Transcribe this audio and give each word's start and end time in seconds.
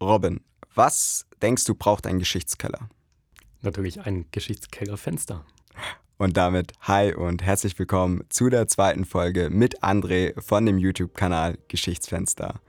Robin, 0.00 0.40
was 0.74 1.24
denkst 1.40 1.64
du 1.64 1.74
braucht 1.74 2.06
ein 2.06 2.18
Geschichtskeller? 2.18 2.90
Natürlich 3.62 4.00
ein 4.00 4.26
Geschichtskellerfenster. 4.30 5.46
Und 6.18 6.36
damit 6.36 6.74
hi 6.82 7.14
und 7.14 7.42
herzlich 7.42 7.78
willkommen 7.78 8.22
zu 8.28 8.50
der 8.50 8.68
zweiten 8.68 9.06
Folge 9.06 9.48
mit 9.48 9.82
André 9.82 10.38
von 10.40 10.66
dem 10.66 10.76
YouTube-Kanal 10.76 11.56
Geschichtsfenster. 11.68 12.60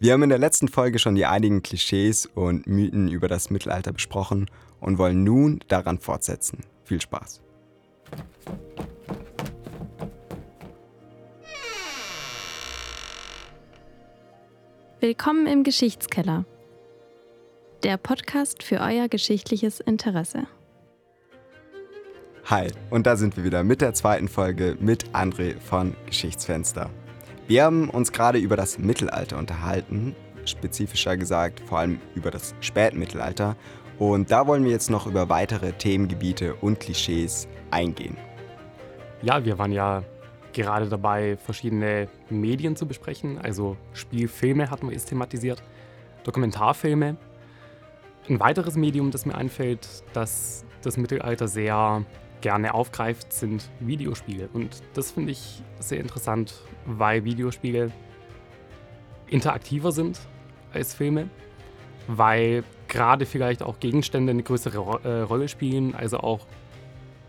Wir 0.00 0.14
haben 0.14 0.22
in 0.22 0.30
der 0.30 0.38
letzten 0.38 0.68
Folge 0.68 0.98
schon 0.98 1.16
die 1.16 1.26
einigen 1.26 1.62
Klischees 1.62 2.24
und 2.24 2.66
Mythen 2.66 3.08
über 3.08 3.28
das 3.28 3.50
Mittelalter 3.50 3.92
besprochen 3.92 4.50
und 4.80 4.96
wollen 4.96 5.24
nun 5.24 5.60
daran 5.68 5.98
fortsetzen. 5.98 6.60
Viel 6.84 7.02
Spaß. 7.02 7.42
Willkommen 15.00 15.46
im 15.46 15.62
Geschichtskeller. 15.62 16.44
Der 17.84 17.96
Podcast 17.98 18.64
für 18.64 18.80
euer 18.80 19.06
geschichtliches 19.06 19.78
Interesse. 19.78 20.48
Hi, 22.46 22.72
und 22.90 23.06
da 23.06 23.14
sind 23.14 23.36
wir 23.36 23.44
wieder 23.44 23.62
mit 23.62 23.80
der 23.80 23.94
zweiten 23.94 24.26
Folge 24.26 24.76
mit 24.80 25.10
André 25.10 25.60
von 25.60 25.94
Geschichtsfenster. 26.06 26.90
Wir 27.46 27.62
haben 27.62 27.90
uns 27.90 28.10
gerade 28.10 28.38
über 28.40 28.56
das 28.56 28.80
Mittelalter 28.80 29.38
unterhalten, 29.38 30.16
spezifischer 30.44 31.16
gesagt 31.16 31.60
vor 31.60 31.78
allem 31.78 32.00
über 32.16 32.32
das 32.32 32.56
Spätmittelalter. 32.60 33.54
Und 34.00 34.32
da 34.32 34.48
wollen 34.48 34.64
wir 34.64 34.72
jetzt 34.72 34.90
noch 34.90 35.06
über 35.06 35.28
weitere 35.28 35.74
Themengebiete 35.74 36.56
und 36.56 36.80
Klischees 36.80 37.46
eingehen. 37.70 38.16
Ja, 39.22 39.44
wir 39.44 39.58
waren 39.58 39.70
ja 39.70 40.02
gerade 40.52 40.88
dabei, 40.88 41.36
verschiedene 41.36 42.08
Medien 42.30 42.76
zu 42.76 42.86
besprechen. 42.86 43.38
Also 43.38 43.76
Spielfilme 43.92 44.70
hatten 44.70 44.86
wir 44.86 44.92
jetzt 44.92 45.08
thematisiert, 45.08 45.62
Dokumentarfilme. 46.24 47.16
Ein 48.28 48.40
weiteres 48.40 48.76
Medium, 48.76 49.10
das 49.10 49.24
mir 49.24 49.34
einfällt, 49.34 49.86
das 50.12 50.64
das 50.82 50.96
Mittelalter 50.96 51.48
sehr 51.48 52.04
gerne 52.40 52.74
aufgreift, 52.74 53.32
sind 53.32 53.68
Videospiele. 53.80 54.48
Und 54.52 54.82
das 54.94 55.10
finde 55.10 55.32
ich 55.32 55.62
sehr 55.80 56.00
interessant, 56.00 56.54
weil 56.86 57.24
Videospiele 57.24 57.90
interaktiver 59.26 59.92
sind 59.92 60.20
als 60.72 60.94
Filme, 60.94 61.28
weil 62.06 62.64
gerade 62.86 63.26
vielleicht 63.26 63.62
auch 63.62 63.80
Gegenstände 63.80 64.30
eine 64.30 64.42
größere 64.42 65.00
äh, 65.04 65.20
Rolle 65.22 65.48
spielen, 65.48 65.94
also 65.94 66.18
auch 66.18 66.46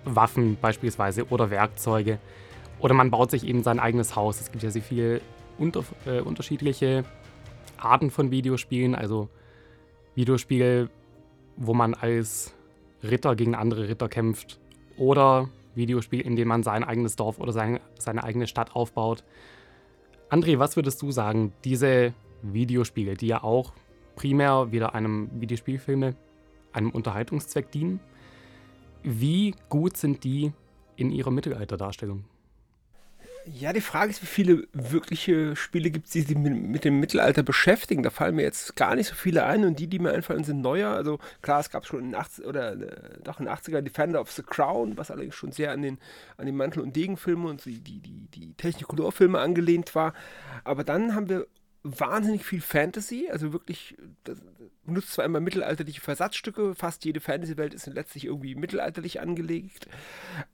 Waffen 0.06 0.58
beispielsweise 0.62 1.28
oder 1.30 1.50
Werkzeuge. 1.50 2.20
Oder 2.80 2.94
man 2.94 3.12
baut 3.12 3.32
sich 3.32 3.46
eben 3.46 3.64
sein 3.64 3.80
eigenes 3.80 4.16
Haus. 4.16 4.40
Es 4.40 4.52
gibt 4.52 4.64
ja 4.64 4.70
sehr 4.70 4.82
viele 4.82 5.22
unter, 5.58 5.84
äh, 6.06 6.22
unterschiedliche 6.22 7.04
Arten 7.78 8.10
von 8.10 8.32
Videospielen. 8.32 8.96
Also 8.96 9.30
Videospiele, 10.16 10.90
wo 11.58 11.74
man 11.74 11.94
als 11.94 12.54
Ritter 13.04 13.36
gegen 13.36 13.56
andere 13.56 13.90
Ritter 13.90 14.10
kämpft. 14.10 14.60
Oder 14.98 15.50
Videospiele, 15.76 16.24
in 16.24 16.36
denen 16.36 16.48
man 16.48 16.64
sein 16.64 16.84
eigenes 16.84 17.16
Dorf 17.16 17.40
oder 17.40 17.52
sein, 17.52 17.80
seine 17.98 18.24
eigene 18.24 18.48
Stadt 18.48 18.76
aufbaut. 18.76 19.24
André, 20.30 20.60
was 20.60 20.76
würdest 20.76 21.02
du 21.02 21.12
sagen, 21.12 21.54
diese 21.64 22.14
Videospiele, 22.42 23.16
die 23.16 23.28
ja 23.28 23.44
auch 23.44 23.74
primär 24.16 24.72
wieder 24.72 24.94
einem 24.96 25.30
Videospielfilme, 25.40 26.16
einem 26.74 26.92
Unterhaltungszweck 26.92 27.72
dienen, 27.72 28.00
wie 29.04 29.56
gut 29.70 29.98
sind 29.98 30.24
die 30.24 30.52
in 30.98 31.12
ihrer 31.12 31.32
Mittelalterdarstellung? 31.32 32.26
Ja, 33.52 33.74
die 33.74 33.82
Frage 33.82 34.12
ist, 34.12 34.22
wie 34.22 34.28
viele 34.28 34.68
wirkliche 34.74 35.56
Spiele 35.56 35.90
gibt 35.90 36.06
es, 36.06 36.12
die 36.12 36.22
sich 36.22 36.38
mit, 36.38 36.84
dem 36.84 37.00
Mittelalter 37.00 37.42
beschäftigen. 37.42 38.04
Da 38.04 38.10
fallen 38.10 38.36
mir 38.36 38.44
jetzt 38.44 38.76
gar 38.76 38.96
nicht 38.96 39.08
so 39.08 39.16
viele 39.16 39.46
ein 39.46 39.66
und 39.66 39.80
die, 39.80 39.88
die 39.88 39.98
mir 39.98 40.12
einfallen, 40.12 40.44
sind 40.44 40.62
neuer. 40.62 40.92
Also 40.92 41.20
klar, 41.42 41.60
es 41.60 41.72
gab 41.72 41.86
schon 41.86 42.00
in 42.00 42.06
den 42.08 42.16
80 42.16 42.46
oder 42.46 42.74
äh, 42.74 43.20
doch 43.24 43.40
in 43.40 43.46
den 43.46 43.54
80er 43.54 43.82
Defender 43.82 44.22
of 44.22 44.32
the 44.32 44.44
Crown, 44.44 44.98
was 44.98 45.10
allerdings 45.10 45.36
schon 45.36 45.52
sehr 45.52 45.72
an 45.72 45.82
den, 45.82 45.98
an 46.38 46.46
den 46.46 46.56
Mantel- 46.56 46.84
und 46.84 46.96
Degenfilme 46.96 47.48
und 47.48 47.66
die, 47.66 47.80
die, 47.80 48.00
die, 48.00 48.28
die 48.28 48.54
Technicolor-Filme 48.54 49.40
angelehnt 49.40 49.96
war. 49.96 50.14
Aber 50.64 50.84
dann 50.84 51.16
haben 51.16 51.30
wir 51.30 51.48
wahnsinnig 51.82 52.46
viel 52.46 52.62
Fantasy, 52.62 53.30
also 53.32 53.54
wirklich, 53.54 53.96
das 54.26 54.38
benutzt 54.84 55.14
zwar 55.14 55.26
immer 55.26 55.40
mittelalterliche 55.40 56.02
Versatzstücke, 56.02 56.76
fast 56.76 57.06
jede 57.06 57.22
Fantasy-Welt 57.22 57.74
ist 57.74 57.88
letztlich 57.88 58.26
irgendwie 58.26 58.54
mittelalterlich 58.56 59.22
angelegt, 59.22 59.88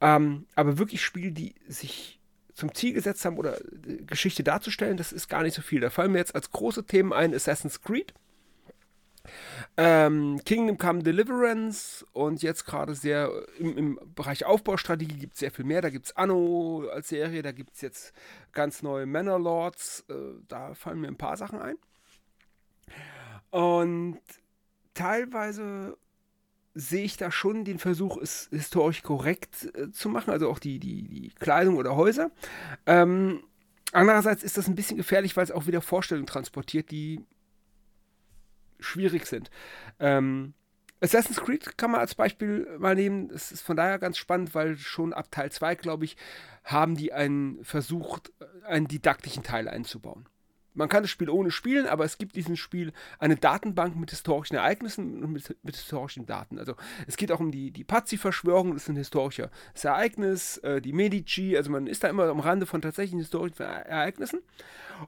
ähm, 0.01 0.45
aber 0.55 0.77
wirklich 0.77 1.03
Spiele, 1.03 1.31
die 1.31 1.55
sich 1.67 2.19
zum 2.55 2.73
Ziel 2.73 2.93
gesetzt 2.93 3.23
haben 3.25 3.37
oder 3.37 3.61
äh, 3.61 3.97
Geschichte 4.05 4.43
darzustellen, 4.43 4.97
das 4.97 5.11
ist 5.11 5.27
gar 5.27 5.43
nicht 5.43 5.53
so 5.53 5.61
viel. 5.61 5.81
Da 5.81 5.89
fallen 5.89 6.11
mir 6.11 6.17
jetzt 6.19 6.35
als 6.35 6.51
große 6.51 6.85
Themen 6.85 7.13
ein 7.13 7.33
Assassin's 7.33 7.81
Creed, 7.81 8.13
ähm, 9.77 10.39
Kingdom 10.45 10.77
Come 10.77 11.03
Deliverance 11.03 12.05
und 12.13 12.41
jetzt 12.41 12.65
gerade 12.65 12.95
sehr 12.95 13.31
im, 13.59 13.77
im, 13.77 13.99
Bereich 14.15 14.45
Aufbaustrategie 14.45 15.17
gibt 15.17 15.33
es 15.33 15.39
sehr 15.39 15.51
viel 15.51 15.65
mehr. 15.65 15.81
Da 15.81 15.89
gibt 15.89 16.05
es 16.05 16.15
Anno 16.15 16.87
als 16.91 17.09
Serie, 17.09 17.41
da 17.41 17.51
gibt 17.51 17.75
es 17.75 17.81
jetzt 17.81 18.13
ganz 18.51 18.81
neue 18.81 19.05
Manor 19.05 19.39
Lords. 19.39 20.05
Äh, 20.09 20.13
da 20.47 20.73
fallen 20.75 21.01
mir 21.01 21.07
ein 21.07 21.17
paar 21.17 21.37
Sachen 21.37 21.59
ein. 21.59 21.77
Und 23.51 24.19
teilweise 24.93 25.97
sehe 26.75 27.05
ich 27.05 27.17
da 27.17 27.31
schon 27.31 27.63
den 27.63 27.79
Versuch, 27.79 28.17
es 28.17 28.49
historisch 28.51 29.01
korrekt 29.01 29.69
äh, 29.75 29.91
zu 29.91 30.09
machen, 30.09 30.29
also 30.29 30.49
auch 30.49 30.59
die, 30.59 30.77
die, 30.77 31.03
die 31.03 31.29
Kleidung 31.29 31.77
oder 31.77 31.95
Häuser. 31.95 32.31
Ähm, 32.85 33.41
andererseits 33.93 34.43
ist 34.43 34.57
das 34.57 34.67
ein 34.67 34.75
bisschen 34.75 34.97
gefährlich, 34.97 35.35
weil 35.37 35.45
es 35.45 35.51
auch 35.51 35.67
wieder 35.67 35.81
Vorstellungen 35.81 36.27
transportiert, 36.27 36.91
die 36.91 37.21
schwierig 38.79 39.25
sind. 39.25 39.49
Ähm, 39.99 40.53
Assassin's 41.01 41.39
Creed 41.41 41.77
kann 41.77 41.91
man 41.91 42.01
als 42.01 42.15
Beispiel 42.15 42.67
mal 42.77 42.95
nehmen. 42.95 43.29
Es 43.29 43.51
ist 43.51 43.61
von 43.61 43.77
daher 43.77 43.99
ganz 43.99 44.17
spannend, 44.17 44.53
weil 44.53 44.77
schon 44.77 45.13
ab 45.13 45.31
Teil 45.31 45.51
2, 45.51 45.75
glaube 45.75 46.05
ich, 46.05 46.17
haben 46.63 46.95
die 46.95 47.13
einen 47.13 47.63
versucht, 47.63 48.33
einen 48.65 48.87
didaktischen 48.87 49.43
Teil 49.43 49.67
einzubauen. 49.67 50.27
Man 50.75 50.89
kann 50.89 51.03
das 51.03 51.09
Spiel 51.09 51.29
ohne 51.29 51.51
spielen, 51.51 51.87
aber 51.87 52.03
es 52.05 52.17
gibt 52.17 52.35
diesem 52.35 52.55
Spiel 52.55 52.91
eine 53.17 53.35
Datenbank 53.35 53.95
mit 53.95 54.11
historischen 54.11 54.55
Ereignissen 54.55 55.23
und 55.23 55.31
mit, 55.31 55.55
mit 55.63 55.75
historischen 55.75 56.25
Daten. 56.25 56.59
Also 56.59 56.75
es 57.07 57.17
geht 57.17 57.31
auch 57.31 57.39
um 57.39 57.51
die, 57.51 57.71
die 57.71 57.83
Pazzi-Verschwörung, 57.83 58.73
das 58.73 58.83
ist 58.83 58.89
ein 58.89 58.97
historisches 58.97 59.49
Ereignis, 59.83 60.57
äh, 60.59 60.81
die 60.81 60.93
Medici, 60.93 61.55
also 61.57 61.71
man 61.71 61.87
ist 61.87 62.03
da 62.03 62.09
immer 62.09 62.25
am 62.25 62.39
Rande 62.39 62.65
von 62.65 62.81
tatsächlichen 62.81 63.19
historischen 63.19 63.63
Ereignissen. 63.63 64.41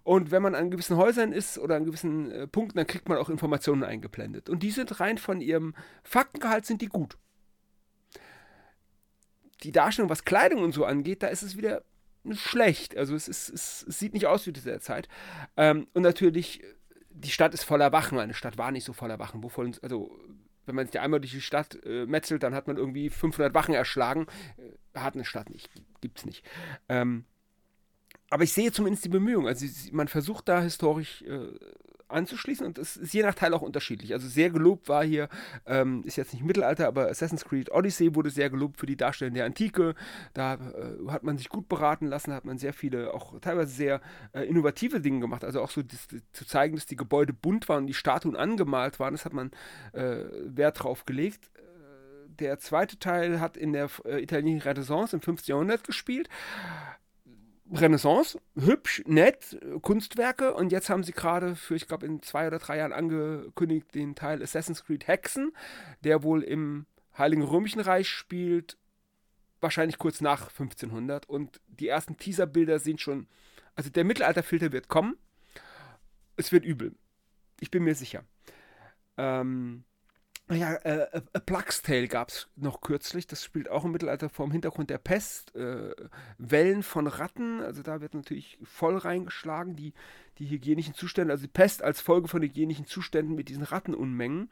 Und 0.03 0.31
wenn 0.31 0.41
man 0.41 0.55
an 0.55 0.71
gewissen 0.71 0.97
Häusern 0.97 1.31
ist 1.31 1.57
oder 1.59 1.75
an 1.75 1.85
gewissen 1.85 2.31
äh, 2.31 2.47
Punkten, 2.47 2.77
dann 2.77 2.87
kriegt 2.87 3.09
man 3.09 3.17
auch 3.17 3.29
Informationen 3.29 3.83
eingeblendet. 3.83 4.49
Und 4.49 4.63
die 4.63 4.71
sind 4.71 4.99
rein 4.99 5.17
von 5.17 5.41
ihrem 5.41 5.75
Faktengehalt 6.03 6.65
sind 6.65 6.81
die 6.81 6.87
gut. 6.87 7.17
Die 9.63 9.71
Darstellung, 9.71 10.09
was 10.09 10.23
Kleidung 10.23 10.63
und 10.63 10.73
so 10.73 10.85
angeht, 10.85 11.23
da 11.23 11.27
ist 11.27 11.41
es 11.41 11.57
wieder 11.57 11.83
schlecht. 12.31 12.97
Also 12.97 13.15
es, 13.15 13.27
ist, 13.27 13.49
es, 13.49 13.85
es 13.87 13.99
sieht 13.99 14.13
nicht 14.13 14.27
aus 14.27 14.45
wie 14.47 14.53
dieser 14.53 14.79
Zeit. 14.79 15.07
Ähm, 15.55 15.87
und 15.93 16.01
natürlich, 16.01 16.61
die 17.09 17.31
Stadt 17.31 17.53
ist 17.53 17.63
voller 17.63 17.91
Wachen. 17.91 18.19
Eine 18.19 18.33
Stadt 18.33 18.57
war 18.57 18.71
nicht 18.71 18.85
so 18.85 18.93
voller 18.93 19.19
Wachen. 19.19 19.43
Wovon, 19.43 19.75
also 19.81 20.17
wenn 20.65 20.75
man 20.75 20.85
sich 20.85 20.99
einmal 20.99 21.19
durch 21.19 21.31
die 21.31 21.41
Stadt 21.41 21.79
äh, 21.85 22.05
metzelt, 22.05 22.43
dann 22.43 22.53
hat 22.53 22.67
man 22.67 22.77
irgendwie 22.77 23.09
500 23.09 23.53
Wachen 23.53 23.73
erschlagen. 23.73 24.27
Äh, 24.57 24.99
hat 24.99 25.15
eine 25.15 25.25
Stadt 25.25 25.49
nicht. 25.49 25.69
Gibt's 26.01 26.25
nicht. 26.25 26.45
Ähm, 26.89 27.25
aber 28.29 28.43
ich 28.43 28.53
sehe 28.53 28.71
zumindest 28.71 29.05
die 29.05 29.09
Bemühungen. 29.09 29.47
Also 29.47 29.65
man 29.91 30.07
versucht 30.07 30.49
da 30.49 30.61
historisch 30.61 31.21
äh, 31.23 31.47
anzuschließen 32.09 32.65
und 32.65 32.77
es 32.77 32.97
ist 32.97 33.13
je 33.13 33.23
nach 33.23 33.35
Teil 33.35 33.53
auch 33.53 33.61
unterschiedlich. 33.61 34.13
Also 34.13 34.27
sehr 34.27 34.49
gelobt 34.49 34.89
war 34.89 35.03
hier, 35.03 35.29
ähm, 35.65 36.03
ist 36.05 36.15
jetzt 36.15 36.33
nicht 36.33 36.43
Mittelalter, 36.43 36.87
aber 36.87 37.09
Assassin's 37.09 37.45
Creed 37.45 37.71
Odyssey 37.71 38.15
wurde 38.15 38.29
sehr 38.29 38.49
gelobt 38.49 38.79
für 38.79 38.85
die 38.85 38.97
Darstellung 38.97 39.33
der 39.33 39.45
Antike. 39.45 39.95
Da 40.33 40.55
äh, 40.55 41.11
hat 41.11 41.23
man 41.23 41.37
sich 41.37 41.49
gut 41.49 41.67
beraten 41.69 42.07
lassen, 42.07 42.33
hat 42.33 42.45
man 42.45 42.57
sehr 42.57 42.73
viele, 42.73 43.13
auch 43.13 43.39
teilweise 43.39 43.71
sehr 43.71 44.01
äh, 44.33 44.43
innovative 44.43 45.01
Dinge 45.01 45.19
gemacht. 45.19 45.43
Also 45.43 45.61
auch 45.61 45.69
so 45.69 45.83
das, 45.83 46.07
zu 46.31 46.45
zeigen, 46.45 46.75
dass 46.75 46.85
die 46.85 46.95
Gebäude 46.95 47.33
bunt 47.33 47.69
waren 47.69 47.87
die 47.87 47.93
Statuen 47.93 48.35
angemalt 48.35 48.99
waren, 48.99 49.13
das 49.13 49.25
hat 49.25 49.33
man 49.33 49.51
äh, 49.93 50.23
Wert 50.45 50.83
drauf 50.83 51.05
gelegt 51.05 51.49
äh, 51.55 51.61
der 52.39 52.59
zweite 52.59 52.99
Teil 52.99 53.39
hat 53.39 53.57
in 53.57 53.73
der 53.73 53.89
äh, 54.05 54.21
italienischen 54.21 54.67
Renaissance 54.67 55.15
im 55.15 55.21
15. 55.21 55.53
Jahrhundert 55.53 55.83
gespielt. 55.83 56.29
Renaissance, 57.73 58.39
hübsch, 58.55 59.03
nett, 59.05 59.57
Kunstwerke. 59.81 60.53
Und 60.53 60.71
jetzt 60.71 60.89
haben 60.89 61.03
sie 61.03 61.11
gerade 61.11 61.55
für, 61.55 61.75
ich 61.75 61.87
glaube, 61.87 62.05
in 62.05 62.21
zwei 62.21 62.47
oder 62.47 62.59
drei 62.59 62.77
Jahren 62.77 62.93
angekündigt 62.93 63.93
den 63.93 64.15
Teil 64.15 64.41
Assassin's 64.41 64.85
Creed 64.85 65.07
Hexen, 65.07 65.51
der 66.03 66.23
wohl 66.23 66.43
im 66.43 66.85
Heiligen 67.17 67.43
Römischen 67.43 67.81
Reich 67.81 68.09
spielt, 68.09 68.77
wahrscheinlich 69.59 69.97
kurz 69.97 70.21
nach 70.21 70.49
1500 70.49 71.27
und 71.27 71.61
die 71.67 71.87
ersten 71.87 72.17
Teaserbilder 72.17 72.79
sind 72.79 73.01
schon, 73.01 73.27
also 73.75 73.89
der 73.89 74.03
Mittelalterfilter 74.03 74.71
wird 74.71 74.87
kommen, 74.87 75.17
es 76.35 76.51
wird 76.51 76.63
übel, 76.63 76.95
ich 77.59 77.71
bin 77.71 77.83
mir 77.83 77.95
sicher. 77.95 78.23
Ähm, 79.17 79.83
ja, 80.49 80.75
äh, 80.75 81.21
A 81.33 81.39
Plague's 81.39 81.81
Tale 81.81 82.07
gab 82.07 82.29
es 82.29 82.47
noch 82.55 82.81
kürzlich. 82.81 83.27
Das 83.27 83.43
spielt 83.43 83.69
auch 83.69 83.83
im 83.83 83.91
Mittelalter 83.91 84.29
vor 84.29 84.47
dem 84.47 84.51
Hintergrund 84.51 84.89
der 84.89 84.97
Pest. 84.97 85.53
Äh, 85.55 85.93
Wellen 86.37 86.83
von 86.83 87.07
Ratten, 87.07 87.61
also 87.61 87.83
da 87.83 87.99
wird 87.99 88.13
natürlich 88.13 88.57
voll 88.63 88.97
reingeschlagen, 88.97 89.75
die, 89.75 89.93
die 90.39 90.49
hygienischen 90.49 90.93
Zustände, 90.93 91.33
also 91.33 91.43
die 91.43 91.51
Pest 91.51 91.83
als 91.83 91.99
Folge 91.99 92.27
von 92.27 92.41
hygienischen 92.41 92.85
Zuständen 92.85 93.35
mit 93.35 93.49
diesen 93.49 93.63
Rattenunmengen 93.63 94.49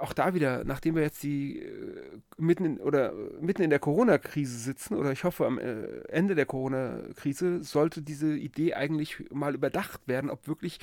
auch 0.00 0.12
da 0.12 0.34
wieder, 0.34 0.64
nachdem 0.64 0.94
wir 0.94 1.02
jetzt 1.02 1.22
die 1.22 1.60
äh, 1.60 2.20
mitten 2.36 2.64
in, 2.64 2.80
oder 2.80 3.12
mitten 3.40 3.62
in 3.62 3.70
der 3.70 3.78
Corona-Krise 3.78 4.58
sitzen, 4.58 4.94
oder 4.94 5.12
ich 5.12 5.24
hoffe 5.24 5.46
am 5.46 5.58
äh, 5.58 6.00
Ende 6.08 6.34
der 6.34 6.46
Corona-Krise, 6.46 7.62
sollte 7.62 8.02
diese 8.02 8.36
Idee 8.36 8.74
eigentlich 8.74 9.30
mal 9.30 9.54
überdacht 9.54 10.06
werden, 10.06 10.30
ob 10.30 10.48
wirklich 10.48 10.78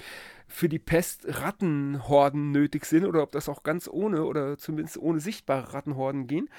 für 0.48 0.70
die 0.70 0.80
Pest 0.80 1.26
Rattenhorden 1.28 2.52
nötig 2.52 2.86
sind 2.86 3.06
oder 3.06 3.24
ob 3.24 3.32
das 3.32 3.50
auch 3.50 3.64
ganz 3.64 3.88
ohne 3.88 4.24
oder 4.24 4.58
zumindest 4.58 4.98
ohne 4.98 5.20
sichtbare 5.20 5.74
Rattenhorden 5.74 6.28
gehen. 6.28 6.50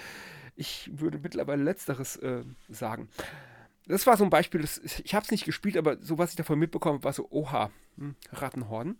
Ich 0.56 0.90
würde 0.93 1.19
mittlerweile 1.22 1.62
letzteres 1.62 2.16
äh, 2.16 2.43
sagen. 2.69 3.08
Das 3.87 4.06
war 4.06 4.16
so 4.16 4.25
ein 4.25 4.31
Beispiel, 4.31 4.61
das, 4.61 4.78
ich 4.78 5.14
habe 5.14 5.25
es 5.25 5.31
nicht 5.31 5.46
gespielt, 5.46 5.76
aber 5.76 5.96
so 6.00 6.19
was 6.19 6.31
ich 6.31 6.37
davon 6.37 6.58
mitbekommen 6.58 7.02
war 7.04 7.12
so, 7.12 7.26
oha, 7.31 7.70
hm, 7.96 8.16
Rattenhorden. 8.32 8.99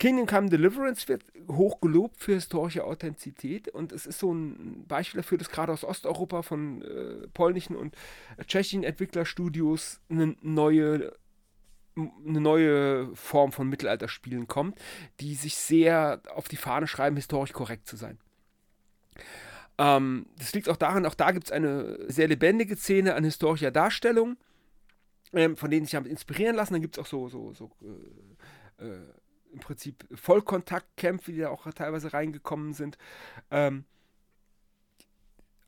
Kingdom 0.00 0.26
Come 0.26 0.48
Deliverance 0.48 1.06
wird 1.08 1.22
hoch 1.46 1.78
gelobt 1.82 2.20
für 2.20 2.32
historische 2.32 2.84
Authentizität 2.84 3.68
und 3.68 3.92
es 3.92 4.06
ist 4.06 4.18
so 4.18 4.32
ein 4.32 4.86
Beispiel 4.88 5.20
dafür, 5.20 5.36
dass 5.36 5.50
gerade 5.50 5.72
aus 5.72 5.84
Osteuropa 5.84 6.40
von 6.40 6.80
äh, 6.80 7.28
polnischen 7.28 7.76
und 7.76 7.94
tschechischen 8.46 8.82
Entwicklerstudios 8.82 10.00
eine 10.08 10.34
neue 10.40 11.12
eine 11.96 12.40
neue 12.40 13.14
Form 13.14 13.52
von 13.52 13.68
Mittelalterspielen 13.68 14.46
kommt, 14.48 14.78
die 15.18 15.34
sich 15.34 15.56
sehr 15.56 16.22
auf 16.34 16.48
die 16.48 16.56
Fahne 16.56 16.86
schreiben, 16.86 17.16
historisch 17.16 17.52
korrekt 17.52 17.86
zu 17.86 17.96
sein. 17.96 18.18
Ähm, 19.76 20.26
das 20.38 20.54
liegt 20.54 20.70
auch 20.70 20.78
daran, 20.78 21.04
auch 21.04 21.14
da 21.14 21.32
gibt 21.32 21.46
es 21.46 21.52
eine 21.52 22.10
sehr 22.10 22.28
lebendige 22.28 22.76
Szene 22.76 23.16
an 23.16 23.24
historischer 23.24 23.70
Darstellung, 23.70 24.38
ähm, 25.34 25.58
von 25.58 25.70
denen 25.70 25.84
sich 25.84 25.94
haben 25.94 26.06
inspirieren 26.06 26.56
lassen. 26.56 26.72
Dann 26.72 26.82
gibt 26.82 26.96
es 26.96 27.04
auch 27.04 27.08
so, 27.08 27.28
so, 27.28 27.52
so 27.52 27.70
äh, 28.78 28.86
äh, 28.86 29.00
im 29.52 29.60
Prinzip 29.60 30.06
Vollkontaktkämpfe, 30.14 31.32
die 31.32 31.40
da 31.40 31.50
auch 31.50 31.70
teilweise 31.72 32.12
reingekommen 32.12 32.72
sind. 32.72 32.98
Ähm, 33.50 33.84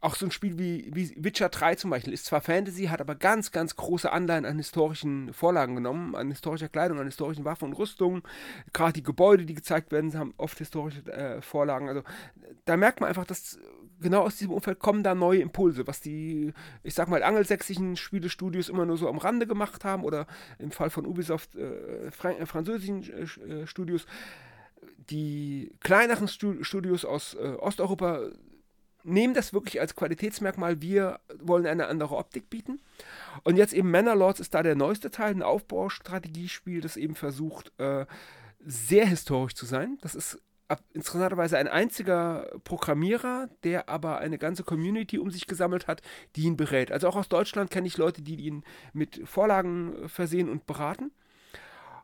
auch 0.03 0.17
so 0.17 0.27
ein 0.27 0.33
Spiel 0.33 0.59
wie, 0.59 0.91
wie 0.93 1.15
Witcher 1.17 1.49
3 1.49 1.77
zum 1.77 1.91
Beispiel 1.91 2.13
ist 2.13 2.27
zwar 2.27 2.41
Fantasy, 2.41 2.87
hat 2.87 3.01
aber 3.01 3.15
ganz, 3.15 3.53
ganz 3.53 3.77
große 3.77 4.11
Anleihen 4.11 4.45
an 4.45 4.57
historischen 4.57 5.33
Vorlagen 5.33 5.77
genommen, 5.77 6.17
an 6.17 6.29
historischer 6.29 6.69
Kleidung, 6.69 6.99
an 6.99 7.07
historischen 7.07 7.45
Waffen 7.45 7.67
und 7.67 7.75
Rüstungen. 7.75 8.23
Gerade 8.73 8.95
die 8.95 9.05
Gebäude, 9.05 9.47
die 9.47 9.55
gezeigt 9.55 9.93
werden, 9.93 10.19
haben 10.19 10.35
oft 10.39 10.59
historische 10.59 11.07
äh, 11.13 11.41
Vorlagen. 11.41 11.89
Also 11.89 12.03
da 12.65 12.77
merkt 12.77 13.01
man 13.01 13.09
einfach, 13.09 13.25
dass 13.25 13.61
genau 14.03 14.23
aus 14.23 14.37
diesem 14.37 14.53
Umfeld 14.53 14.79
kommen 14.79 15.03
da 15.03 15.15
neue 15.15 15.41
Impulse, 15.41 15.87
was 15.87 16.01
die, 16.01 16.53
ich 16.83 16.95
sag 16.95 17.09
mal, 17.09 17.23
angelsächsischen 17.23 17.97
Spielestudios 17.97 18.69
immer 18.69 18.85
nur 18.85 18.99
so 18.99 19.09
am 19.09 19.19
Rande 19.19 19.47
gemacht 19.47 19.85
haben 19.85 20.05
oder 20.05 20.27
im 20.59 20.71
Fall 20.71 20.91
von 20.91 21.07
Ubisoft 21.07 21.55
äh, 21.55 22.09
äh, 22.09 22.47
französischen 22.47 23.03
äh, 23.03 23.67
Studios. 23.67 24.07
Die 25.11 25.73
kleineren 25.81 26.29
Studios 26.29 27.05
aus 27.05 27.35
äh, 27.35 27.55
Osteuropa 27.59 28.31
nehmen 29.05 29.35
das 29.35 29.53
wirklich 29.53 29.81
als 29.81 29.97
Qualitätsmerkmal. 29.97 30.81
Wir 30.81 31.21
wollen 31.41 31.67
eine 31.67 31.87
andere 31.87 32.17
Optik 32.17 32.51
bieten. 32.51 32.81
Und 33.45 33.57
jetzt 33.57 33.73
eben 33.73 33.91
Manor 33.91 34.39
ist 34.39 34.55
da 34.55 34.63
der 34.63 34.77
neueste 34.77 35.11
Teil, 35.11 35.35
ein 35.35 35.43
Aufbaustrategiespiel, 35.43 36.81
das 36.81 36.97
eben 36.97 37.15
versucht, 37.15 37.73
äh, 37.79 38.07
sehr 38.65 39.07
historisch 39.07 39.55
zu 39.55 39.67
sein. 39.67 39.99
Das 40.03 40.15
ist 40.15 40.41
interessanterweise 40.93 41.59
ein 41.59 41.69
einziger 41.69 42.51
Programmierer, 42.65 43.49
der 43.65 43.89
aber 43.89 44.19
eine 44.19 44.39
ganze 44.39 44.65
Community 44.65 45.19
um 45.19 45.31
sich 45.31 45.47
gesammelt 45.47 45.87
hat, 45.87 46.03
die 46.37 46.43
ihn 46.43 46.57
berät. 46.57 46.93
Also 46.93 47.09
auch 47.09 47.17
aus 47.17 47.29
Deutschland 47.29 47.71
kenne 47.71 47.87
ich 47.87 47.97
Leute, 47.97 48.23
die 48.23 48.37
ihn 48.37 48.65
mit 48.93 49.21
Vorlagen 49.25 50.09
versehen 50.09 50.49
und 50.49 50.67
beraten. 50.67 51.13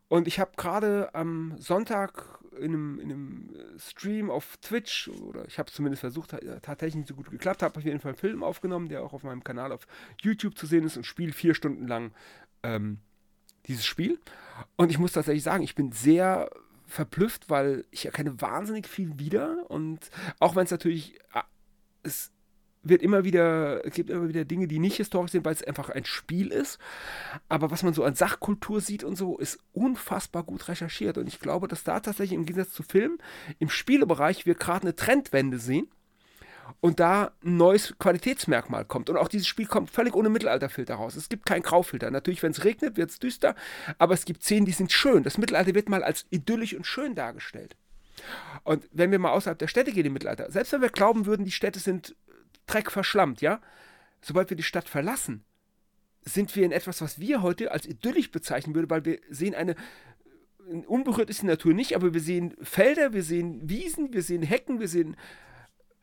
Und 0.09 0.27
ich 0.27 0.41
habe 0.41 0.53
gerade 0.57 1.15
am 1.15 1.55
Sonntag 1.59 2.41
in 2.59 2.73
einem, 2.73 2.99
in 2.99 3.13
einem, 3.13 3.51
Stream 3.79 4.31
auf 4.31 4.57
Twitch, 4.57 5.09
oder 5.09 5.47
ich 5.47 5.59
habe 5.59 5.69
es 5.69 5.75
zumindest 5.75 6.01
versucht, 6.01 6.35
tatsächlich 6.63 6.97
nicht 6.97 7.09
so 7.09 7.15
gut 7.15 7.31
geklappt, 7.31 7.63
habe 7.63 7.77
auf 7.77 7.85
jeden 7.85 8.01
Fall 8.01 8.13
einen 8.13 8.19
Film 8.19 8.43
aufgenommen, 8.43 8.89
der 8.89 9.03
auch 9.03 9.13
auf 9.13 9.23
meinem 9.23 9.45
Kanal 9.45 9.71
auf 9.71 9.87
YouTube 10.21 10.59
zu 10.59 10.67
sehen 10.67 10.85
ist 10.85 10.97
und 10.97 11.05
spiele 11.05 11.33
vier 11.33 11.55
Stunden 11.55 11.87
lang 11.87 12.13
ähm, 12.65 12.99
dieses 13.67 13.87
Spiel. 13.87 14.19
Und 14.77 14.91
ich 14.91 14.99
muss 14.99 15.13
tatsächlich 15.13 15.45
sagen, 15.45 15.63
ich 15.63 15.75
bin 15.75 15.93
sehr 15.93 16.51
verblüfft, 16.89 17.51
weil 17.51 17.85
ich 17.91 18.07
erkenne 18.07 18.41
wahnsinnig 18.41 18.89
viel 18.89 19.19
wieder 19.19 19.71
und 19.71 20.11
auch 20.41 20.57
wenn 20.57 20.65
es 20.65 20.71
natürlich, 20.71 21.19
ah, 21.33 21.45
es 22.03 22.33
wird 22.83 23.03
immer 23.03 23.25
wieder, 23.25 23.85
es 23.85 23.95
gibt 23.95 24.11
immer 24.11 24.29
wieder 24.29 24.45
Dinge, 24.45 24.67
die 24.67 24.79
nicht 24.79 24.97
historisch 24.97 25.33
sind, 25.33 25.45
weil 25.45 25.53
es 25.53 25.63
einfach 25.63 25.91
ein 25.91 26.05
Spiel 26.05 26.49
ist. 26.49 26.79
Aber 27.49 27.71
was 27.71 27.83
man 27.83 27.93
so 27.93 28.05
an 28.05 28.15
Sachkultur 28.15 28.81
sieht 28.81 29.05
und 29.05 29.17
so, 29.17 29.39
ist 29.39 29.59
unfassbar 29.73 30.45
gut 30.45 30.69
recherchiert. 30.69 31.19
Und 31.19 31.27
ich 31.27 31.41
glaube, 31.41 31.69
dass 31.69 31.85
da 31.85 32.01
tatsächlich 32.01 32.39
im 32.39 32.47
Gegensatz 32.47 32.73
zu 32.73 32.83
Filmen 32.83 33.19
im 33.59 33.69
Spielebereich 33.69 34.47
wir 34.47 34.55
gerade 34.55 34.83
eine 34.83 34.97
Trendwende 34.97 35.59
sehen 35.59 35.89
und 36.81 37.01
da 37.01 37.33
ein 37.45 37.57
neues 37.57 37.95
Qualitätsmerkmal 37.99 38.85
kommt. 38.85 39.11
Und 39.11 39.17
auch 39.17 39.29
dieses 39.29 39.47
Spiel 39.47 39.67
kommt 39.67 39.91
völlig 39.91 40.15
ohne 40.15 40.29
Mittelalterfilter 40.29 40.95
raus. 40.95 41.17
Es 41.17 41.29
gibt 41.29 41.45
keinen 41.45 41.63
Graufilter. 41.63 42.11
Natürlich, 42.11 42.43
wenn 42.43 42.53
es 42.53 42.65
regnet, 42.65 42.97
wird 42.97 43.11
es 43.11 43.19
düster, 43.19 43.55
aber 43.99 44.15
es 44.15 44.25
gibt 44.25 44.43
Szenen, 44.43 44.67
die 44.67 44.73
sind 44.73 44.93
schön. 44.93 45.25
Das 45.25 45.39
Mittelalter 45.39 45.75
wird 45.75 45.89
mal 45.89 46.05
als 46.05 46.27
idyllisch 46.31 46.75
und 46.75 46.87
schön 46.87 47.15
dargestellt. 47.15 47.77
Und 48.65 48.89
wenn 48.93 49.11
wir 49.11 49.19
mal 49.19 49.33
außerhalb 49.33 49.59
der 49.59 49.69
Städte 49.69 49.93
gehen 49.93 50.07
im 50.07 50.13
Mittelalter, 50.13 50.51
selbst 50.51 50.73
wenn 50.73 50.83
wir 50.83 50.89
glauben 50.89 51.27
würden, 51.27 51.45
die 51.45 51.53
Städte 51.53 51.79
sind 51.79 52.17
dreckverschlammt, 52.67 53.41
ja, 53.41 53.61
sobald 54.21 54.51
wir 54.51 54.57
die 54.57 54.63
Stadt 54.63 54.89
verlassen, 54.89 55.45
sind 56.23 56.55
wir 56.55 56.65
in 56.65 56.73
etwas, 56.73 57.01
was 57.01 57.19
wir 57.19 57.43
heute 57.43 57.73
als 57.73 57.87
idyllisch 57.87 58.31
bezeichnen 58.31 58.75
würden, 58.75 58.91
weil 58.91 59.05
wir 59.05 59.19
sehen 59.31 59.55
eine 59.55 59.75
unberührt 60.87 61.31
ist 61.31 61.41
die 61.41 61.47
Natur 61.47 61.73
nicht, 61.73 61.97
aber 61.97 62.13
wir 62.13 62.21
sehen 62.21 62.55
Felder, 62.61 63.15
wir 63.15 63.23
sehen 63.23 63.71
Wiesen, 63.71 64.13
wir 64.13 64.23
sehen 64.23 64.43
Hecken, 64.43 64.81
wir 64.81 64.89
sehen 64.89 65.17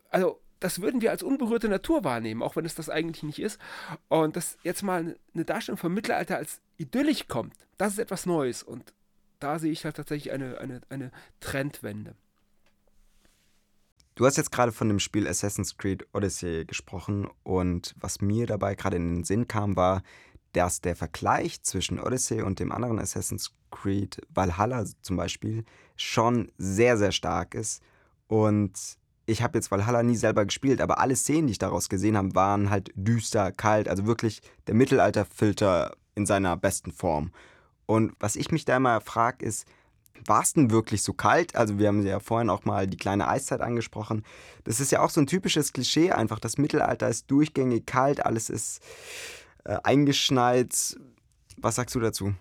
also 0.09 0.41
das 0.59 0.81
würden 0.81 1.01
wir 1.01 1.11
als 1.11 1.23
unberührte 1.23 1.69
Natur 1.69 2.03
wahrnehmen, 2.03 2.41
auch 2.41 2.55
wenn 2.55 2.65
es 2.65 2.75
das 2.75 2.89
eigentlich 2.89 3.23
nicht 3.23 3.39
ist. 3.39 3.59
Und 4.07 4.35
dass 4.35 4.57
jetzt 4.63 4.83
mal 4.83 5.15
eine 5.33 5.45
Darstellung 5.45 5.77
vom 5.77 5.93
Mittelalter 5.93 6.37
als 6.37 6.61
idyllisch 6.77 7.27
kommt, 7.27 7.53
das 7.77 7.93
ist 7.93 7.99
etwas 7.99 8.25
Neues. 8.25 8.63
Und 8.63 8.93
da 9.39 9.59
sehe 9.59 9.71
ich 9.71 9.85
halt 9.85 9.97
tatsächlich 9.97 10.33
eine, 10.33 10.57
eine, 10.59 10.81
eine 10.89 11.11
Trendwende. 11.39 12.15
Du 14.15 14.25
hast 14.25 14.37
jetzt 14.37 14.51
gerade 14.51 14.71
von 14.71 14.87
dem 14.87 14.99
Spiel 14.99 15.27
Assassin's 15.27 15.77
Creed 15.77 16.07
Odyssey 16.13 16.63
gesprochen 16.65 17.27
und 17.43 17.93
was 17.99 18.21
mir 18.21 18.47
dabei 18.47 18.75
gerade 18.75 18.95
in 18.95 19.13
den 19.13 19.23
Sinn 19.25 19.49
kam, 19.49 19.75
war, 19.75 20.03
dass 20.53 20.79
der 20.79 20.95
Vergleich 20.95 21.61
zwischen 21.63 21.99
Odyssey 21.99 22.41
und 22.41 22.61
dem 22.61 22.71
anderen 22.71 22.97
Assassin's 22.97 23.51
Creed 23.71 24.21
Valhalla 24.29 24.85
zum 25.01 25.17
Beispiel 25.17 25.65
schon 25.97 26.49
sehr, 26.57 26.97
sehr 26.97 27.11
stark 27.11 27.55
ist 27.55 27.83
und 28.27 28.71
ich 29.25 29.41
habe 29.41 29.57
jetzt 29.57 29.71
Valhalla 29.71 30.03
nie 30.03 30.15
selber 30.15 30.45
gespielt, 30.45 30.81
aber 30.81 30.99
alle 30.99 31.15
Szenen, 31.15 31.47
die 31.47 31.51
ich 31.51 31.57
daraus 31.57 31.89
gesehen 31.89 32.17
habe, 32.17 32.35
waren 32.35 32.69
halt 32.69 32.91
düster, 32.95 33.51
kalt, 33.51 33.87
also 33.87 34.05
wirklich 34.05 34.41
der 34.67 34.75
Mittelalterfilter 34.75 35.95
in 36.13 36.25
seiner 36.25 36.55
besten 36.57 36.91
Form. 36.91 37.31
Und 37.85 38.13
was 38.19 38.35
ich 38.35 38.51
mich 38.51 38.65
da 38.65 38.77
immer 38.77 39.01
frage, 39.01 39.45
ist, 39.45 39.65
war 40.25 40.41
es 40.41 40.53
denn 40.53 40.71
wirklich 40.71 41.03
so 41.03 41.13
kalt? 41.13 41.55
Also 41.55 41.77
wir 41.77 41.87
haben 41.87 42.05
ja 42.05 42.19
vorhin 42.19 42.49
auch 42.49 42.65
mal 42.65 42.87
die 42.87 42.97
kleine 42.97 43.27
Eiszeit 43.27 43.61
angesprochen. 43.61 44.23
Das 44.63 44.79
ist 44.79 44.91
ja 44.91 45.01
auch 45.01 45.09
so 45.09 45.21
ein 45.21 45.27
typisches 45.27 45.73
Klischee 45.73 46.11
einfach. 46.11 46.39
Das 46.39 46.57
Mittelalter 46.57 47.09
ist 47.09 47.29
durchgängig 47.29 47.85
kalt, 47.85 48.25
alles 48.25 48.49
ist 48.49 48.81
äh, 49.65 49.77
eingeschneit. 49.83 50.97
Was 51.57 51.75
sagst 51.75 51.95
du 51.95 51.99
dazu? 51.99 52.33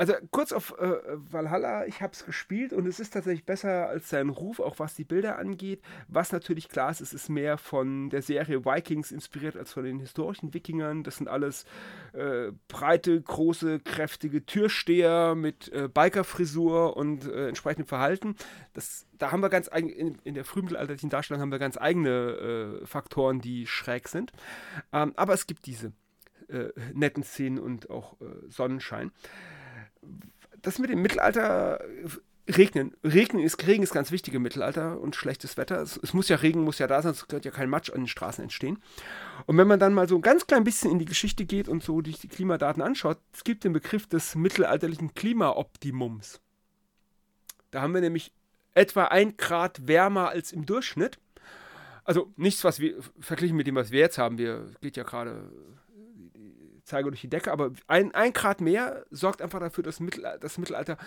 Also 0.00 0.14
kurz 0.30 0.52
auf 0.52 0.78
äh, 0.78 0.96
Valhalla, 1.30 1.84
ich 1.84 2.00
habe 2.00 2.14
es 2.14 2.24
gespielt 2.24 2.72
und 2.72 2.86
es 2.86 3.00
ist 3.00 3.10
tatsächlich 3.12 3.44
besser 3.44 3.86
als 3.86 4.08
sein 4.08 4.30
Ruf, 4.30 4.58
auch 4.58 4.78
was 4.78 4.94
die 4.94 5.04
Bilder 5.04 5.38
angeht. 5.38 5.82
Was 6.08 6.32
natürlich 6.32 6.70
klar 6.70 6.90
ist, 6.90 7.02
es 7.02 7.12
ist 7.12 7.28
mehr 7.28 7.58
von 7.58 8.08
der 8.08 8.22
Serie 8.22 8.64
Vikings 8.64 9.12
inspiriert 9.12 9.58
als 9.58 9.74
von 9.74 9.84
den 9.84 9.98
historischen 9.98 10.54
Wikingern. 10.54 11.02
Das 11.02 11.18
sind 11.18 11.28
alles 11.28 11.66
äh, 12.14 12.50
breite, 12.66 13.20
große, 13.20 13.80
kräftige 13.80 14.46
Türsteher 14.46 15.34
mit 15.34 15.70
äh, 15.70 15.86
Bikerfrisur 15.92 16.96
und 16.96 17.26
äh, 17.26 17.48
entsprechendem 17.48 17.86
Verhalten. 17.86 18.36
Das, 18.72 19.06
da 19.18 19.32
haben 19.32 19.42
wir 19.42 19.50
ganz 19.50 19.66
in, 19.68 20.18
in 20.24 20.32
der 20.32 20.46
frühmittelalterlichen 20.46 21.10
Darstellung 21.10 21.42
haben 21.42 21.52
wir 21.52 21.58
ganz 21.58 21.76
eigene 21.76 22.80
äh, 22.80 22.86
Faktoren, 22.86 23.42
die 23.42 23.66
schräg 23.66 24.08
sind. 24.08 24.32
Ähm, 24.94 25.12
aber 25.16 25.34
es 25.34 25.46
gibt 25.46 25.66
diese 25.66 25.92
äh, 26.48 26.70
netten 26.94 27.22
Szenen 27.22 27.58
und 27.58 27.90
auch 27.90 28.16
Sonnenschein 28.48 29.12
das 30.62 30.78
mit 30.78 30.90
dem 30.90 31.02
Mittelalter 31.02 31.80
regnen. 32.56 32.94
Regnen 33.04 33.42
ist, 33.42 33.66
Regen 33.66 33.82
ist 33.82 33.92
ganz 33.92 34.10
wichtig 34.10 34.34
im 34.34 34.42
Mittelalter 34.42 35.00
und 35.00 35.16
schlechtes 35.16 35.56
Wetter. 35.56 35.80
Es, 35.80 35.98
es, 36.02 36.14
muss 36.14 36.28
ja 36.28 36.36
Regen, 36.36 36.62
muss 36.62 36.78
ja 36.78 36.86
da 36.86 37.02
sein, 37.02 37.14
sonst 37.14 37.28
könnte 37.28 37.48
ja 37.48 37.54
kein 37.54 37.70
Matsch 37.70 37.90
an 37.90 38.02
den 38.02 38.08
Straßen 38.08 38.42
entstehen. 38.42 38.78
Und 39.46 39.56
wenn 39.56 39.68
man 39.68 39.80
dann 39.80 39.94
mal 39.94 40.08
so 40.08 40.16
ein 40.16 40.22
ganz 40.22 40.46
klein 40.46 40.64
bisschen 40.64 40.90
in 40.90 40.98
die 40.98 41.04
Geschichte 41.04 41.44
geht 41.44 41.68
und 41.68 41.82
so 41.82 42.02
sich 42.02 42.18
die 42.18 42.28
Klimadaten 42.28 42.82
anschaut, 42.82 43.18
es 43.32 43.44
gibt 43.44 43.64
den 43.64 43.72
Begriff 43.72 44.06
des 44.06 44.34
mittelalterlichen 44.34 45.14
Klimaoptimums. 45.14 46.40
Da 47.70 47.82
haben 47.82 47.94
wir 47.94 48.00
nämlich 48.00 48.32
etwa 48.74 49.04
ein 49.04 49.36
Grad 49.36 49.86
wärmer 49.86 50.30
als 50.30 50.52
im 50.52 50.66
Durchschnitt. 50.66 51.18
Also 52.04 52.32
nichts, 52.36 52.64
was 52.64 52.80
wir 52.80 52.96
verglichen 53.20 53.56
mit 53.56 53.66
dem, 53.66 53.76
was 53.76 53.90
wir 53.90 54.00
jetzt 54.00 54.18
haben. 54.18 54.38
Wir 54.38 54.66
geht 54.80 54.96
ja 54.96 55.04
gerade 55.04 55.50
Zeige 56.90 57.10
durch 57.10 57.20
die 57.20 57.30
Decke, 57.30 57.52
aber 57.52 57.70
ein, 57.86 58.12
ein 58.14 58.32
Grad 58.32 58.60
mehr 58.60 59.04
sorgt 59.10 59.40
einfach 59.42 59.60
dafür, 59.60 59.84
dass 59.84 60.00
Mittelalter, 60.00 60.40
das 60.40 60.58
Mittelalter, 60.58 60.98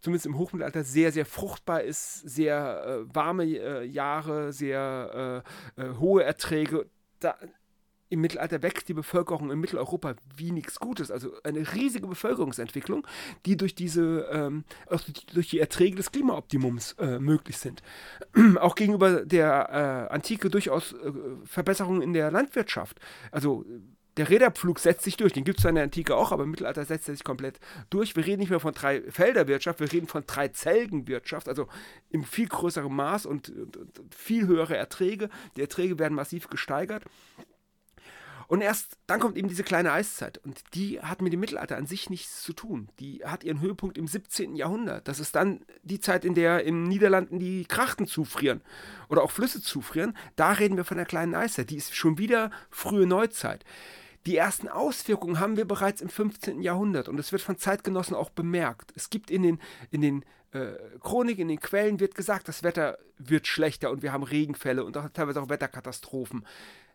zumindest 0.00 0.26
im 0.26 0.36
Hochmittelalter, 0.36 0.84
sehr, 0.84 1.12
sehr 1.12 1.24
fruchtbar 1.24 1.82
ist, 1.82 2.20
sehr 2.28 2.84
äh, 3.08 3.14
warme 3.14 3.44
äh, 3.44 3.84
Jahre, 3.84 4.52
sehr 4.52 5.42
äh, 5.78 5.82
äh 5.82 5.94
hohe 5.94 6.24
Erträge. 6.24 6.90
Da, 7.20 7.36
im 8.10 8.20
Mittelalter 8.20 8.62
wächst 8.62 8.88
die 8.88 8.94
Bevölkerung 8.94 9.50
in 9.50 9.60
Mitteleuropa 9.60 10.14
wie 10.36 10.50
nichts 10.50 10.78
Gutes. 10.78 11.10
Also 11.10 11.32
eine 11.42 11.72
riesige 11.74 12.06
Bevölkerungsentwicklung, 12.06 13.06
die 13.46 13.56
durch 13.56 13.74
diese, 13.74 14.28
ähm, 14.32 14.64
durch 15.32 15.48
die 15.48 15.60
Erträge 15.60 15.96
des 15.96 16.12
Klimaoptimums 16.12 16.96
äh, 16.98 17.18
möglich 17.18 17.56
sind. 17.56 17.82
Auch 18.60 18.74
gegenüber 18.74 19.24
der 19.24 20.08
äh, 20.10 20.12
Antike 20.12 20.50
durchaus 20.50 20.94
Verbesserungen 21.44 22.02
in 22.02 22.12
der 22.12 22.30
Landwirtschaft. 22.30 23.00
Also 23.30 23.64
der 24.20 24.28
Räderpflug 24.28 24.78
setzt 24.78 25.04
sich 25.04 25.16
durch. 25.16 25.32
Den 25.32 25.44
gibt 25.44 25.60
es 25.60 25.62
zwar 25.62 25.70
in 25.70 25.76
der 25.76 25.84
Antike 25.84 26.14
auch, 26.14 26.30
aber 26.30 26.42
im 26.42 26.50
Mittelalter 26.50 26.84
setzt 26.84 27.08
er 27.08 27.14
sich 27.14 27.24
komplett 27.24 27.58
durch. 27.88 28.16
Wir 28.16 28.26
reden 28.26 28.40
nicht 28.40 28.50
mehr 28.50 28.60
von 28.60 28.74
drei 28.74 29.00
Felderwirtschaft, 29.10 29.80
wir 29.80 29.90
reden 29.90 30.08
von 30.08 30.24
drei 30.26 30.48
Zelgenwirtschaft, 30.48 31.48
also 31.48 31.68
im 32.10 32.24
viel 32.24 32.46
größeren 32.46 32.94
Maß 32.94 33.24
und, 33.24 33.48
und, 33.48 33.98
und 33.98 34.14
viel 34.14 34.46
höhere 34.46 34.76
Erträge. 34.76 35.30
Die 35.56 35.62
Erträge 35.62 35.98
werden 35.98 36.12
massiv 36.12 36.50
gesteigert. 36.50 37.02
Und 38.46 38.60
erst 38.60 38.98
dann 39.06 39.20
kommt 39.20 39.38
eben 39.38 39.48
diese 39.48 39.62
kleine 39.62 39.90
Eiszeit. 39.90 40.36
Und 40.36 40.60
die 40.74 41.00
hat 41.00 41.22
mit 41.22 41.32
dem 41.32 41.40
Mittelalter 41.40 41.78
an 41.78 41.86
sich 41.86 42.10
nichts 42.10 42.42
zu 42.42 42.52
tun. 42.52 42.90
Die 42.98 43.24
hat 43.24 43.42
ihren 43.42 43.62
Höhepunkt 43.62 43.96
im 43.96 44.06
17. 44.06 44.54
Jahrhundert. 44.54 45.08
Das 45.08 45.18
ist 45.18 45.34
dann 45.34 45.64
die 45.82 46.00
Zeit, 46.00 46.26
in 46.26 46.34
der 46.34 46.62
in 46.62 46.82
Niederlanden 46.82 47.38
die 47.38 47.64
Krachten 47.64 48.06
zufrieren 48.06 48.60
oder 49.08 49.22
auch 49.22 49.30
Flüsse 49.30 49.62
zufrieren. 49.62 50.14
Da 50.36 50.52
reden 50.52 50.76
wir 50.76 50.84
von 50.84 50.98
der 50.98 51.06
kleinen 51.06 51.34
Eiszeit. 51.34 51.70
Die 51.70 51.76
ist 51.76 51.94
schon 51.94 52.18
wieder 52.18 52.50
frühe 52.68 53.06
Neuzeit. 53.06 53.64
Die 54.26 54.36
ersten 54.36 54.68
Auswirkungen 54.68 55.40
haben 55.40 55.56
wir 55.56 55.64
bereits 55.64 56.02
im 56.02 56.10
15. 56.10 56.60
Jahrhundert 56.60 57.08
und 57.08 57.18
es 57.18 57.32
wird 57.32 57.42
von 57.42 57.56
Zeitgenossen 57.56 58.14
auch 58.14 58.30
bemerkt. 58.30 58.92
Es 58.94 59.08
gibt 59.08 59.30
in 59.30 59.42
den, 59.42 59.60
in 59.90 60.02
den 60.02 60.24
äh, 60.52 60.72
Chroniken, 61.00 61.42
in 61.42 61.48
den 61.48 61.60
Quellen 61.60 62.00
wird 62.00 62.14
gesagt, 62.14 62.48
das 62.48 62.62
Wetter 62.62 62.98
wird 63.18 63.46
schlechter 63.46 63.90
und 63.90 64.02
wir 64.02 64.12
haben 64.12 64.22
Regenfälle 64.22 64.84
und 64.84 64.96
auch, 64.96 65.08
teilweise 65.10 65.40
auch 65.40 65.48
Wetterkatastrophen. 65.48 66.44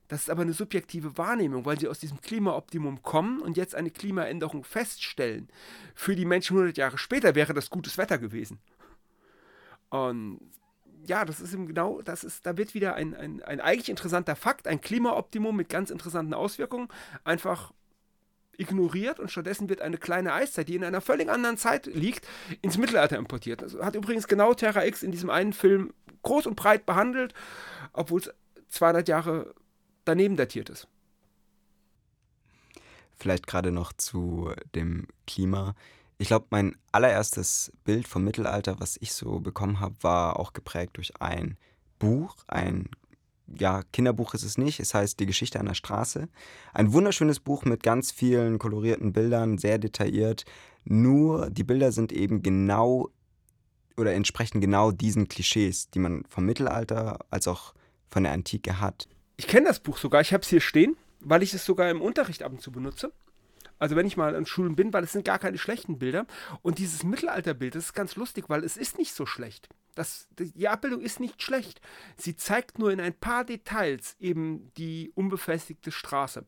Das 0.08 0.22
ist 0.22 0.29
aber 0.29 0.44
eine 0.44 0.53
subjektive 0.53 1.17
Wahrnehmung, 1.17 1.65
weil 1.65 1.79
sie 1.79 1.88
aus 1.88 2.00
diesem 2.00 2.22
Klimaoptimum 2.22 3.01
kommen 3.01 3.41
und 3.41 3.58
jetzt 3.58 3.74
eine 3.74 3.89
Klimaänderung 3.89 4.63
feststellen. 4.63 5.50
Für 5.96 6.15
die 6.15 6.25
Menschen 6.25 6.58
100 6.58 6.77
Jahre 6.77 7.00
später 7.00 7.34
wäre 7.34 7.55
das 7.55 7.72
gutes 7.72 7.98
Wetter 7.98 8.20
gewesen. 8.20 8.60
Und 9.89 10.41
ja, 11.05 11.25
das 11.25 11.39
ist 11.39 11.53
eben 11.53 11.67
genau, 11.67 12.01
das 12.01 12.24
ist, 12.24 12.45
da 12.45 12.57
wird 12.57 12.74
wieder 12.74 12.95
ein, 12.95 13.15
ein, 13.15 13.41
ein 13.43 13.59
eigentlich 13.62 13.89
interessanter 13.89 14.35
Fakt, 14.35 14.67
ein 14.67 14.81
Klimaoptimum 14.81 15.55
mit 15.55 15.69
ganz 15.69 15.89
interessanten 15.89 16.33
Auswirkungen, 16.33 16.88
einfach 17.24 17.74
ignoriert 18.57 19.19
und 19.19 19.31
stattdessen 19.31 19.69
wird 19.69 19.81
eine 19.81 19.97
kleine 19.97 20.33
Eiszeit, 20.33 20.69
die 20.69 20.75
in 20.75 20.83
einer 20.83 21.01
völlig 21.01 21.29
anderen 21.29 21.57
Zeit 21.57 21.88
liegt, 21.88 22.27
ins 22.62 22.77
Mittelalter 22.77 23.17
importiert. 23.17 23.62
Das 23.62 23.75
hat 23.75 23.95
übrigens 23.95 24.27
genau 24.27 24.53
Terra 24.53 24.85
X 24.85 25.03
in 25.03 25.12
diesem 25.12 25.29
einen 25.29 25.53
Film 25.53 25.93
groß 26.24 26.47
und 26.47 26.55
breit 26.55 26.85
behandelt, 26.85 27.33
obwohl 27.93 28.21
es 28.21 28.33
200 28.69 29.07
Jahre 29.07 29.53
daneben 30.05 30.35
datiert 30.38 30.69
ist. 30.69 30.88
Vielleicht 33.17 33.47
gerade 33.47 33.71
noch 33.71 33.93
zu 33.93 34.51
dem 34.74 35.07
Klima. 35.25 35.75
Ich 36.17 36.27
glaube, 36.27 36.48
mein 36.50 36.77
allererstes 36.91 37.72
Bild 37.84 38.07
vom 38.07 38.24
Mittelalter, 38.24 38.79
was 38.79 38.98
ich 39.01 39.13
so 39.13 39.39
bekommen 39.39 39.79
habe, 39.79 39.95
war 40.01 40.39
auch 40.39 40.53
geprägt 40.53 40.98
durch 40.98 41.12
ein 41.19 41.57
Buch, 42.00 42.36
ein 42.48 42.89
ja, 43.48 43.84
Kinderbuch 43.93 44.34
ist 44.34 44.43
es 44.43 44.57
nicht, 44.57 44.79
es 44.79 44.93
heißt 44.93 45.19
Die 45.19 45.25
Geschichte 45.25 45.60
einer 45.60 45.75
Straße. 45.75 46.29
Ein 46.74 46.93
wunderschönes 46.93 47.39
Buch 47.39 47.63
mit 47.65 47.84
ganz 47.84 48.12
vielen 48.12 48.57
kolorierten 48.60 49.13
Bildern, 49.13 49.57
sehr 49.57 49.77
detailliert. 49.77 50.45
Nur 50.84 51.50
die 51.51 51.63
Bilder 51.63 51.91
sind 51.91 52.12
eben 52.12 52.41
genau 52.41 53.10
oder 53.98 54.13
entsprechen 54.13 54.62
genau 54.62 54.91
diesen 54.91 55.27
Klischees, 55.27 55.89
die 55.89 56.00
man 56.00 56.24
vom 56.27 56.45
Mittelalter 56.45 57.19
als 57.29 57.48
auch 57.48 57.74
von 58.10 58.24
der 58.24 58.34
Antike 58.34 58.79
hat. 58.81 59.07
Ich 59.38 59.48
kenne 59.48 59.67
das 59.67 59.79
Buch 59.79 59.98
sogar, 59.98 60.22
ich 60.22 60.34
habe 60.34 60.41
es 60.41 60.50
hier 60.50 60.62
stehen, 60.62 60.98
weil 61.19 61.43
ich 61.43 61.53
es 61.53 61.65
sogar 61.65 61.89
im 61.89 62.01
Unterricht 62.01 62.43
ab 62.43 62.51
und 62.51 62.62
zu 62.62 62.72
benutze. 62.72 63.13
Also 63.79 63.96
wenn 63.96 64.05
ich 64.05 64.17
mal 64.17 64.36
an 64.36 64.46
Schulen 64.46 64.75
bin, 64.75 64.94
weil 64.94 65.03
es 65.03 65.12
sind 65.12 65.25
gar 65.25 65.39
keine 65.39 65.58
schlechten 65.58 66.00
Bilder. 66.00 66.25
Und 66.62 66.79
dieses 66.79 67.03
Mittelalterbild, 67.03 67.75
das 67.75 67.86
ist 67.86 67.94
ganz 67.94 68.15
lustig, 68.15 68.46
weil 68.48 68.63
es 68.63 68.77
ist 68.77 68.98
nicht 68.98 69.13
so 69.13 69.25
schlecht. 69.25 69.70
Das, 69.96 70.27
die 70.38 70.67
Abbildung 70.67 71.01
ist 71.01 71.20
nicht 71.20 71.41
schlecht. 71.41 71.82
Sie 72.17 72.36
zeigt 72.36 72.79
nur 72.79 72.91
in 72.91 73.00
ein 73.00 73.13
paar 73.13 73.46
Details 73.46 74.15
eben 74.20 74.72
die 74.77 75.12
unbefestigte 75.15 75.91
Straße. 75.91 76.46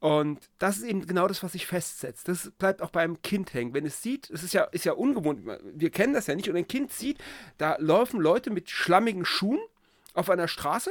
Und 0.00 0.40
das 0.58 0.78
ist 0.78 0.82
eben 0.82 1.06
genau 1.06 1.28
das, 1.28 1.44
was 1.44 1.52
sich 1.52 1.66
festsetzt. 1.66 2.26
Das 2.26 2.50
bleibt 2.58 2.82
auch 2.82 2.90
beim 2.90 3.22
Kind 3.22 3.54
hängen. 3.54 3.72
Wenn 3.72 3.86
es 3.86 4.02
sieht, 4.02 4.28
es 4.30 4.42
ist 4.42 4.52
ja, 4.52 4.64
ist 4.64 4.84
ja 4.84 4.94
ungewohnt, 4.94 5.46
wir 5.62 5.90
kennen 5.90 6.12
das 6.12 6.26
ja 6.26 6.34
nicht, 6.34 6.50
und 6.50 6.56
ein 6.56 6.66
Kind 6.66 6.92
sieht, 6.92 7.18
da 7.56 7.76
laufen 7.78 8.20
Leute 8.20 8.50
mit 8.50 8.68
schlammigen 8.68 9.24
Schuhen 9.24 9.60
auf 10.14 10.28
einer 10.28 10.48
Straße, 10.48 10.90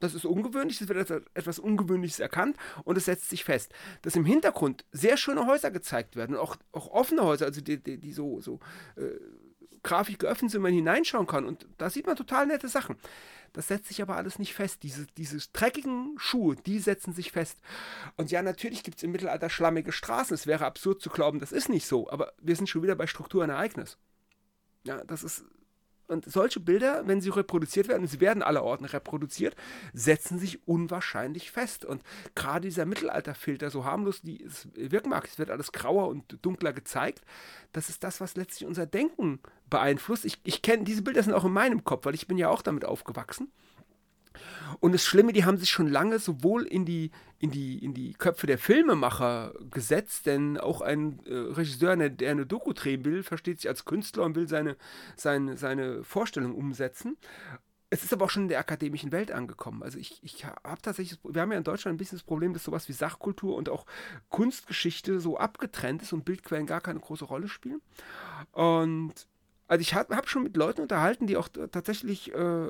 das 0.00 0.14
ist 0.14 0.24
ungewöhnlich, 0.24 0.80
es 0.80 0.88
wird 0.88 1.10
als 1.10 1.24
etwas 1.34 1.58
Ungewöhnliches 1.58 2.20
erkannt 2.20 2.56
und 2.84 2.96
es 2.96 3.06
setzt 3.06 3.30
sich 3.30 3.44
fest. 3.44 3.72
Dass 4.02 4.16
im 4.16 4.24
Hintergrund 4.24 4.84
sehr 4.92 5.16
schöne 5.16 5.46
Häuser 5.46 5.70
gezeigt 5.70 6.16
werden 6.16 6.36
auch, 6.36 6.56
auch 6.72 6.88
offene 6.88 7.22
Häuser, 7.22 7.46
also 7.46 7.60
die, 7.60 7.82
die, 7.82 7.98
die 7.98 8.12
so, 8.12 8.40
so 8.40 8.60
äh, 8.96 9.18
grafisch 9.82 10.18
geöffnet 10.18 10.50
sind, 10.50 10.62
man 10.62 10.72
hineinschauen 10.72 11.26
kann. 11.26 11.44
Und 11.46 11.66
da 11.78 11.88
sieht 11.88 12.06
man 12.06 12.16
total 12.16 12.46
nette 12.46 12.68
Sachen. 12.68 12.96
Das 13.52 13.68
setzt 13.68 13.88
sich 13.88 14.02
aber 14.02 14.16
alles 14.16 14.38
nicht 14.38 14.52
fest. 14.52 14.82
Diese, 14.82 15.06
diese 15.16 15.38
dreckigen 15.52 16.14
Schuhe, 16.18 16.56
die 16.56 16.78
setzen 16.78 17.14
sich 17.14 17.32
fest. 17.32 17.58
Und 18.16 18.30
ja, 18.30 18.42
natürlich 18.42 18.82
gibt 18.82 18.98
es 18.98 19.02
im 19.02 19.12
Mittelalter 19.12 19.48
schlammige 19.48 19.92
Straßen. 19.92 20.34
Es 20.34 20.46
wäre 20.46 20.66
absurd 20.66 21.00
zu 21.00 21.08
glauben, 21.08 21.38
das 21.38 21.52
ist 21.52 21.68
nicht 21.68 21.86
so. 21.86 22.10
Aber 22.10 22.32
wir 22.42 22.56
sind 22.56 22.68
schon 22.68 22.82
wieder 22.82 22.96
bei 22.96 23.06
Struktur 23.06 23.44
und 23.44 23.50
Ereignis. 23.50 23.96
Ja, 24.84 25.02
das 25.04 25.24
ist 25.24 25.44
und 26.08 26.30
solche 26.30 26.60
Bilder, 26.60 27.02
wenn 27.06 27.20
sie 27.20 27.30
reproduziert 27.30 27.88
werden, 27.88 28.02
und 28.02 28.08
sie 28.08 28.20
werden 28.20 28.42
aller 28.42 28.62
Orten 28.62 28.84
reproduziert, 28.84 29.56
setzen 29.92 30.38
sich 30.38 30.66
unwahrscheinlich 30.66 31.50
fest. 31.50 31.84
Und 31.84 32.02
gerade 32.34 32.62
dieser 32.62 32.86
Mittelalterfilter, 32.86 33.70
so 33.70 33.84
harmlos 33.84 34.22
die 34.22 34.42
es 34.42 34.68
wirken 34.74 35.10
mag, 35.10 35.26
es 35.26 35.38
wird 35.38 35.50
alles 35.50 35.72
grauer 35.72 36.08
und 36.08 36.38
dunkler 36.42 36.72
gezeigt, 36.72 37.22
das 37.72 37.88
ist 37.88 38.04
das, 38.04 38.20
was 38.20 38.36
letztlich 38.36 38.66
unser 38.66 38.86
Denken 38.86 39.40
beeinflusst. 39.68 40.24
Ich, 40.24 40.40
ich 40.44 40.62
kenne, 40.62 40.84
diese 40.84 41.02
Bilder 41.02 41.22
sind 41.22 41.34
auch 41.34 41.44
in 41.44 41.52
meinem 41.52 41.84
Kopf, 41.84 42.06
weil 42.06 42.14
ich 42.14 42.26
bin 42.26 42.38
ja 42.38 42.48
auch 42.48 42.62
damit 42.62 42.84
aufgewachsen. 42.84 43.50
Und 44.80 44.92
das 44.92 45.04
Schlimme, 45.04 45.32
die 45.32 45.44
haben 45.44 45.58
sich 45.58 45.70
schon 45.70 45.88
lange 45.88 46.18
sowohl 46.18 46.64
in 46.64 46.84
die, 46.84 47.10
in 47.38 47.50
die, 47.50 47.82
in 47.84 47.94
die 47.94 48.14
Köpfe 48.14 48.46
der 48.46 48.58
Filmemacher 48.58 49.54
gesetzt, 49.70 50.26
denn 50.26 50.58
auch 50.58 50.80
ein 50.80 51.20
äh, 51.26 51.34
Regisseur, 51.34 51.96
der 51.96 52.30
eine 52.30 52.46
Doku 52.46 52.72
drehen 52.72 53.04
will, 53.04 53.22
versteht 53.22 53.60
sich 53.60 53.68
als 53.68 53.84
Künstler 53.84 54.24
und 54.24 54.34
will 54.34 54.48
seine, 54.48 54.76
seine, 55.16 55.56
seine 55.56 56.04
Vorstellung 56.04 56.54
umsetzen. 56.54 57.16
Es 57.88 58.02
ist 58.02 58.12
aber 58.12 58.24
auch 58.24 58.30
schon 58.30 58.44
in 58.44 58.48
der 58.48 58.58
akademischen 58.58 59.12
Welt 59.12 59.30
angekommen. 59.30 59.82
Also 59.82 59.98
ich, 59.98 60.18
ich 60.22 60.44
habe 60.44 60.82
tatsächlich, 60.82 61.20
wir 61.22 61.40
haben 61.40 61.52
ja 61.52 61.58
in 61.58 61.64
Deutschland 61.64 61.94
ein 61.94 61.98
bisschen 61.98 62.18
das 62.18 62.26
Problem, 62.26 62.52
dass 62.52 62.64
sowas 62.64 62.88
wie 62.88 62.92
Sachkultur 62.92 63.54
und 63.54 63.68
auch 63.68 63.86
Kunstgeschichte 64.28 65.20
so 65.20 65.38
abgetrennt 65.38 66.02
ist 66.02 66.12
und 66.12 66.24
Bildquellen 66.24 66.66
gar 66.66 66.80
keine 66.80 66.98
große 66.98 67.24
Rolle 67.24 67.48
spielen. 67.48 67.80
Und 68.50 69.14
also 69.68 69.80
ich 69.80 69.94
habe 69.94 70.14
hab 70.14 70.28
schon 70.28 70.44
mit 70.44 70.56
Leuten 70.56 70.80
unterhalten, 70.80 71.26
die 71.26 71.36
auch 71.36 71.48
tatsächlich 71.48 72.32
äh, 72.32 72.68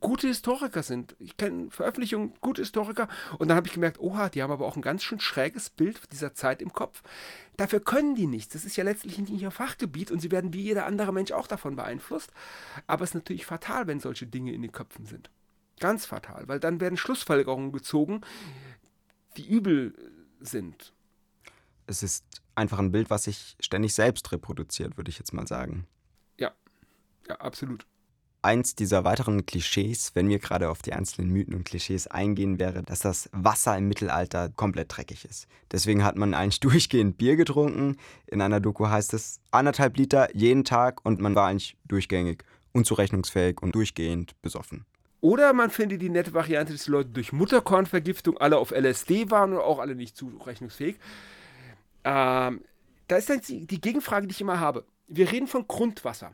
gute 0.00 0.26
Historiker 0.26 0.82
sind. 0.82 1.16
Ich 1.18 1.36
kenne 1.36 1.70
Veröffentlichungen, 1.70 2.34
gute 2.40 2.60
Historiker. 2.60 3.08
Und 3.38 3.48
dann 3.48 3.56
habe 3.56 3.66
ich 3.66 3.72
gemerkt, 3.72 4.00
oha, 4.00 4.28
die 4.28 4.42
haben 4.42 4.50
aber 4.50 4.66
auch 4.66 4.76
ein 4.76 4.82
ganz 4.82 5.02
schön 5.02 5.18
schräges 5.18 5.70
Bild 5.70 6.00
dieser 6.12 6.34
Zeit 6.34 6.60
im 6.60 6.72
Kopf. 6.72 7.02
Dafür 7.56 7.80
können 7.80 8.14
die 8.14 8.26
nichts. 8.26 8.52
Das 8.52 8.66
ist 8.66 8.76
ja 8.76 8.84
letztlich 8.84 9.18
nicht 9.18 9.30
ihr 9.30 9.50
Fachgebiet 9.50 10.10
und 10.10 10.20
sie 10.20 10.30
werden 10.30 10.52
wie 10.52 10.60
jeder 10.60 10.84
andere 10.84 11.12
Mensch 11.12 11.32
auch 11.32 11.46
davon 11.46 11.74
beeinflusst. 11.74 12.30
Aber 12.86 13.04
es 13.04 13.10
ist 13.10 13.14
natürlich 13.14 13.46
fatal, 13.46 13.86
wenn 13.86 14.00
solche 14.00 14.26
Dinge 14.26 14.52
in 14.52 14.60
den 14.60 14.72
Köpfen 14.72 15.06
sind. 15.06 15.30
Ganz 15.80 16.04
fatal, 16.04 16.48
weil 16.48 16.60
dann 16.60 16.80
werden 16.80 16.98
Schlussfolgerungen 16.98 17.72
gezogen, 17.72 18.20
die 19.38 19.46
übel 19.48 19.94
sind. 20.40 20.92
Es 21.86 22.02
ist 22.02 22.24
einfach 22.54 22.78
ein 22.78 22.92
Bild, 22.92 23.08
was 23.08 23.24
sich 23.24 23.56
ständig 23.60 23.94
selbst 23.94 24.32
reproduziert, 24.32 24.96
würde 24.96 25.10
ich 25.10 25.18
jetzt 25.18 25.32
mal 25.32 25.46
sagen. 25.46 25.86
Ja, 27.28 27.36
absolut. 27.36 27.86
Eins 28.42 28.76
dieser 28.76 29.02
weiteren 29.02 29.44
Klischees, 29.44 30.12
wenn 30.14 30.28
wir 30.28 30.38
gerade 30.38 30.70
auf 30.70 30.80
die 30.80 30.92
einzelnen 30.92 31.30
Mythen 31.30 31.54
und 31.54 31.64
Klischees 31.64 32.06
eingehen, 32.06 32.60
wäre, 32.60 32.84
dass 32.84 33.00
das 33.00 33.28
Wasser 33.32 33.76
im 33.76 33.88
Mittelalter 33.88 34.50
komplett 34.50 34.96
dreckig 34.96 35.24
ist. 35.24 35.48
Deswegen 35.72 36.04
hat 36.04 36.16
man 36.16 36.32
eigentlich 36.32 36.60
durchgehend 36.60 37.18
Bier 37.18 37.34
getrunken. 37.34 37.96
In 38.26 38.40
einer 38.40 38.60
Doku 38.60 38.86
heißt 38.86 39.14
es 39.14 39.40
anderthalb 39.50 39.96
Liter 39.96 40.34
jeden 40.36 40.64
Tag 40.64 41.04
und 41.04 41.20
man 41.20 41.34
war 41.34 41.48
eigentlich 41.48 41.76
durchgängig 41.86 42.44
unzurechnungsfähig 42.72 43.62
und 43.62 43.74
durchgehend 43.74 44.40
besoffen. 44.42 44.84
Oder 45.20 45.52
man 45.52 45.70
findet 45.70 46.02
die 46.02 46.10
nette 46.10 46.34
Variante, 46.34 46.72
dass 46.72 46.84
die 46.84 46.90
Leute 46.90 47.08
durch 47.08 47.32
Mutterkornvergiftung 47.32 48.38
alle 48.38 48.58
auf 48.58 48.70
LSD 48.70 49.30
waren 49.30 49.54
und 49.54 49.58
auch 49.58 49.80
alle 49.80 49.96
nicht 49.96 50.16
zurechnungsfähig. 50.16 50.96
Ähm, 52.04 52.60
da 53.08 53.16
ist 53.16 53.28
dann 53.28 53.40
die, 53.40 53.66
die 53.66 53.80
Gegenfrage, 53.80 54.28
die 54.28 54.32
ich 54.32 54.40
immer 54.40 54.60
habe. 54.60 54.84
Wir 55.08 55.32
reden 55.32 55.48
von 55.48 55.66
Grundwasser. 55.66 56.32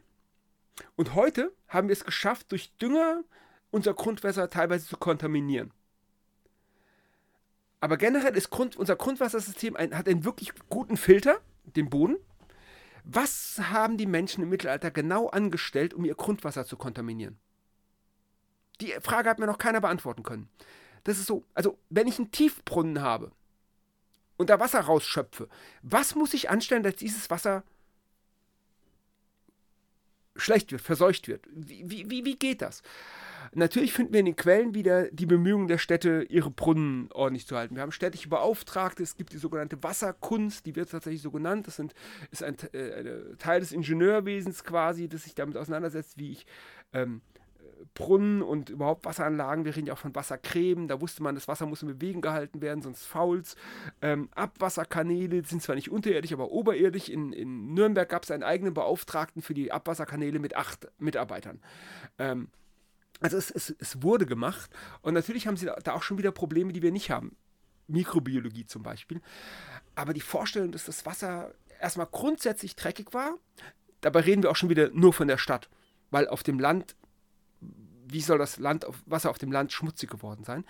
Und 0.96 1.14
heute 1.14 1.52
haben 1.68 1.88
wir 1.88 1.92
es 1.92 2.04
geschafft, 2.04 2.52
durch 2.52 2.72
Dünger 2.76 3.22
unser 3.70 3.94
Grundwasser 3.94 4.50
teilweise 4.50 4.86
zu 4.86 4.96
kontaminieren. 4.96 5.72
Aber 7.80 7.96
generell 7.96 8.36
ist 8.36 8.50
Grund, 8.50 8.76
unser 8.76 8.94
Grundwassersystem 8.94 9.74
ein, 9.74 9.96
hat 9.96 10.08
einen 10.08 10.24
wirklich 10.24 10.52
guten 10.68 10.96
Filter, 10.96 11.40
den 11.64 11.90
Boden. 11.90 12.16
Was 13.04 13.60
haben 13.70 13.96
die 13.96 14.06
Menschen 14.06 14.44
im 14.44 14.50
Mittelalter 14.50 14.92
genau 14.92 15.28
angestellt, 15.28 15.92
um 15.92 16.04
ihr 16.04 16.14
Grundwasser 16.14 16.64
zu 16.64 16.76
kontaminieren? 16.76 17.38
Die 18.80 18.94
Frage 19.00 19.28
hat 19.28 19.40
mir 19.40 19.46
noch 19.46 19.58
keiner 19.58 19.80
beantworten 19.80 20.22
können. 20.22 20.48
Das 21.04 21.18
ist 21.18 21.26
so, 21.26 21.44
also 21.54 21.78
wenn 21.90 22.06
ich 22.06 22.18
einen 22.18 22.30
Tiefbrunnen 22.30 23.00
habe 23.00 23.32
und 24.36 24.50
da 24.50 24.60
Wasser 24.60 24.80
rausschöpfe, 24.80 25.48
was 25.82 26.14
muss 26.14 26.34
ich 26.34 26.50
anstellen, 26.50 26.84
dass 26.84 26.96
dieses 26.96 27.30
Wasser 27.30 27.64
schlecht 30.36 30.72
wird, 30.72 30.82
verseucht 30.82 31.28
wird? 31.28 31.46
Wie, 31.52 32.10
wie, 32.10 32.24
wie 32.24 32.36
geht 32.36 32.62
das? 32.62 32.82
Natürlich 33.54 33.92
finden 33.92 34.12
wir 34.12 34.20
in 34.20 34.26
den 34.26 34.36
Quellen 34.36 34.74
wieder 34.74 35.10
die 35.10 35.26
Bemühungen 35.26 35.68
der 35.68 35.78
Städte, 35.78 36.24
ihre 36.28 36.50
Brunnen 36.50 37.10
ordentlich 37.12 37.46
zu 37.46 37.56
halten. 37.56 37.74
Wir 37.74 37.82
haben 37.82 37.92
städtische 37.92 38.28
Beauftragte, 38.28 39.02
es 39.02 39.16
gibt 39.16 39.32
die 39.32 39.38
sogenannte 39.38 39.82
Wasserkunst, 39.82 40.64
die 40.64 40.74
wird 40.74 40.90
tatsächlich 40.90 41.20
so 41.20 41.30
genannt. 41.30 41.66
Das 41.66 41.76
sind, 41.76 41.94
ist 42.30 42.42
ein, 42.42 42.56
äh, 42.72 43.36
Teil 43.38 43.60
des 43.60 43.72
Ingenieurwesens 43.72 44.64
quasi, 44.64 45.08
das 45.08 45.24
sich 45.24 45.34
damit 45.34 45.56
auseinandersetzt, 45.56 46.18
wie 46.18 46.32
ich 46.32 46.46
ähm, 46.94 47.20
Brunnen 47.94 48.42
und 48.42 48.70
überhaupt 48.70 49.04
Wasseranlagen, 49.04 49.64
wir 49.64 49.76
reden 49.76 49.86
ja 49.86 49.92
auch 49.92 49.98
von 49.98 50.14
Wassergräben, 50.14 50.88
da 50.88 51.00
wusste 51.00 51.22
man, 51.22 51.34
das 51.34 51.48
Wasser 51.48 51.66
muss 51.66 51.82
in 51.82 51.88
Bewegung 51.88 52.22
gehalten 52.22 52.62
werden, 52.62 52.82
sonst 52.82 53.04
fault's. 53.04 53.54
Ähm, 54.00 54.30
Abwasserkanäle 54.34 55.44
sind 55.44 55.62
zwar 55.62 55.74
nicht 55.74 55.90
unterirdisch, 55.90 56.32
aber 56.32 56.50
oberirdisch. 56.50 57.08
In, 57.08 57.32
in 57.32 57.74
Nürnberg 57.74 58.08
gab 58.08 58.24
es 58.24 58.30
einen 58.30 58.42
eigenen 58.42 58.72
Beauftragten 58.72 59.42
für 59.42 59.54
die 59.54 59.72
Abwasserkanäle 59.72 60.38
mit 60.38 60.56
acht 60.56 60.88
Mitarbeitern. 60.98 61.60
Ähm, 62.18 62.48
also 63.20 63.36
es, 63.36 63.50
es, 63.50 63.74
es 63.78 64.02
wurde 64.02 64.26
gemacht 64.26 64.70
und 65.02 65.14
natürlich 65.14 65.46
haben 65.46 65.56
sie 65.56 65.66
da 65.66 65.92
auch 65.92 66.02
schon 66.02 66.18
wieder 66.18 66.32
Probleme, 66.32 66.72
die 66.72 66.82
wir 66.82 66.92
nicht 66.92 67.10
haben. 67.10 67.36
Mikrobiologie 67.88 68.66
zum 68.66 68.82
Beispiel. 68.82 69.20
Aber 69.94 70.14
die 70.14 70.20
Vorstellung, 70.20 70.72
dass 70.72 70.86
das 70.86 71.04
Wasser 71.04 71.52
erstmal 71.80 72.08
grundsätzlich 72.10 72.74
dreckig 72.74 73.12
war, 73.12 73.34
dabei 74.00 74.20
reden 74.20 74.42
wir 74.42 74.50
auch 74.50 74.56
schon 74.56 74.70
wieder 74.70 74.90
nur 74.90 75.12
von 75.12 75.28
der 75.28 75.38
Stadt, 75.38 75.68
weil 76.10 76.26
auf 76.28 76.42
dem 76.42 76.58
Land 76.58 76.96
wie 78.12 78.20
soll 78.20 78.38
das 78.38 78.58
Land 78.58 78.86
Wasser 79.06 79.30
auf 79.30 79.38
dem 79.38 79.52
Land 79.52 79.72
schmutzig 79.72 80.10
geworden 80.10 80.44
sein? 80.44 80.64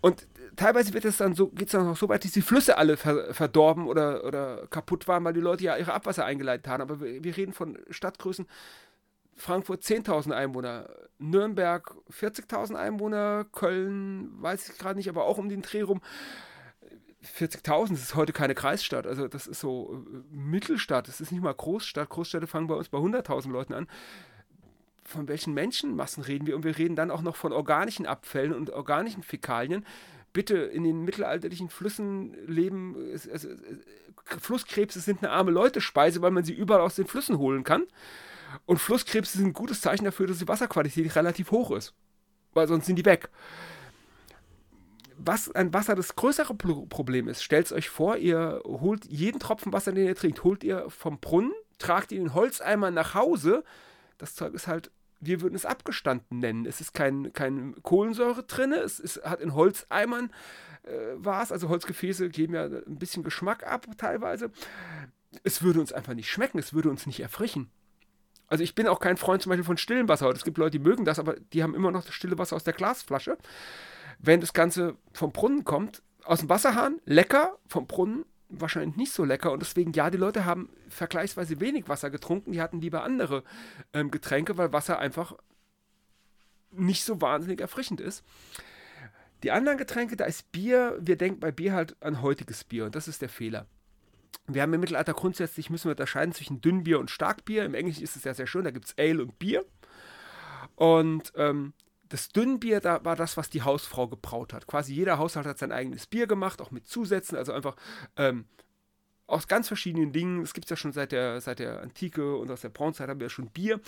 Und 0.00 0.26
teilweise 0.56 0.94
wird 0.94 1.04
es 1.04 1.16
dann 1.16 1.34
so, 1.34 1.48
geht 1.48 1.68
es 1.68 1.72
dann 1.72 1.86
noch 1.86 1.96
so 1.96 2.08
weit, 2.08 2.24
dass 2.24 2.32
die 2.32 2.42
Flüsse 2.42 2.78
alle 2.78 2.96
ver, 2.96 3.34
verdorben 3.34 3.86
oder, 3.86 4.24
oder 4.24 4.66
kaputt 4.68 5.08
waren, 5.08 5.24
weil 5.24 5.34
die 5.34 5.40
Leute 5.40 5.64
ja 5.64 5.76
ihre 5.76 5.92
Abwasser 5.92 6.24
eingeleitet 6.24 6.68
haben. 6.68 6.82
Aber 6.82 7.00
wir, 7.00 7.22
wir 7.22 7.36
reden 7.36 7.52
von 7.52 7.78
Stadtgrößen. 7.90 8.46
Frankfurt 9.36 9.82
10.000 9.82 10.32
Einwohner, 10.32 10.88
Nürnberg 11.18 11.94
40.000 12.10 12.74
Einwohner, 12.74 13.44
Köln 13.52 14.30
weiß 14.40 14.70
ich 14.70 14.78
gerade 14.78 14.96
nicht, 14.96 15.10
aber 15.10 15.24
auch 15.24 15.36
um 15.36 15.50
den 15.50 15.60
Dreh 15.60 15.82
rum. 15.82 16.00
40.000, 17.22 17.90
das 17.90 18.00
ist 18.00 18.14
heute 18.14 18.32
keine 18.32 18.54
Kreisstadt, 18.54 19.06
also 19.06 19.28
das 19.28 19.46
ist 19.46 19.60
so 19.60 20.04
äh, 20.06 20.34
Mittelstadt, 20.34 21.08
das 21.08 21.20
ist 21.20 21.32
nicht 21.32 21.42
mal 21.42 21.52
Großstadt. 21.52 22.08
Großstädte 22.08 22.46
fangen 22.46 22.68
bei 22.68 22.74
uns 22.74 22.88
bei 22.88 22.98
100.000 22.98 23.50
Leuten 23.50 23.74
an 23.74 23.88
von 25.06 25.28
welchen 25.28 25.54
Menschenmassen 25.54 26.22
reden 26.22 26.46
wir? 26.46 26.56
Und 26.56 26.64
wir 26.64 26.76
reden 26.76 26.96
dann 26.96 27.10
auch 27.10 27.22
noch 27.22 27.36
von 27.36 27.52
organischen 27.52 28.06
Abfällen 28.06 28.52
und 28.52 28.70
organischen 28.70 29.22
Fäkalien. 29.22 29.84
Bitte 30.32 30.56
in 30.56 30.84
den 30.84 31.04
mittelalterlichen 31.04 31.70
Flüssen 31.70 32.34
leben, 32.46 32.96
also, 33.32 33.48
Flusskrebse 34.26 35.00
sind 35.00 35.22
eine 35.22 35.32
arme 35.32 35.50
Leute-Speise, 35.50 36.20
weil 36.20 36.30
man 36.32 36.44
sie 36.44 36.52
überall 36.52 36.80
aus 36.80 36.96
den 36.96 37.06
Flüssen 37.06 37.38
holen 37.38 37.64
kann. 37.64 37.84
Und 38.64 38.78
Flusskrebse 38.78 39.38
sind 39.38 39.48
ein 39.48 39.52
gutes 39.52 39.80
Zeichen 39.80 40.04
dafür, 40.04 40.26
dass 40.26 40.38
die 40.38 40.48
Wasserqualität 40.48 41.14
relativ 41.16 41.50
hoch 41.50 41.70
ist. 41.70 41.94
Weil 42.54 42.68
sonst 42.68 42.86
sind 42.86 42.96
die 42.96 43.04
weg. 43.04 43.28
Was 45.18 45.50
ein 45.50 45.72
Wasser 45.72 45.94
das 45.94 46.14
größere 46.16 46.54
Problem 46.54 47.28
ist, 47.28 47.42
stellt 47.42 47.72
euch 47.72 47.88
vor, 47.88 48.16
ihr 48.16 48.60
holt 48.64 49.06
jeden 49.06 49.40
Tropfen 49.40 49.72
Wasser, 49.72 49.92
den 49.92 50.06
ihr 50.06 50.14
trinkt, 50.14 50.44
holt 50.44 50.62
ihr 50.62 50.90
vom 50.90 51.20
Brunnen, 51.20 51.52
tragt 51.78 52.12
ihn 52.12 52.22
in 52.22 52.34
Holzeimer 52.34 52.90
nach 52.90 53.14
Hause. 53.14 53.64
Das 54.18 54.34
Zeug 54.34 54.54
ist 54.54 54.66
halt 54.66 54.90
wir 55.20 55.40
würden 55.40 55.54
es 55.54 55.66
abgestanden 55.66 56.38
nennen. 56.38 56.66
Es 56.66 56.80
ist 56.80 56.94
kein, 56.94 57.32
kein 57.32 57.74
Kohlensäure 57.82 58.42
drin, 58.44 58.72
es 58.72 59.00
ist, 59.00 59.24
hat 59.24 59.40
in 59.40 59.54
Holzeimern 59.54 60.30
äh, 60.84 61.14
war 61.16 61.42
es, 61.42 61.52
also 61.52 61.68
Holzgefäße 61.68 62.28
geben 62.28 62.54
ja 62.54 62.64
ein 62.64 62.98
bisschen 62.98 63.22
Geschmack 63.22 63.66
ab 63.66 63.86
teilweise. 63.98 64.50
Es 65.42 65.62
würde 65.62 65.80
uns 65.80 65.92
einfach 65.92 66.14
nicht 66.14 66.30
schmecken, 66.30 66.58
es 66.58 66.72
würde 66.72 66.90
uns 66.90 67.06
nicht 67.06 67.20
erfrischen. 67.20 67.70
Also 68.48 68.62
ich 68.62 68.74
bin 68.74 68.86
auch 68.86 69.00
kein 69.00 69.16
Freund 69.16 69.42
zum 69.42 69.50
Beispiel 69.50 69.64
von 69.64 69.76
stillem 69.76 70.08
Wasser. 70.08 70.30
Es 70.30 70.44
gibt 70.44 70.58
Leute, 70.58 70.78
die 70.78 70.84
mögen 70.84 71.04
das, 71.04 71.18
aber 71.18 71.34
die 71.52 71.62
haben 71.62 71.74
immer 71.74 71.90
noch 71.90 72.04
das 72.04 72.14
stille 72.14 72.38
Wasser 72.38 72.56
aus 72.56 72.64
der 72.64 72.74
Glasflasche. 72.74 73.36
Wenn 74.18 74.40
das 74.40 74.52
Ganze 74.52 74.96
vom 75.12 75.32
Brunnen 75.32 75.64
kommt, 75.64 76.02
aus 76.24 76.40
dem 76.40 76.48
Wasserhahn, 76.48 77.00
lecker, 77.04 77.58
vom 77.66 77.86
Brunnen, 77.86 78.24
wahrscheinlich 78.48 78.96
nicht 78.96 79.12
so 79.12 79.24
lecker 79.24 79.52
und 79.52 79.60
deswegen, 79.60 79.92
ja, 79.92 80.10
die 80.10 80.18
Leute 80.18 80.44
haben 80.44 80.68
vergleichsweise 80.88 81.60
wenig 81.60 81.88
Wasser 81.88 82.10
getrunken, 82.10 82.52
die 82.52 82.60
hatten 82.60 82.80
lieber 82.80 83.02
andere 83.02 83.42
ähm, 83.92 84.10
Getränke, 84.10 84.56
weil 84.56 84.72
Wasser 84.72 84.98
einfach 84.98 85.34
nicht 86.70 87.04
so 87.04 87.20
wahnsinnig 87.20 87.60
erfrischend 87.60 88.00
ist. 88.00 88.24
Die 89.42 89.50
anderen 89.50 89.78
Getränke, 89.78 90.16
da 90.16 90.24
ist 90.24 90.50
Bier, 90.52 90.96
wir 91.00 91.16
denken 91.16 91.40
bei 91.40 91.52
Bier 91.52 91.72
halt 91.72 91.96
an 92.02 92.22
heutiges 92.22 92.64
Bier 92.64 92.86
und 92.86 92.94
das 92.94 93.08
ist 93.08 93.22
der 93.22 93.28
Fehler. 93.28 93.66
Wir 94.48 94.62
haben 94.62 94.72
im 94.72 94.80
Mittelalter 94.80 95.12
grundsätzlich, 95.12 95.70
müssen 95.70 95.86
wir 95.86 95.92
unterscheiden 95.92 96.32
zwischen 96.32 96.60
Dünnbier 96.60 97.00
und 97.00 97.10
Starkbier. 97.10 97.64
Im 97.64 97.74
Englischen 97.74 98.04
ist 98.04 98.16
es 98.16 98.24
ja 98.24 98.32
sehr 98.32 98.46
schön, 98.46 98.64
da 98.64 98.70
gibt 98.70 98.86
es 98.86 98.94
Ale 98.98 99.22
und 99.22 99.38
Bier. 99.38 99.64
Und 100.76 101.32
ähm, 101.36 101.72
das 102.08 102.28
Dünnbier 102.28 102.80
da 102.80 103.04
war 103.04 103.16
das, 103.16 103.36
was 103.36 103.50
die 103.50 103.62
Hausfrau 103.62 104.08
gebraut 104.08 104.52
hat. 104.52 104.66
Quasi 104.66 104.94
jeder 104.94 105.18
Haushalt 105.18 105.46
hat 105.46 105.58
sein 105.58 105.72
eigenes 105.72 106.06
Bier 106.06 106.26
gemacht, 106.26 106.60
auch 106.60 106.70
mit 106.70 106.86
Zusätzen, 106.86 107.36
also 107.36 107.52
einfach 107.52 107.76
ähm, 108.16 108.46
aus 109.26 109.48
ganz 109.48 109.68
verschiedenen 109.68 110.12
Dingen. 110.12 110.42
Es 110.42 110.54
gibt 110.54 110.66
es 110.66 110.70
ja 110.70 110.76
schon 110.76 110.92
seit 110.92 111.12
der, 111.12 111.40
seit 111.40 111.58
der 111.58 111.80
Antike 111.82 112.36
und 112.36 112.50
aus 112.50 112.60
der 112.60 112.68
Bronzezeit 112.68 113.08
haben 113.08 113.20
wir 113.20 113.26
ja 113.26 113.30
schon 113.30 113.50
Bier. 113.50 113.80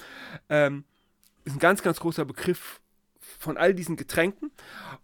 Ähm, 0.48 0.84
ist 1.44 1.56
ein 1.56 1.60
ganz, 1.60 1.82
ganz 1.82 2.00
großer 2.00 2.24
Begriff 2.24 2.80
von 3.38 3.56
all 3.56 3.74
diesen 3.74 3.96
Getränken 3.96 4.50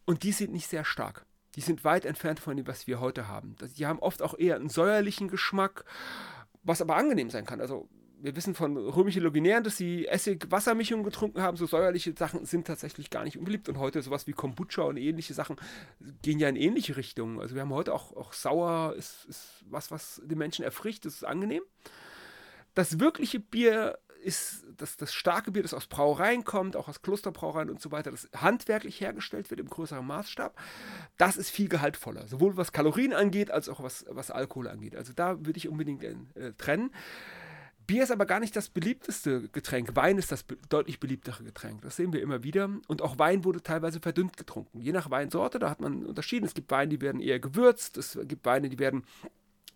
und 0.05 0.23
die 0.23 0.33
sind 0.33 0.53
nicht 0.53 0.69
sehr 0.69 0.85
stark. 0.85 1.27
Die 1.55 1.61
sind 1.61 1.85
weit 1.85 2.05
entfernt 2.05 2.41
von 2.41 2.57
dem, 2.57 2.67
was 2.67 2.87
wir 2.87 3.01
heute 3.01 3.29
haben. 3.29 3.55
Die 3.77 3.87
haben 3.87 4.01
oft 4.01 4.23
auch 4.23 4.37
eher 4.37 4.57
einen 4.57 4.69
säuerlichen 4.69 5.29
Geschmack, 5.29 5.85
was 6.65 6.83
aber 6.83 6.97
angenehm 6.97 7.31
sein 7.31 7.47
kann. 7.47 7.61
Also 7.61 7.89
wir 8.25 8.35
wissen 8.37 8.55
von 8.55 8.79
römischen 8.79 9.23
Legionären, 9.23 9.65
dass 9.65 9.77
sie 9.77 10.09
Essig-Wassermischungen 10.09 11.05
getrunken 11.05 11.43
haben. 11.43 11.59
So 11.59 11.67
säuerliche 11.67 12.15
Sachen 12.17 12.47
sind 12.47 12.67
tatsächlich 12.67 13.11
gar 13.11 13.23
nicht 13.23 13.37
unbeliebt. 13.37 13.69
Und 13.69 13.79
heute 13.79 14.01
sowas 14.01 14.27
wie 14.27 14.33
Kombucha 14.33 14.81
und 14.81 14.97
ähnliche 14.97 15.35
Sachen 15.35 15.57
gehen 16.23 16.39
ja 16.39 16.49
in 16.49 16.57
ähnliche 16.57 16.97
Richtungen. 16.97 17.39
Also 17.39 17.55
wir 17.55 17.61
haben 17.61 17.75
heute 17.75 17.93
auch, 17.93 18.17
auch 18.17 18.33
sauer, 18.33 18.95
ist, 18.97 19.27
ist 19.27 19.63
was, 19.69 19.91
was 19.91 20.23
den 20.25 20.39
Menschen 20.39 20.65
erfrischt, 20.65 21.05
das 21.05 21.17
ist 21.17 21.25
angenehm. 21.25 21.61
Das 22.75 22.99
wirkliche 22.99 23.41
Bier 23.41 23.99
ist 24.23 24.65
das, 24.79 24.97
das 24.97 25.13
starke 25.13 25.51
Bier, 25.53 25.63
das 25.63 25.75
aus 25.75 25.87
Brauereien 25.87 26.45
kommt, 26.45 26.77
auch 26.77 26.89
aus 26.89 27.03
Klosterbrauereien 27.03 27.69
und 27.69 27.83
so 27.83 27.93
weiter, 27.93 28.11
das 28.11 28.31
handwerklich 28.35 29.03
hergestellt 29.03 29.51
wird 29.51 29.61
im 29.61 29.69
größeren 29.69 30.05
Maßstab, 30.05 30.59
das 31.19 31.37
ist 31.37 31.51
viel 31.51 31.69
gehaltvoller. 31.69 32.27
Sowohl 32.27 32.57
was 32.57 32.73
Kalorien 32.73 33.13
angeht, 33.13 33.51
als 33.51 33.69
auch 33.69 33.83
was, 33.83 34.07
was 34.09 34.31
Alkohol 34.31 34.69
angeht. 34.69 34.97
Also 34.97 35.13
da 35.13 35.45
würde 35.45 35.59
ich 35.59 35.69
unbedingt 35.69 36.03
äh, 36.03 36.55
trennen. 36.57 36.91
Bier 37.87 38.03
ist 38.03 38.11
aber 38.11 38.27
gar 38.27 38.41
nicht 38.41 38.57
das 38.57 38.69
beliebteste 38.69 39.49
Getränk. 39.49 39.95
Wein 39.95 40.19
ist 40.19 40.33
das 40.33 40.43
be 40.43 40.57
deutlich 40.69 41.01
beliebtere 41.01 41.45
Getränk. 41.45 41.83
Das 41.83 41.97
sehen 41.97 42.13
wir 42.13 42.23
immer 42.23 42.43
wieder. 42.43 42.71
Und 42.89 43.03
auch 43.03 43.19
Wein 43.19 43.45
wurde 43.45 43.63
teilweise 43.63 44.01
verdünnt 44.01 44.37
getrunken. 44.37 44.81
Je 44.81 44.93
nach 44.93 45.11
Weinsorte, 45.11 45.59
da 45.59 45.71
hat 45.71 45.81
man 45.81 46.05
unterschieden. 46.07 46.47
Es 46.47 46.55
gibt 46.55 46.71
Weine, 46.71 46.91
die 46.91 47.01
werden 47.01 47.21
eher 47.21 47.41
gewürzt. 47.41 47.97
Es 47.99 48.19
gibt 48.25 48.47
Weine, 48.47 48.69
die 48.69 48.79
werden 48.79 49.05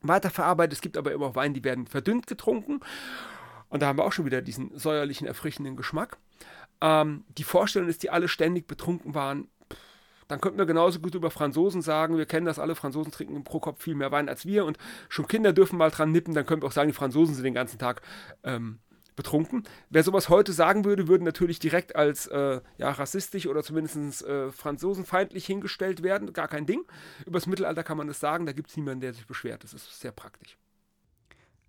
weiterverarbeitet. 0.01 0.75
Es 0.75 0.81
gibt 0.81 0.97
aber 0.97 1.12
immer 1.12 1.27
auch 1.27 1.35
Weine, 1.35 1.55
die 1.55 1.64
werden 1.64 1.87
verdünnt 1.87 2.27
getrunken. 2.27 2.81
Und 3.68 3.83
da 3.83 3.88
haben 3.88 3.99
wir 3.99 4.05
auch 4.05 4.12
schon 4.12 4.25
wieder 4.25 4.40
diesen 4.40 4.77
säuerlichen, 4.79 5.27
erfrischenden 5.27 5.77
Geschmack. 5.77 6.18
Ähm, 6.81 7.25
die 7.37 7.44
Vorstellung 7.44 7.88
ist, 7.88 8.03
die 8.03 8.11
alle 8.11 8.29
ständig 8.29 8.66
betrunken 8.66 9.14
waren, 9.14 9.49
dann 10.29 10.41
könnten 10.41 10.59
wir 10.59 10.67
genauso 10.67 11.01
gut 11.01 11.14
über 11.14 11.31
Franzosen 11.31 11.83
sagen, 11.83 12.17
wir 12.17 12.27
kennen 12.27 12.47
das 12.47 12.59
alle, 12.59 12.75
Franzosen 12.75 13.12
trinken 13.12 13.43
pro 13.45 13.59
Kopf 13.61 13.83
viel 13.83 13.95
mehr 13.95 14.12
Wein 14.12 14.29
als 14.29 14.47
wir 14.47 14.64
und 14.64 14.79
schon 15.09 15.27
Kinder 15.27 15.53
dürfen 15.53 15.79
mal 15.79 15.91
dran 15.91 16.12
nippen, 16.12 16.35
dann 16.35 16.47
können 16.47 16.62
wir 16.62 16.67
auch 16.67 16.73
sagen, 16.73 16.88
die 16.88 16.95
Franzosen 16.95 17.35
sind 17.35 17.45
den 17.45 17.55
ganzen 17.55 17.79
Tag 17.79 18.03
ähm, 18.45 18.79
betrunken. 19.17 19.64
Wer 19.91 20.05
sowas 20.05 20.29
heute 20.29 20.53
sagen 20.53 20.85
würde, 20.85 21.09
würde 21.09 21.25
natürlich 21.25 21.59
direkt 21.59 21.97
als 21.97 22.29
äh, 22.29 22.61
ja, 22.79 22.91
rassistisch 22.91 23.47
oder 23.47 23.64
zumindest 23.64 24.25
äh, 24.25 24.53
franzosenfeindlich 24.53 25.45
hingestellt 25.45 26.03
werden. 26.03 26.33
Gar 26.33 26.47
kein 26.47 26.67
Ding. 26.67 26.85
Übers 27.27 27.47
Mittelalter 27.47 27.83
kann 27.83 27.99
man 27.99 28.07
das 28.07 28.21
sagen, 28.21 28.47
da 28.47 28.53
gibt 28.53 28.71
es 28.71 28.77
niemanden, 28.77 29.01
der 29.01 29.12
sich 29.12 29.27
beschwert. 29.27 29.64
Das 29.64 29.75
ist 29.75 30.01
sehr 30.01 30.12
praktisch. 30.12 30.57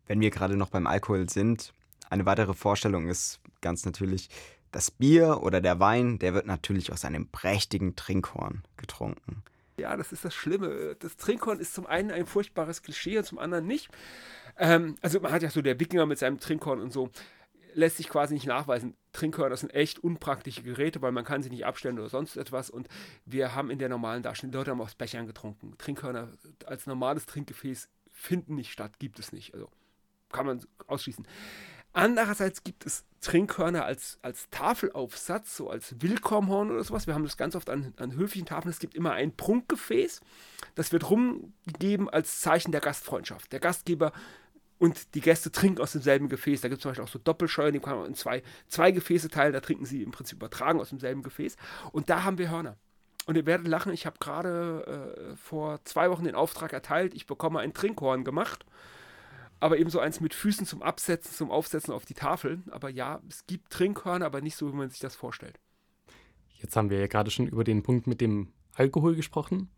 Wenn 0.06 0.22
wir 0.22 0.30
gerade 0.30 0.58
noch 0.58 0.70
beim 0.70 0.86
Alkohol 0.86 1.28
sind, 1.30 1.74
eine 2.10 2.26
weitere 2.26 2.54
Vorstellung 2.54 3.10
ist 3.10 3.40
ganz 3.62 3.84
natürlich, 3.84 4.30
das 4.72 4.92
Bier 4.92 5.42
oder 5.42 5.62
der 5.62 5.80
Wein, 5.80 6.20
der 6.20 6.34
wird 6.34 6.46
natürlich 6.46 6.92
aus 6.92 7.06
einem 7.06 7.28
prächtigen 7.28 7.96
Trinkhorn 7.96 8.64
getrunken. 8.78 9.44
Ja, 9.78 9.96
das 9.96 10.12
ist 10.12 10.26
das 10.26 10.34
Schlimme. 10.34 10.96
Das 11.00 11.18
Trinkhorn 11.18 11.60
ist 11.60 11.74
zum 11.74 11.86
einen 11.86 12.12
ein 12.12 12.26
furchtbares 12.26 12.82
Klischee 12.82 13.18
und 13.18 13.24
zum 13.24 13.40
anderen 13.40 13.66
nicht. 13.66 13.90
Ähm, 14.58 14.96
also 15.02 15.20
man 15.20 15.32
hat 15.32 15.42
ja 15.42 15.50
so 15.50 15.62
der 15.62 15.80
Wikinger 15.80 16.06
mit 16.06 16.20
seinem 16.20 16.40
Trinkhorn 16.40 16.82
und 16.82 16.92
so. 16.92 17.10
lässt 17.74 17.98
sich 17.98 18.10
quasi 18.10 18.34
nicht 18.34 18.48
nachweisen. 18.48 18.96
Trinkhörner 19.14 19.56
sind 19.56 19.74
echt 19.74 20.00
unpraktische 20.00 20.64
Geräte, 20.64 21.02
weil 21.02 21.12
man 21.12 21.24
kann 21.24 21.42
sie 21.44 21.50
nicht 21.50 21.66
abstellen 21.66 21.98
oder 21.98 22.10
sonst 22.10 22.36
etwas. 22.36 22.70
Und 22.70 22.88
wir 23.26 23.56
haben 23.56 23.72
in 23.72 23.80
der 23.80 23.90
normalen 23.90 24.22
Darstellung, 24.22 24.52
die 24.52 24.58
Leute 24.58 24.72
haben 24.72 24.82
aus 24.82 24.96
Bechern 24.96 25.28
getrunken. 25.28 25.76
Trinkhörner 25.78 26.30
als 26.66 26.86
normales 26.86 27.26
Trinkgefäß 27.26 27.90
finden 28.12 28.56
nicht 28.56 28.72
statt, 28.72 29.00
gibt 29.00 29.18
es 29.20 29.32
nicht. 29.32 29.54
Also 29.54 29.70
kann 30.32 30.46
man 30.46 30.62
ausschließen. 30.88 31.26
Andererseits 31.94 32.64
gibt 32.64 32.86
es 32.86 33.06
Trinkhörner 33.20 33.86
als, 33.86 34.20
als 34.22 34.50
Tafelaufsatz, 34.50 35.56
so 35.56 35.70
als 35.70 35.96
Willkommhorn 36.00 36.72
oder 36.72 36.84
sowas. 36.84 37.08
Wir 37.08 37.14
haben 37.14 37.24
das 37.24 37.38
ganz 37.38 37.56
oft 37.56 37.70
an, 37.70 37.94
an 37.98 38.16
höflichen 38.16 38.46
Tafeln. 38.46 38.72
Es 38.72 38.80
gibt 38.80 38.96
immer 38.96 39.14
ein 39.14 39.36
Prunkgefäß. 39.36 40.22
Das 40.76 40.92
wird 40.92 41.10
rumgegeben 41.10 42.10
als 42.10 42.42
Zeichen 42.42 42.72
der 42.72 42.82
Gastfreundschaft. 42.82 43.52
Der 43.52 43.60
Gastgeber 43.60 44.12
und 44.78 45.14
die 45.14 45.22
Gäste 45.22 45.52
trinken 45.52 45.82
aus 45.82 45.92
demselben 45.92 46.30
Gefäß. 46.30 46.62
Da 46.62 46.70
gibt 46.70 46.80
es 46.80 46.84
zum 46.84 46.92
Beispiel 46.92 47.06
auch 47.06 47.10
so 47.10 47.20
Doppelscheuern, 47.20 47.74
die 47.74 47.80
kann 47.80 47.98
man 47.98 48.08
in 48.08 48.16
zwei, 48.16 48.42
zwei 48.68 48.92
Gefäße 48.92 49.30
teilen. 49.30 49.54
Da 49.54 49.60
trinken 49.60 49.86
sie 49.86 50.02
im 50.02 50.12
Prinzip 50.12 50.38
übertragen 50.38 50.80
aus 50.80 50.90
demselben 50.90 51.22
Gefäß. 51.22 51.58
Und 51.92 52.10
da 52.10 52.24
haben 52.24 52.38
wir 52.38 52.50
Hörner. 52.50 52.78
Und 53.26 53.36
ihr 53.36 53.46
werdet 53.46 53.68
lachen, 53.68 53.94
ich 53.94 54.06
habe 54.06 54.18
gerade 54.20 55.14
äh, 55.32 55.36
vor 55.36 55.84
zwei 55.84 56.10
Wochen 56.10 56.24
den 56.24 56.36
Auftrag 56.36 56.74
erteilt, 56.74 57.14
ich 57.14 57.28
bekomme 57.28 57.60
ein 57.60 57.74
Trinkhorn 57.74 58.24
gemacht 58.24 58.66
aber 59.60 59.78
eben 59.78 59.90
so 59.90 60.00
eins 60.00 60.20
mit 60.20 60.34
Füßen 60.34 60.66
zum 60.66 60.82
Absetzen, 60.82 61.34
zum 61.34 61.52
Aufsetzen 61.52 61.94
auf 61.94 62.06
die 62.06 62.14
Tafel. 62.14 62.64
Aber 62.72 62.90
ja, 62.90 63.22
es 63.30 63.46
gibt 63.46 63.72
Trinkhörner, 63.72 64.26
aber 64.26 64.42
nicht 64.42 64.56
so, 64.56 64.72
wie 64.72 64.76
man 64.76 64.90
sich 64.90 65.00
das 65.00 65.16
vorstellt. 65.16 65.60
Jetzt 66.56 66.76
haben 66.76 66.90
wir 66.90 67.00
ja 67.00 67.08
gerade 67.08 67.32
schon 67.32 67.48
über 67.48 67.64
den 67.64 67.84
Punkt 67.84 68.08
mit 68.08 68.22
dem 68.22 68.54
Alkohol 68.74 69.16
gesprochen. 69.16 69.70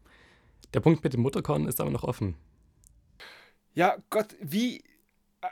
Der 0.73 0.79
Punkt 0.79 1.03
mit 1.03 1.13
dem 1.13 1.21
Mutterkorn 1.21 1.67
ist 1.67 1.81
aber 1.81 1.91
noch 1.91 2.03
offen. 2.03 2.35
Ja, 3.73 3.97
Gott, 4.09 4.35
wie. 4.41 4.79
Äh, 5.41 5.47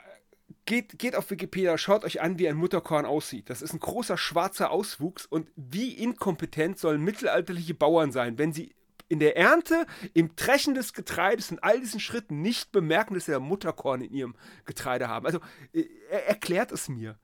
geht, 0.64 0.98
geht 0.98 1.16
auf 1.16 1.30
Wikipedia, 1.30 1.76
schaut 1.78 2.04
euch 2.04 2.20
an, 2.20 2.38
wie 2.38 2.48
ein 2.48 2.56
Mutterkorn 2.56 3.06
aussieht. 3.06 3.50
Das 3.50 3.62
ist 3.62 3.72
ein 3.72 3.80
großer 3.80 4.16
schwarzer 4.16 4.70
Auswuchs 4.70 5.26
und 5.26 5.50
wie 5.56 5.92
inkompetent 5.94 6.78
sollen 6.78 7.02
mittelalterliche 7.02 7.74
Bauern 7.74 8.12
sein, 8.12 8.38
wenn 8.38 8.52
sie 8.52 8.74
in 9.10 9.18
der 9.18 9.36
Ernte, 9.36 9.86
im 10.14 10.36
Trechen 10.36 10.74
des 10.74 10.92
Getreides 10.92 11.50
und 11.50 11.62
all 11.64 11.80
diesen 11.80 11.98
Schritten 11.98 12.40
nicht 12.40 12.70
bemerken, 12.70 13.14
dass 13.14 13.26
sie 13.26 13.32
da 13.32 13.40
Mutterkorn 13.40 14.02
in 14.02 14.14
ihrem 14.14 14.36
Getreide 14.64 15.08
haben. 15.08 15.26
Also 15.26 15.40
äh, 15.72 15.84
er 16.10 16.28
erklärt 16.28 16.70
es 16.70 16.88
mir. 16.88 17.18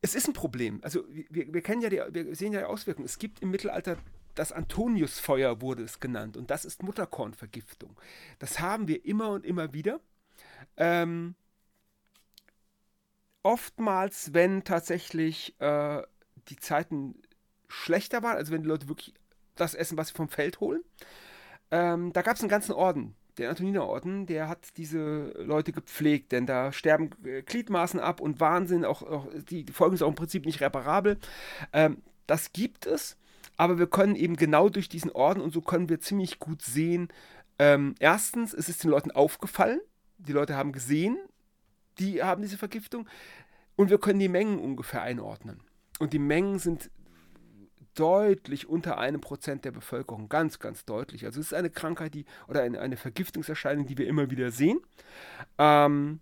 Es 0.00 0.14
ist 0.14 0.28
ein 0.28 0.34
Problem. 0.34 0.78
Also 0.82 1.04
wir, 1.08 1.52
wir 1.52 1.62
kennen 1.62 1.82
ja 1.82 1.90
die, 1.90 2.00
wir 2.14 2.36
sehen 2.36 2.52
ja 2.52 2.60
die 2.60 2.66
Auswirkungen. 2.66 3.06
Es 3.06 3.18
gibt 3.18 3.40
im 3.40 3.50
Mittelalter 3.50 3.98
das 4.36 4.52
Antoniusfeuer 4.52 5.60
wurde 5.60 5.82
es 5.82 6.00
genannt 6.00 6.36
und 6.36 6.50
das 6.50 6.64
ist 6.64 6.82
Mutterkornvergiftung. 6.82 7.96
Das 8.38 8.60
haben 8.60 8.88
wir 8.88 9.04
immer 9.04 9.30
und 9.30 9.44
immer 9.44 9.72
wieder. 9.72 10.00
Ähm, 10.76 11.34
oftmals, 13.42 14.32
wenn 14.32 14.64
tatsächlich 14.64 15.54
äh, 15.60 16.02
die 16.48 16.56
Zeiten 16.56 17.20
schlechter 17.68 18.22
waren, 18.22 18.36
also 18.36 18.52
wenn 18.52 18.62
die 18.62 18.68
Leute 18.68 18.88
wirklich 18.88 19.14
das 19.56 19.74
Essen, 19.74 19.96
was 19.96 20.08
sie 20.08 20.14
vom 20.14 20.28
Feld 20.28 20.60
holen. 20.60 20.82
Ähm, 21.70 22.12
da 22.12 22.22
gab 22.22 22.36
es 22.36 22.42
einen 22.42 22.50
ganzen 22.50 22.72
Orden, 22.72 23.14
der 23.38 23.50
Antoniner-Orden, 23.50 24.26
der 24.26 24.48
hat 24.48 24.76
diese 24.76 25.32
Leute 25.38 25.72
gepflegt, 25.72 26.32
denn 26.32 26.46
da 26.46 26.72
sterben 26.72 27.10
äh, 27.24 27.42
Gliedmaßen 27.42 27.98
ab 28.00 28.20
und 28.20 28.40
Wahnsinn, 28.40 28.84
auch, 28.84 29.02
auch 29.02 29.26
die, 29.50 29.66
Folgen 29.72 29.96
sind 29.96 30.06
auch 30.06 30.10
im 30.10 30.16
Prinzip 30.16 30.46
nicht 30.46 30.60
reparabel. 30.60 31.18
Ähm, 31.72 32.02
das 32.26 32.52
gibt 32.52 32.86
es, 32.86 33.16
aber 33.56 33.78
wir 33.78 33.86
können 33.86 34.16
eben 34.16 34.36
genau 34.36 34.68
durch 34.68 34.88
diesen 34.88 35.10
Orden 35.10 35.40
und 35.40 35.52
so 35.52 35.60
können 35.60 35.88
wir 35.88 36.00
ziemlich 36.00 36.38
gut 36.38 36.62
sehen, 36.62 37.08
ähm, 37.58 37.94
erstens, 38.00 38.52
es 38.52 38.68
ist 38.68 38.82
den 38.82 38.90
Leuten 38.90 39.10
aufgefallen, 39.10 39.80
die 40.18 40.32
Leute 40.32 40.56
haben 40.56 40.72
gesehen, 40.72 41.16
die 41.98 42.22
haben 42.22 42.42
diese 42.42 42.58
Vergiftung 42.58 43.08
und 43.76 43.90
wir 43.90 43.98
können 43.98 44.18
die 44.18 44.28
Mengen 44.28 44.58
ungefähr 44.58 45.02
einordnen. 45.02 45.60
Und 46.00 46.12
die 46.12 46.18
Mengen 46.18 46.58
sind 46.58 46.90
deutlich 47.94 48.68
unter 48.68 48.98
einem 48.98 49.20
Prozent 49.20 49.64
der 49.64 49.72
Bevölkerung. 49.72 50.28
Ganz, 50.28 50.58
ganz 50.58 50.84
deutlich. 50.84 51.24
Also 51.24 51.40
es 51.40 51.46
ist 51.46 51.54
eine 51.54 51.70
Krankheit, 51.70 52.14
die 52.14 52.24
oder 52.48 52.62
eine, 52.62 52.80
eine 52.80 52.96
Vergiftungserscheinung, 52.96 53.86
die 53.86 53.98
wir 53.98 54.06
immer 54.06 54.30
wieder 54.30 54.50
sehen. 54.50 54.80
Ähm, 55.58 56.20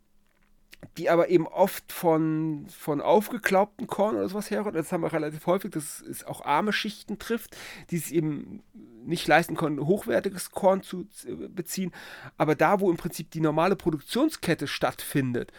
die 0.97 1.09
aber 1.09 1.29
eben 1.29 1.47
oft 1.47 1.93
von, 1.93 2.67
von 2.69 3.01
aufgeklaubten 3.01 3.87
Korn 3.87 4.17
oder 4.17 4.29
sowas 4.29 4.51
herrührt. 4.51 4.75
Das 4.75 4.93
haben 4.93 5.03
wir 5.03 5.13
relativ 5.13 5.47
häufig, 5.47 5.71
dass 5.71 6.01
es 6.01 6.25
auch 6.25 6.45
arme 6.45 6.73
Schichten 6.73 7.19
trifft, 7.19 7.57
die 7.91 7.97
es 7.97 8.11
eben 8.11 8.63
nicht 9.05 9.27
leisten 9.27 9.57
können, 9.57 9.87
hochwertiges 9.87 10.51
Korn 10.51 10.83
zu 10.83 11.07
beziehen. 11.49 11.93
Aber 12.37 12.55
da, 12.55 12.81
wo 12.81 12.91
im 12.91 12.97
Prinzip 12.97 13.31
die 13.31 13.41
normale 13.41 13.77
Produktionskette 13.77 14.67
stattfindet, 14.67 15.53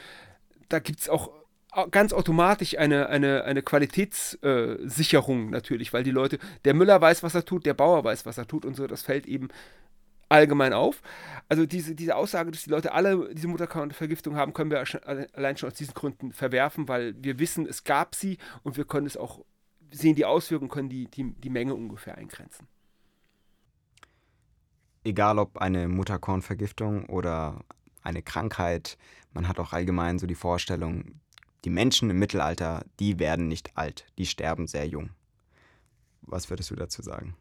da 0.70 0.80
gibt 0.80 1.00
es 1.00 1.10
auch 1.10 1.32
ganz 1.92 2.14
automatisch 2.14 2.78
eine, 2.78 3.10
eine, 3.10 3.44
eine 3.44 3.62
Qualitätssicherung 3.62 5.48
äh, 5.48 5.52
natürlich, 5.52 5.94
weil 5.94 6.04
die 6.04 6.12
Leute, 6.12 6.40
der 6.66 6.74
Müller 6.74 7.02
weiß, 7.02 7.24
was 7.24 7.36
er 7.36 7.46
tut, 7.46 7.66
der 7.66 7.74
Bauer 7.74 8.04
weiß, 8.04 8.26
was 8.26 8.38
er 8.38 8.48
tut 8.48 8.66
und 8.66 8.76
so, 8.76 8.88
das 8.88 9.02
fällt 9.02 9.26
eben 9.26 9.50
allgemein 10.30 10.74
auf. 10.74 11.02
Also 11.50 11.66
diese, 11.66 11.96
diese 11.96 12.16
Aussage, 12.16 12.52
dass 12.52 12.64
die 12.64 12.70
Leute 12.70 12.92
alle 12.94 13.34
diese 13.34 13.48
Mutterkornvergiftung 13.48 14.36
haben, 14.36 14.54
können 14.54 14.72
wir 14.72 14.84
allein 15.36 15.58
schon 15.58 15.70
aus 15.70 15.76
diesen 15.76 15.94
Gründen 15.94 16.32
verwerfen, 16.32 16.88
weil 16.88 17.16
wir 17.22 17.40
wissen, 17.40 17.68
es 17.68 17.84
gab 17.84 18.16
sie 18.16 18.38
und 18.64 18.78
wir 18.78 18.86
können 18.86 19.08
es 19.08 19.18
auch 19.18 19.44
sehen, 19.92 20.16
die 20.16 20.26
Auswirkungen 20.26 20.72
können 20.72 20.90
die, 20.90 21.08
die, 21.08 21.34
die 21.34 21.50
Menge 21.50 21.76
ungefähr 21.76 22.18
eingrenzen. 22.18 22.68
Egal 25.04 25.38
ob 25.38 25.58
eine 25.58 25.88
Mutterkornvergiftung 25.88 27.08
oder 27.08 27.64
eine 28.02 28.22
Krankheit, 28.22 28.98
man 29.34 29.48
hat 29.48 29.60
auch 29.60 29.74
allgemein 29.74 30.18
so 30.18 30.28
die 30.28 30.36
Vorstellung, 30.36 31.20
die 31.66 31.70
Menschen 31.70 32.10
im 32.10 32.20
Mittelalter, 32.20 32.86
die 33.00 33.20
werden 33.20 33.48
nicht 33.48 33.78
alt, 33.78 34.06
die 34.18 34.26
sterben 34.26 34.68
sehr 34.68 34.88
jung. 34.88 35.12
Was 36.22 36.50
würdest 36.50 36.72
du 36.72 36.76
dazu 36.76 37.02
sagen? 37.02 37.36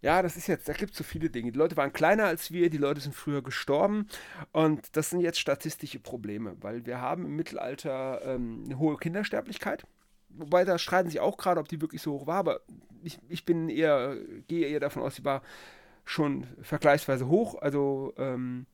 Ja, 0.00 0.22
das 0.22 0.36
ist 0.36 0.46
jetzt, 0.46 0.68
da 0.68 0.74
gibt 0.74 0.92
es 0.92 0.98
so 0.98 1.02
viele 1.02 1.28
Dinge. 1.28 1.50
Die 1.50 1.58
Leute 1.58 1.76
waren 1.76 1.92
kleiner 1.92 2.26
als 2.26 2.52
wir, 2.52 2.70
die 2.70 2.78
Leute 2.78 3.00
sind 3.00 3.14
früher 3.14 3.42
gestorben 3.42 4.06
und 4.52 4.96
das 4.96 5.10
sind 5.10 5.20
jetzt 5.20 5.40
statistische 5.40 5.98
Probleme, 5.98 6.56
weil 6.60 6.86
wir 6.86 7.00
haben 7.00 7.26
im 7.26 7.34
Mittelalter 7.34 8.22
ähm, 8.24 8.62
eine 8.64 8.78
hohe 8.78 8.96
Kindersterblichkeit. 8.96 9.84
Wobei 10.28 10.64
da 10.64 10.78
streiten 10.78 11.10
sich 11.10 11.18
auch 11.18 11.36
gerade, 11.36 11.58
ob 11.58 11.68
die 11.68 11.80
wirklich 11.80 12.00
so 12.00 12.12
hoch 12.12 12.26
war, 12.28 12.36
aber 12.36 12.60
ich, 13.02 13.18
ich 13.28 13.44
bin 13.44 13.68
eher, 13.68 14.16
gehe 14.46 14.68
eher 14.68 14.80
davon 14.80 15.02
aus, 15.02 15.16
sie 15.16 15.24
war 15.24 15.42
schon 16.04 16.46
vergleichsweise 16.62 17.26
hoch. 17.26 17.56
Also, 17.60 18.14
ähm, 18.18 18.66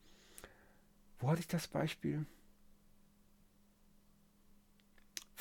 wo 1.18 1.30
hatte 1.30 1.40
ich 1.40 1.48
das 1.48 1.68
Beispiel? 1.68 2.26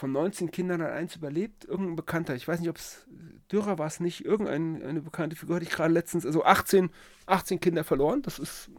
Von 0.03 0.11
19 0.11 0.51
Kindern 0.51 0.81
hat 0.81 0.91
eins 0.91 1.15
überlebt, 1.15 1.63
irgendein 1.63 1.95
Bekannter, 1.95 2.35
ich 2.35 2.45
weiß 2.45 2.59
nicht, 2.59 2.67
ob 2.67 2.75
es 2.75 3.07
Dürrer 3.49 3.77
war 3.79 3.87
es 3.87 4.01
nicht, 4.01 4.25
irgendeine 4.25 4.99
bekannte 4.99 5.37
Figur 5.37 5.55
hatte 5.55 5.65
ich 5.65 5.71
gerade 5.71 5.93
letztens, 5.93 6.25
also 6.25 6.43
18, 6.43 6.89
18 7.25 7.61
Kinder 7.61 7.85
verloren, 7.85 8.21
das 8.21 8.37
ist, 8.37 8.69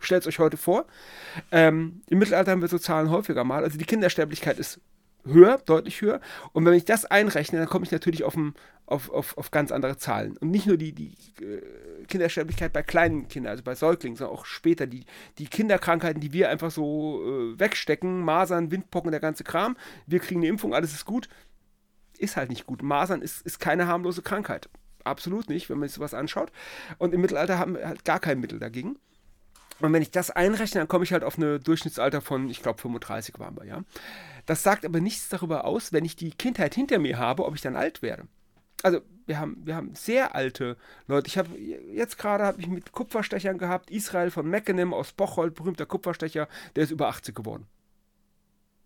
stellt 0.00 0.22
es 0.22 0.26
euch 0.26 0.40
heute 0.40 0.56
vor. 0.56 0.86
Ähm, 1.52 2.02
Im 2.08 2.18
Mittelalter 2.18 2.50
haben 2.50 2.60
wir 2.60 2.66
so 2.66 2.80
Zahlen 2.80 3.08
häufiger 3.08 3.44
mal, 3.44 3.62
also 3.62 3.78
die 3.78 3.84
Kindersterblichkeit 3.84 4.58
ist 4.58 4.80
höher, 5.26 5.58
deutlich 5.58 6.00
höher. 6.00 6.20
Und 6.52 6.64
wenn 6.64 6.74
ich 6.74 6.84
das 6.84 7.04
einrechne, 7.04 7.58
dann 7.58 7.68
komme 7.68 7.84
ich 7.84 7.92
natürlich 7.92 8.24
auf, 8.24 8.36
ein, 8.36 8.54
auf, 8.86 9.10
auf, 9.10 9.36
auf 9.36 9.50
ganz 9.50 9.72
andere 9.72 9.96
Zahlen. 9.96 10.36
Und 10.38 10.50
nicht 10.50 10.66
nur 10.66 10.76
die, 10.76 10.92
die 10.92 11.14
äh, 11.42 12.04
Kindersterblichkeit 12.06 12.72
bei 12.72 12.82
kleinen 12.82 13.28
Kindern, 13.28 13.50
also 13.50 13.64
bei 13.64 13.74
Säuglingen, 13.74 14.16
sondern 14.16 14.36
auch 14.36 14.46
später 14.46 14.86
die, 14.86 15.04
die 15.38 15.46
Kinderkrankheiten, 15.46 16.20
die 16.20 16.32
wir 16.32 16.48
einfach 16.48 16.70
so 16.70 17.22
äh, 17.24 17.58
wegstecken, 17.58 18.20
Masern, 18.20 18.70
Windpocken, 18.70 19.10
der 19.10 19.20
ganze 19.20 19.44
Kram. 19.44 19.76
Wir 20.06 20.20
kriegen 20.20 20.40
eine 20.40 20.48
Impfung, 20.48 20.74
alles 20.74 20.92
ist 20.92 21.04
gut. 21.04 21.28
Ist 22.18 22.36
halt 22.36 22.48
nicht 22.48 22.66
gut. 22.66 22.82
Masern 22.82 23.20
ist, 23.20 23.44
ist 23.44 23.60
keine 23.60 23.86
harmlose 23.86 24.22
Krankheit. 24.22 24.68
Absolut 25.04 25.48
nicht, 25.48 25.68
wenn 25.70 25.78
man 25.78 25.88
sich 25.88 25.96
sowas 25.96 26.14
anschaut. 26.14 26.50
Und 26.98 27.14
im 27.14 27.20
Mittelalter 27.20 27.58
haben 27.58 27.74
wir 27.74 27.86
halt 27.86 28.04
gar 28.04 28.20
kein 28.20 28.40
Mittel 28.40 28.58
dagegen. 28.58 28.96
Und 29.80 29.92
wenn 29.92 30.02
ich 30.02 30.10
das 30.10 30.30
einrechne, 30.30 30.80
dann 30.80 30.88
komme 30.88 31.04
ich 31.04 31.12
halt 31.12 31.24
auf 31.24 31.36
eine 31.36 31.60
Durchschnittsalter 31.60 32.20
von, 32.20 32.48
ich 32.48 32.62
glaube, 32.62 32.80
35 32.80 33.38
waren 33.38 33.56
wir, 33.56 33.64
ja. 33.64 33.82
Das 34.46 34.62
sagt 34.62 34.84
aber 34.84 35.00
nichts 35.00 35.28
darüber 35.28 35.64
aus, 35.64 35.92
wenn 35.92 36.04
ich 36.04 36.16
die 36.16 36.30
Kindheit 36.30 36.74
hinter 36.74 36.98
mir 36.98 37.18
habe, 37.18 37.44
ob 37.44 37.54
ich 37.54 37.60
dann 37.60 37.76
alt 37.76 38.00
werde. 38.00 38.24
Also 38.82 39.00
wir 39.26 39.40
haben, 39.40 39.60
wir 39.64 39.74
haben 39.74 39.94
sehr 39.94 40.34
alte 40.34 40.76
Leute. 41.08 41.26
Ich 41.28 41.38
habe 41.38 41.58
jetzt 41.58 42.18
gerade 42.18 42.44
habe 42.44 42.60
ich 42.60 42.68
mit 42.68 42.92
Kupferstechern 42.92 43.58
gehabt, 43.58 43.90
Israel 43.90 44.30
von 44.30 44.48
Meckenem 44.48 44.94
aus 44.94 45.12
Bocholt, 45.12 45.54
berühmter 45.54 45.86
Kupferstecher, 45.86 46.48
der 46.76 46.84
ist 46.84 46.90
über 46.90 47.08
80 47.08 47.34
geworden. 47.34 47.66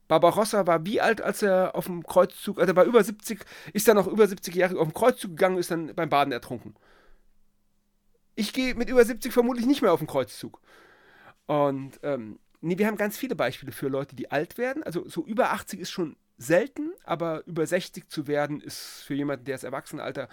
Barbarossa 0.09 0.67
war 0.67 0.85
wie 0.87 1.01
alt, 1.01 1.21
als 1.21 1.43
er 1.43 1.77
auf 1.77 1.87
dem 1.87 2.03
Kreuzzug, 2.03 2.59
also 2.59 2.73
er 2.73 2.77
war 2.77 2.85
über 2.85 3.05
70, 3.05 3.45
ist 3.73 3.87
dann 3.87 3.97
noch 3.97 4.09
über 4.09 4.27
70 4.27 4.55
Jahre 4.55 4.79
auf 4.79 4.89
dem 4.89 4.95
Kreuzzug 4.95 5.31
gegangen, 5.33 5.59
ist 5.59 5.71
dann 5.71 5.95
beim 5.95 6.09
Baden 6.09 6.33
ertrunken. 6.33 6.75
Ich 8.35 8.53
gehe 8.53 8.75
mit 8.75 8.89
über 8.89 9.05
70 9.05 9.33
vermutlich 9.33 9.67
nicht 9.67 9.83
mehr 9.83 9.93
auf 9.93 10.01
den 10.01 10.07
Kreuzzug. 10.07 10.61
Und 11.47 11.99
ähm, 12.03 12.39
nee, 12.61 12.79
wir 12.79 12.87
haben 12.87 12.97
ganz 12.97 13.19
viele 13.19 13.35
Beispiele 13.35 13.73
für 13.73 13.89
Leute, 13.89 14.17
die 14.17 14.31
alt 14.31 14.59
werden. 14.59 14.83
Also 14.83 15.09
so 15.09 15.25
über 15.25 15.51
80 15.51 15.81
ist 15.81 15.91
schon 15.91 16.17
selten, 16.39 16.93
aber 17.05 17.47
über 17.47 17.67
60 17.67 18.09
zu 18.09 18.27
werden, 18.27 18.61
ist 18.61 19.03
für 19.03 19.15
jemanden, 19.15 19.45
der 19.45 19.57
das 19.57 19.65
Erwachsenenalter 19.65 20.29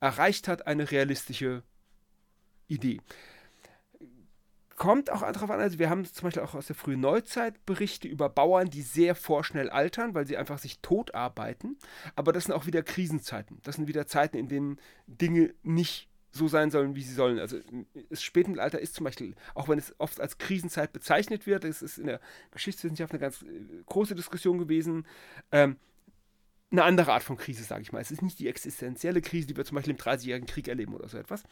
erreicht 0.00 0.48
hat, 0.48 0.66
eine 0.66 0.90
realistische 0.90 1.62
Idee. 2.68 3.00
kommt 4.76 5.10
auch 5.10 5.20
darauf 5.20 5.50
an, 5.50 5.60
also 5.60 5.78
wir 5.78 5.90
haben 5.90 6.06
zum 6.06 6.24
Beispiel 6.24 6.42
auch 6.42 6.54
aus 6.54 6.68
der 6.68 6.76
frühen 6.76 7.00
Neuzeit 7.00 7.66
Berichte 7.66 8.08
über 8.08 8.30
Bauern, 8.30 8.70
die 8.70 8.80
sehr 8.80 9.14
vorschnell 9.14 9.68
altern, 9.68 10.14
weil 10.14 10.26
sie 10.26 10.38
einfach 10.38 10.58
sich 10.58 10.78
tot 10.80 11.14
arbeiten. 11.14 11.76
Aber 12.16 12.32
das 12.32 12.44
sind 12.44 12.54
auch 12.54 12.64
wieder 12.64 12.82
Krisenzeiten. 12.82 13.58
Das 13.62 13.76
sind 13.76 13.88
wieder 13.88 14.06
Zeiten, 14.06 14.38
in 14.38 14.48
denen 14.48 14.80
Dinge 15.06 15.52
nicht 15.62 16.09
so 16.32 16.48
sein 16.48 16.70
sollen, 16.70 16.94
wie 16.94 17.02
sie 17.02 17.14
sollen. 17.14 17.38
Also 17.38 17.58
das 18.08 18.22
Spätmittelalter 18.22 18.78
ist 18.78 18.94
zum 18.94 19.04
Beispiel, 19.04 19.34
auch 19.54 19.68
wenn 19.68 19.78
es 19.78 19.94
oft 19.98 20.20
als 20.20 20.38
Krisenzeit 20.38 20.92
bezeichnet 20.92 21.46
wird, 21.46 21.64
das 21.64 21.82
ist 21.82 21.98
in 21.98 22.06
der 22.06 22.20
Geschichtswissenschaft 22.52 23.12
eine 23.12 23.20
ganz 23.20 23.42
äh, 23.42 23.46
große 23.86 24.14
Diskussion 24.14 24.58
gewesen, 24.58 25.06
ähm, 25.50 25.76
eine 26.70 26.84
andere 26.84 27.12
Art 27.12 27.24
von 27.24 27.36
Krise, 27.36 27.64
sage 27.64 27.82
ich 27.82 27.92
mal. 27.92 28.00
Es 28.00 28.12
ist 28.12 28.22
nicht 28.22 28.38
die 28.38 28.48
existenzielle 28.48 29.20
Krise, 29.20 29.48
die 29.48 29.56
wir 29.56 29.64
zum 29.64 29.74
Beispiel 29.74 29.92
im 29.92 29.98
Dreißigjährigen 29.98 30.46
Krieg 30.46 30.68
erleben 30.68 30.94
oder 30.94 31.08
so 31.08 31.18
etwas. 31.18 31.42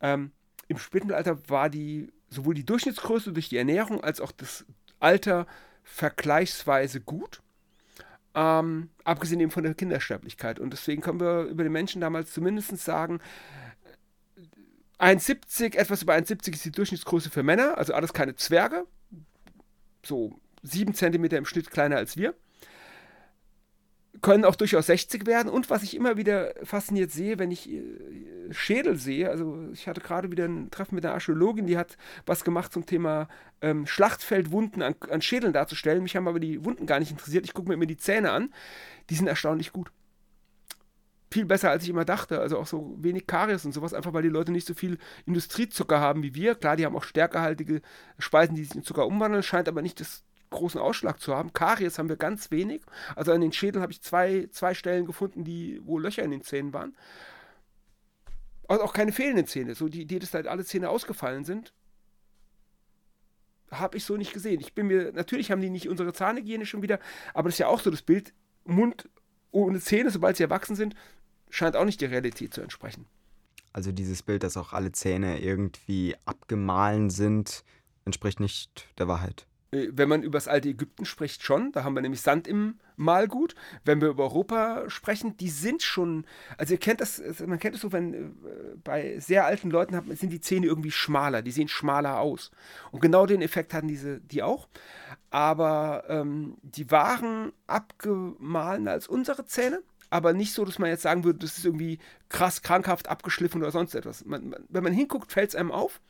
Ähm, 0.00 0.32
Im 0.68 0.76
Spätmittelalter 0.76 1.48
war 1.48 1.70
die 1.70 2.12
sowohl 2.28 2.54
die 2.54 2.66
Durchschnittsgröße 2.66 3.32
durch 3.32 3.48
die 3.48 3.56
Ernährung 3.56 4.04
als 4.04 4.20
auch 4.20 4.32
das 4.32 4.66
Alter 5.00 5.46
vergleichsweise 5.82 7.00
gut. 7.00 7.40
Ähm, 8.34 8.90
abgesehen 9.02 9.40
eben 9.40 9.50
von 9.50 9.64
der 9.64 9.74
Kindersterblichkeit. 9.74 10.60
Und 10.60 10.72
deswegen 10.72 11.02
können 11.02 11.20
wir 11.20 11.44
über 11.44 11.64
den 11.64 11.72
Menschen 11.72 12.00
damals 12.00 12.32
zumindest 12.32 12.76
sagen, 12.78 13.18
1,70, 15.00 15.76
etwas 15.76 16.02
über 16.02 16.14
1,70 16.14 16.52
ist 16.52 16.64
die 16.64 16.72
Durchschnittsgröße 16.72 17.30
für 17.30 17.42
Männer, 17.42 17.78
also 17.78 17.94
alles 17.94 18.12
keine 18.12 18.36
Zwerge. 18.36 18.84
So 20.04 20.38
7 20.62 20.94
cm 20.94 21.24
im 21.24 21.46
Schnitt 21.46 21.70
kleiner 21.70 21.96
als 21.96 22.16
wir. 22.16 22.34
Können 24.20 24.44
auch 24.44 24.56
durchaus 24.56 24.86
60 24.86 25.26
werden. 25.26 25.50
Und 25.50 25.70
was 25.70 25.82
ich 25.82 25.96
immer 25.96 26.18
wieder 26.18 26.52
fasziniert 26.62 27.10
sehe, 27.10 27.38
wenn 27.38 27.50
ich 27.50 27.70
äh, 27.70 27.82
Schädel 28.50 28.96
sehe, 28.96 29.30
also 29.30 29.68
ich 29.72 29.88
hatte 29.88 30.02
gerade 30.02 30.30
wieder 30.30 30.44
ein 30.44 30.70
Treffen 30.70 30.96
mit 30.96 31.06
einer 31.06 31.14
Archäologin, 31.14 31.66
die 31.66 31.78
hat 31.78 31.96
was 32.26 32.44
gemacht 32.44 32.72
zum 32.72 32.84
Thema 32.84 33.28
ähm, 33.62 33.86
Schlachtfeldwunden 33.86 34.82
an, 34.82 34.94
an 35.08 35.22
Schädeln 35.22 35.54
darzustellen. 35.54 36.02
Mich 36.02 36.16
haben 36.16 36.28
aber 36.28 36.40
die 36.40 36.62
Wunden 36.64 36.84
gar 36.84 36.98
nicht 36.98 37.10
interessiert. 37.10 37.46
Ich 37.46 37.54
gucke 37.54 37.68
mir 37.68 37.74
immer 37.74 37.86
die 37.86 37.96
Zähne 37.96 38.32
an. 38.32 38.52
Die 39.08 39.14
sind 39.14 39.26
erstaunlich 39.26 39.72
gut 39.72 39.90
viel 41.32 41.44
besser, 41.44 41.70
als 41.70 41.84
ich 41.84 41.90
immer 41.90 42.04
dachte. 42.04 42.40
Also 42.40 42.58
auch 42.58 42.66
so 42.66 42.96
wenig 42.98 43.26
Karies 43.26 43.64
und 43.64 43.72
sowas, 43.72 43.94
einfach 43.94 44.12
weil 44.12 44.22
die 44.22 44.28
Leute 44.28 44.52
nicht 44.52 44.66
so 44.66 44.74
viel 44.74 44.98
Industriezucker 45.26 46.00
haben 46.00 46.22
wie 46.22 46.34
wir. 46.34 46.54
Klar, 46.54 46.76
die 46.76 46.84
haben 46.84 46.96
auch 46.96 47.04
stärkehaltige 47.04 47.82
Speisen, 48.18 48.56
die 48.56 48.64
sich 48.64 48.74
in 48.74 48.82
Zucker 48.82 49.06
umwandeln, 49.06 49.42
scheint 49.42 49.68
aber 49.68 49.82
nicht 49.82 50.00
das 50.00 50.24
großen 50.50 50.80
Ausschlag 50.80 51.20
zu 51.20 51.34
haben. 51.34 51.52
Karies 51.52 51.98
haben 51.98 52.08
wir 52.08 52.16
ganz 52.16 52.50
wenig. 52.50 52.82
Also 53.14 53.32
an 53.32 53.40
den 53.40 53.52
Schädeln 53.52 53.82
habe 53.82 53.92
ich 53.92 54.02
zwei, 54.02 54.48
zwei 54.50 54.74
Stellen 54.74 55.06
gefunden, 55.06 55.44
die, 55.44 55.80
wo 55.84 55.98
Löcher 55.98 56.24
in 56.24 56.32
den 56.32 56.42
Zähnen 56.42 56.72
waren. 56.72 56.96
Also 58.66 58.82
auch 58.82 58.92
keine 58.92 59.12
fehlenden 59.12 59.46
Zähne. 59.46 59.74
So 59.74 59.88
die 59.88 60.02
Idee, 60.02 60.18
dass 60.18 60.34
halt 60.34 60.48
alle 60.48 60.64
Zähne 60.64 60.90
ausgefallen 60.90 61.44
sind, 61.44 61.72
habe 63.70 63.96
ich 63.96 64.04
so 64.04 64.16
nicht 64.16 64.32
gesehen. 64.32 64.60
Ich 64.60 64.74
bin 64.74 64.88
mir, 64.88 65.12
natürlich 65.12 65.52
haben 65.52 65.60
die 65.60 65.70
nicht 65.70 65.88
unsere 65.88 66.12
Zahnhygiene 66.12 66.66
schon 66.66 66.82
wieder, 66.82 66.98
aber 67.34 67.48
das 67.48 67.54
ist 67.54 67.60
ja 67.60 67.68
auch 67.68 67.80
so 67.80 67.90
das 67.90 68.02
Bild, 68.02 68.32
Mund 68.64 69.08
ohne 69.52 69.80
Zähne, 69.80 70.10
sobald 70.10 70.36
sie 70.36 70.42
erwachsen 70.42 70.76
sind, 70.76 70.94
scheint 71.50 71.76
auch 71.76 71.84
nicht 71.84 72.00
der 72.00 72.10
Realität 72.10 72.54
zu 72.54 72.60
entsprechen. 72.60 73.06
Also 73.72 73.92
dieses 73.92 74.22
Bild, 74.22 74.42
dass 74.42 74.56
auch 74.56 74.72
alle 74.72 74.92
Zähne 74.92 75.40
irgendwie 75.40 76.16
abgemahlen 76.24 77.10
sind, 77.10 77.62
entspricht 78.04 78.40
nicht 78.40 78.88
der 78.98 79.06
Wahrheit. 79.06 79.46
Äh, 79.72 79.88
wenn 79.92 80.08
man 80.08 80.22
über 80.22 80.36
das 80.36 80.48
alte 80.48 80.68
Ägypten 80.68 81.04
spricht, 81.04 81.42
schon. 81.42 81.72
Da 81.72 81.84
haben 81.84 81.94
wir 81.94 82.02
nämlich 82.02 82.20
Sand 82.20 82.48
im 82.48 82.78
Malgut. 82.96 83.54
Wenn 83.84 84.00
wir 84.00 84.08
über 84.08 84.24
Europa 84.24 84.88
sprechen, 84.88 85.36
die 85.36 85.48
sind 85.48 85.82
schon. 85.82 86.26
Also 86.58 86.74
ihr 86.74 86.80
kennt 86.80 87.00
das, 87.00 87.22
man 87.46 87.58
kennt 87.58 87.76
es 87.76 87.82
so, 87.82 87.92
wenn 87.92 88.14
äh, 88.14 88.28
bei 88.82 89.18
sehr 89.18 89.46
alten 89.46 89.70
Leuten 89.70 89.94
hat, 89.94 90.04
sind 90.18 90.30
die 90.30 90.40
Zähne 90.40 90.66
irgendwie 90.66 90.90
schmaler, 90.90 91.42
die 91.42 91.52
sehen 91.52 91.68
schmaler 91.68 92.18
aus. 92.18 92.50
Und 92.90 93.00
genau 93.00 93.26
den 93.26 93.42
Effekt 93.42 93.72
hatten 93.74 93.88
diese, 93.88 94.20
die 94.20 94.42
auch. 94.42 94.68
Aber 95.30 96.04
ähm, 96.08 96.56
die 96.62 96.90
waren 96.90 97.52
abgemahlener 97.68 98.90
als 98.90 99.06
unsere 99.06 99.44
Zähne 99.44 99.82
aber 100.10 100.32
nicht 100.32 100.52
so, 100.52 100.64
dass 100.64 100.78
man 100.78 100.90
jetzt 100.90 101.02
sagen 101.02 101.24
würde, 101.24 101.38
das 101.38 101.56
ist 101.56 101.64
irgendwie 101.64 101.98
krass 102.28 102.62
krankhaft 102.62 103.08
abgeschliffen 103.08 103.62
oder 103.62 103.70
sonst 103.70 103.94
etwas. 103.94 104.24
Man, 104.24 104.50
man, 104.50 104.64
wenn 104.68 104.84
man 104.84 104.92
hinguckt, 104.92 105.32
fällt 105.32 105.50
es 105.50 105.56
einem 105.56 105.70
auf, 105.70 106.00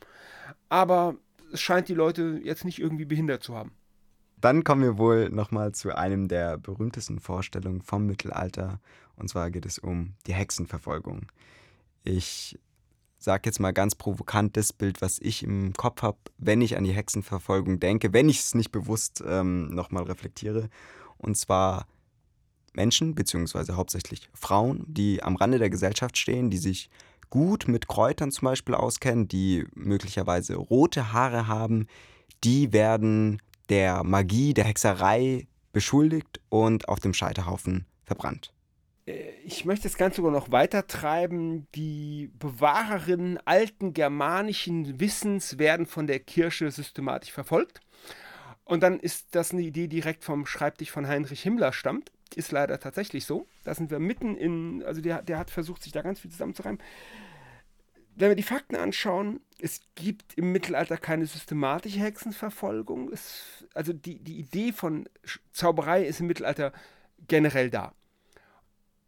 aber 0.69 1.17
es 1.53 1.61
scheint 1.61 1.89
die 1.89 1.95
Leute 1.95 2.41
jetzt 2.43 2.65
nicht 2.65 2.79
irgendwie 2.79 3.05
behindert 3.05 3.43
zu 3.43 3.55
haben. 3.55 3.73
Dann 4.41 4.65
kommen 4.65 4.83
wir 4.83 4.97
wohl 4.97 5.29
nochmal 5.29 5.73
zu 5.73 5.95
einem 5.95 6.29
der 6.29 6.57
berühmtesten 6.57 7.21
Vorstellungen 7.21 7.83
vom 7.83 8.07
Mittelalter. 8.07 8.81
Und 9.17 9.29
zwar 9.29 9.51
geht 9.51 9.67
es 9.67 9.79
um 9.79 10.15
die 10.27 10.33
Hexenverfolgung. 10.33 11.27
Ich 12.05 12.59
sage 13.19 13.43
jetzt 13.45 13.61
mal 13.61 13.73
ganz 13.73 13.95
provokant 13.95 14.57
das 14.57 14.73
Bild, 14.73 15.03
was 15.03 15.19
ich 15.19 15.43
im 15.43 15.75
Kopf 15.75 16.01
habe, 16.01 16.17
wenn 16.39 16.63
ich 16.63 16.79
an 16.79 16.85
die 16.85 16.93
Hexenverfolgung 16.93 17.81
denke, 17.81 18.15
wenn 18.15 18.31
ich 18.31 18.41
es 18.41 18.55
nicht 18.55 18.73
bewusst 18.73 19.23
ähm, 19.27 19.75
nochmal 19.75 20.05
reflektiere. 20.05 20.71
Und 21.19 21.37
zwar 21.37 21.87
Menschen, 22.73 23.15
beziehungsweise 23.15 23.77
hauptsächlich 23.77 24.29
Frauen, 24.35 24.85
die 24.87 25.23
am 25.23 25.37
Rande 25.37 25.59
der 25.59 25.71
Gesellschaft 25.71 26.19
stehen, 26.19 26.51
die 26.51 26.59
sich 26.59 26.91
gut 27.31 27.69
mit 27.69 27.89
Kräutern 27.89 28.31
zum 28.31 28.47
Beispiel 28.47 28.75
auskennen, 28.75 29.29
die 29.29 29.67
möglicherweise 29.75 30.57
rote 30.57 31.13
Haare 31.13 31.47
haben, 31.47 31.87
die 32.45 32.73
werden 32.73 33.41
der 33.69 34.03
Magie, 34.05 34.53
der 34.53 34.65
Hexerei 34.65 35.47
beschuldigt 35.73 36.41
und 36.49 36.89
auf 36.89 36.99
dem 36.99 37.15
Scheiterhaufen 37.15 37.87
verbrannt. 38.05 38.53
Äh, 39.07 39.31
ich 39.45 39.65
möchte 39.65 39.85
das 39.85 39.97
Ganze 39.97 40.17
sogar 40.17 40.33
noch 40.33 40.51
weiter 40.51 40.87
treiben. 40.87 41.69
Die 41.75 42.31
Bewahrerinnen 42.39 43.39
alten 43.45 43.95
germanischen 43.95 44.99
Wissens 44.99 45.59
werden 45.59 45.87
von 45.87 46.09
der 46.09 46.19
Kirche 46.19 46.71
systematisch 46.71 47.33
verfolgt. 47.33 47.81
Und 48.65 48.83
dann 48.83 48.99
ist 49.01 49.35
das 49.35 49.53
eine 49.53 49.63
Idee, 49.63 49.87
die 49.87 50.01
direkt 50.01 50.25
vom 50.25 50.47
Schreibtisch 50.47 50.91
von 50.91 51.07
Heinrich 51.07 51.43
Himmler 51.43 51.73
stammt 51.73 52.11
ist 52.35 52.53
leider 52.53 52.79
tatsächlich 52.79 53.25
so. 53.25 53.47
Da 53.65 53.75
sind 53.75 53.91
wir 53.91 53.99
mitten 53.99 54.37
in, 54.37 54.83
also 54.85 55.01
der, 55.01 55.23
der 55.23 55.39
hat 55.39 55.51
versucht, 55.51 55.83
sich 55.83 55.93
da 55.93 56.03
ganz 56.03 56.21
viel 56.21 56.31
zusammenzureimen. 56.31 56.81
Wenn 58.17 58.29
wir 58.31 58.37
die 58.37 58.43
Fakten 58.43 58.77
anschauen, 58.77 59.41
es 59.59 59.81
gibt 59.95 60.35
im 60.35 60.53
Mittelalter 60.53 60.97
keine 60.97 61.27
systematische 61.27 62.01
Hexenverfolgung. 62.01 63.13
Es, 63.13 63.65
also 63.75 63.93
die, 63.93 64.19
die 64.19 64.39
Idee 64.39 64.73
von 64.73 65.09
Zauberei 65.53 66.05
ist 66.05 66.21
im 66.21 66.27
Mittelalter 66.27 66.73
generell 67.29 67.71
da. 67.71 67.95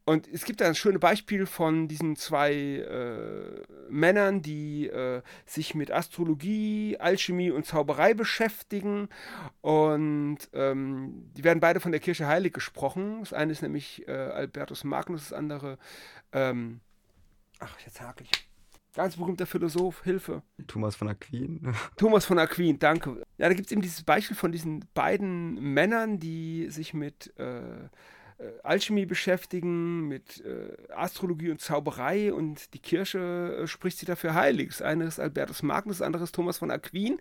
Und 0.04 0.26
es 0.26 0.44
gibt 0.44 0.60
ein 0.62 0.74
schönes 0.74 1.00
Beispiel 1.00 1.46
von 1.46 1.86
diesen 1.86 2.16
zwei 2.16 2.52
äh, 2.52 3.62
Männern, 3.88 4.42
die 4.42 4.88
äh, 4.88 5.22
sich 5.46 5.74
mit 5.74 5.92
Astrologie, 5.92 6.96
Alchemie 6.98 7.50
und 7.50 7.66
Zauberei 7.66 8.12
beschäftigen. 8.12 9.08
Und 9.60 10.38
ähm, 10.54 11.30
die 11.36 11.44
werden 11.44 11.60
beide 11.60 11.78
von 11.78 11.92
der 11.92 12.00
Kirche 12.00 12.26
heilig 12.26 12.52
gesprochen. 12.52 13.20
Das 13.20 13.32
eine 13.32 13.52
ist 13.52 13.62
nämlich 13.62 14.06
äh, 14.08 14.12
Albertus 14.12 14.82
Magnus, 14.82 15.28
das 15.28 15.32
andere, 15.32 15.78
ähm, 16.32 16.80
ach, 17.60 17.78
jetzt 17.84 18.00
hakel 18.00 18.26
ich. 18.30 18.48
Ganz 18.94 19.16
berühmter 19.16 19.46
Philosoph, 19.46 20.02
Hilfe. 20.02 20.42
Thomas 20.66 20.96
von 20.96 21.08
Aquin. 21.08 21.74
Thomas 21.96 22.26
von 22.26 22.38
Aquin, 22.38 22.78
danke. 22.78 23.22
Ja, 23.38 23.48
da 23.48 23.54
gibt 23.54 23.66
es 23.66 23.72
eben 23.72 23.80
dieses 23.80 24.02
Beispiel 24.02 24.36
von 24.36 24.52
diesen 24.52 24.84
beiden 24.94 25.54
Männern, 25.72 26.18
die 26.18 26.66
sich 26.68 26.92
mit 26.92 27.32
äh, 28.42 28.60
Alchemie 28.62 29.06
beschäftigen, 29.06 30.08
mit 30.08 30.44
äh, 30.44 30.92
Astrologie 30.92 31.50
und 31.50 31.60
Zauberei 31.60 32.32
und 32.32 32.74
die 32.74 32.78
Kirche 32.78 33.62
äh, 33.62 33.66
spricht 33.66 33.98
sie 33.98 34.06
dafür 34.06 34.34
heilig. 34.34 34.68
Das 34.68 34.82
eine 34.82 35.04
ist 35.04 35.20
Albertus 35.20 35.62
Magnus, 35.62 35.98
das 35.98 36.06
andere 36.06 36.24
ist 36.24 36.34
Thomas 36.34 36.58
von 36.58 36.70
Aquin. 36.70 37.20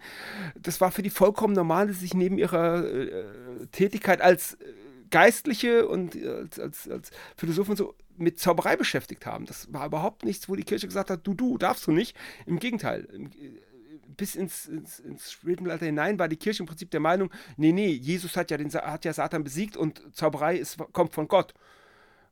Das 0.56 0.82
war 0.82 0.92
für 0.92 1.02
die 1.02 1.10
vollkommen 1.10 1.54
normal, 1.54 1.88
dass 1.88 1.98
sie 1.98 2.04
sich 2.04 2.14
neben 2.14 2.38
ihrer 2.38 2.86
äh, 2.86 3.24
Tätigkeit 3.72 4.22
als 4.22 4.56
äh, 4.56 4.74
Geistliche 5.12 5.88
und 5.88 6.16
äh, 6.16 6.28
als, 6.28 6.60
als, 6.60 6.90
als 6.90 7.12
Philosophen 7.38 7.76
so 7.76 7.94
mit 8.18 8.40
Zauberei 8.40 8.76
beschäftigt 8.76 9.26
haben. 9.26 9.46
Das 9.46 9.72
war 9.74 9.86
überhaupt 9.86 10.26
nichts, 10.26 10.50
wo 10.50 10.56
die 10.56 10.64
Kirche 10.64 10.88
gesagt 10.88 11.10
hat, 11.10 11.26
du, 11.26 11.34
du, 11.34 11.58
darfst 11.58 11.86
du 11.88 11.92
nicht. 11.92 12.16
Im 12.46 12.60
Gegenteil 12.60 13.08
bis 14.18 14.36
ins, 14.36 14.68
ins, 14.68 15.00
ins 15.00 15.32
Spätmittelalter 15.32 15.86
hinein 15.86 16.20
war 16.20 16.28
die 16.28 16.38
Kirche 16.38 16.64
im 16.64 16.68
Prinzip 16.68 16.92
der 16.92 17.00
Meinung, 17.00 17.32
nee, 17.58 17.72
nee, 17.72 17.90
Jesus 17.90 18.36
hat 18.36 18.52
ja, 18.52 18.58
den, 18.58 18.72
hat 18.72 19.06
ja 19.06 19.14
Satan 19.14 19.44
besiegt 19.44 19.78
und 19.78 20.02
Zauberei 20.16 20.58
ist, 20.58 20.78
kommt 20.92 21.14
von 21.14 21.28
Gott. 21.28 21.54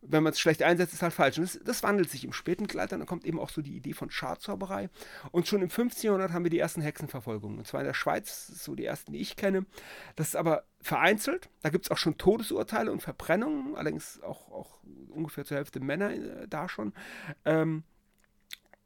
Wenn 0.02 0.24
man 0.24 0.32
es 0.32 0.39
schlecht 0.39 0.63
einsetzt, 0.63 0.94
ist 0.94 1.02
halt 1.02 1.13
falsch. 1.13 1.38
Und 1.39 1.44
das, 1.44 1.60
das 1.62 1.84
wandelt 1.84 2.10
sich 2.10 2.24
im 2.24 2.32
Spätmittelalter, 2.32 2.98
dann 2.98 3.06
kommt 3.06 3.26
eben 3.26 3.38
auch 3.38 3.50
so 3.50 3.62
die 3.62 3.76
Idee 3.76 3.92
von 3.92 4.10
Schadzauberei. 4.10 4.89
Und 5.32 5.48
schon 5.50 5.62
im 5.62 5.70
15. 5.70 6.08
Jahrhundert 6.08 6.32
haben 6.32 6.46
wir 6.46 6.50
die 6.50 6.60
ersten 6.60 6.82
Hexenverfolgungen. 6.82 7.58
Und 7.60 7.68
zwar 7.68 7.82
in 7.82 7.86
der 7.86 7.94
Schweiz, 7.94 8.48
so 8.48 8.76
die 8.76 8.86
ersten, 8.86 9.12
die 9.12 9.20
ich 9.20 9.36
kenne. 9.36 9.65
Das 10.15 10.30
ist 10.30 10.36
aber 10.38 10.63
vereinzelt. 10.80 11.50
Da 11.63 11.70
gibt 11.70 11.86
es 11.86 11.92
auch 11.92 11.98
schon 11.98 12.18
Todesurteile 12.18 12.94
und 12.94 13.02
Verbrennungen, 13.02 13.76
allerdings 13.76 14.22
auch, 14.24 14.50
auch 14.52 14.80
ungefähr 15.10 15.44
zur 15.44 15.58
Hälfte 15.58 15.82
Männer 15.82 16.12
äh, 16.12 16.48
da 16.48 16.70
schon. 16.70 16.94
Ähm, 17.44 17.84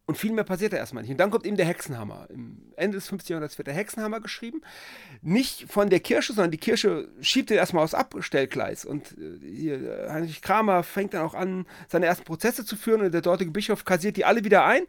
Und 0.06 0.18
viel 0.18 0.34
mehr 0.34 0.44
passiert 0.44 0.74
da 0.74 0.78
erstmal 0.78 1.04
nicht. 1.04 1.12
Und 1.12 1.18
dann 1.18 1.32
kommt 1.32 1.46
eben 1.46 1.56
der 1.56 1.66
Hexenhammer. 1.66 2.28
Im 2.30 2.74
Ende 2.76 2.98
des 2.98 3.08
15. 3.08 3.36
Jahrhunderts 3.36 3.58
wird 3.58 3.68
der 3.68 3.74
Hexenhammer 3.74 4.20
geschrieben. 4.20 4.60
Nicht 5.22 5.72
von 5.72 5.90
der 5.90 6.02
Kirche, 6.02 6.34
sondern 6.34 6.52
die 6.52 6.58
Kirche 6.58 7.08
schiebt 7.22 7.50
den 7.50 7.56
erstmal 7.56 7.86
aufs 7.86 7.94
Abstellgleis. 7.94 8.84
Und 8.84 9.18
äh, 9.18 9.40
hier, 9.42 10.08
Heinrich 10.10 10.42
Kramer 10.42 10.84
fängt 10.84 11.14
dann 11.14 11.22
auch 11.22 11.34
an, 11.34 11.66
seine 11.88 12.08
ersten 12.08 12.26
Prozesse 12.26 12.66
zu 12.66 12.76
führen. 12.76 13.00
Und 13.00 13.14
der 13.14 13.22
dortige 13.22 13.52
Bischof 13.52 13.86
kassiert 13.86 14.18
die 14.18 14.26
alle 14.26 14.44
wieder 14.44 14.66
ein, 14.66 14.82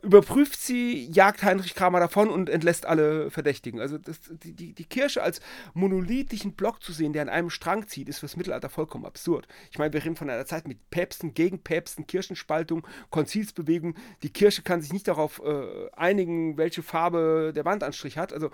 überprüft 0.00 0.60
sie, 0.60 1.06
jagt 1.10 1.42
Heinrich 1.42 1.74
Kramer 1.74 1.98
davon 1.98 2.30
und 2.30 2.48
entlässt 2.48 2.86
alle 2.86 3.32
Verdächtigen. 3.32 3.80
Also 3.80 3.98
das, 3.98 4.20
die, 4.44 4.52
die, 4.52 4.74
die 4.74 4.84
Kirche 4.84 5.24
als 5.24 5.40
monolithischen 5.74 6.52
Block 6.52 6.84
zu 6.84 6.92
sehen, 6.92 7.12
der 7.12 7.22
an 7.22 7.28
einem 7.28 7.50
Strang 7.50 7.88
zieht, 7.88 8.08
ist 8.08 8.20
fürs 8.20 8.36
Mittelalter 8.36 8.68
vollkommen 8.68 9.06
absurd. 9.06 9.48
Ich 9.72 9.78
meine, 9.78 9.92
wir 9.92 10.04
reden 10.04 10.14
von 10.14 10.30
einer 10.30 10.46
Zeit 10.46 10.68
mit 10.68 10.88
Päpsten, 10.90 11.34
Gegenpäpsten, 11.34 12.06
Kirchenspaltung, 12.06 12.86
Konzilsbewegung. 13.10 13.96
Die 14.22 14.30
Kirche 14.30 14.51
Kirche 14.52 14.62
kann 14.62 14.82
sich 14.82 14.92
nicht 14.92 15.08
darauf 15.08 15.40
äh, 15.42 15.90
einigen, 15.92 16.58
welche 16.58 16.82
Farbe 16.82 17.52
der 17.54 17.64
Wandanstrich 17.64 18.18
hat. 18.18 18.34
Also 18.34 18.50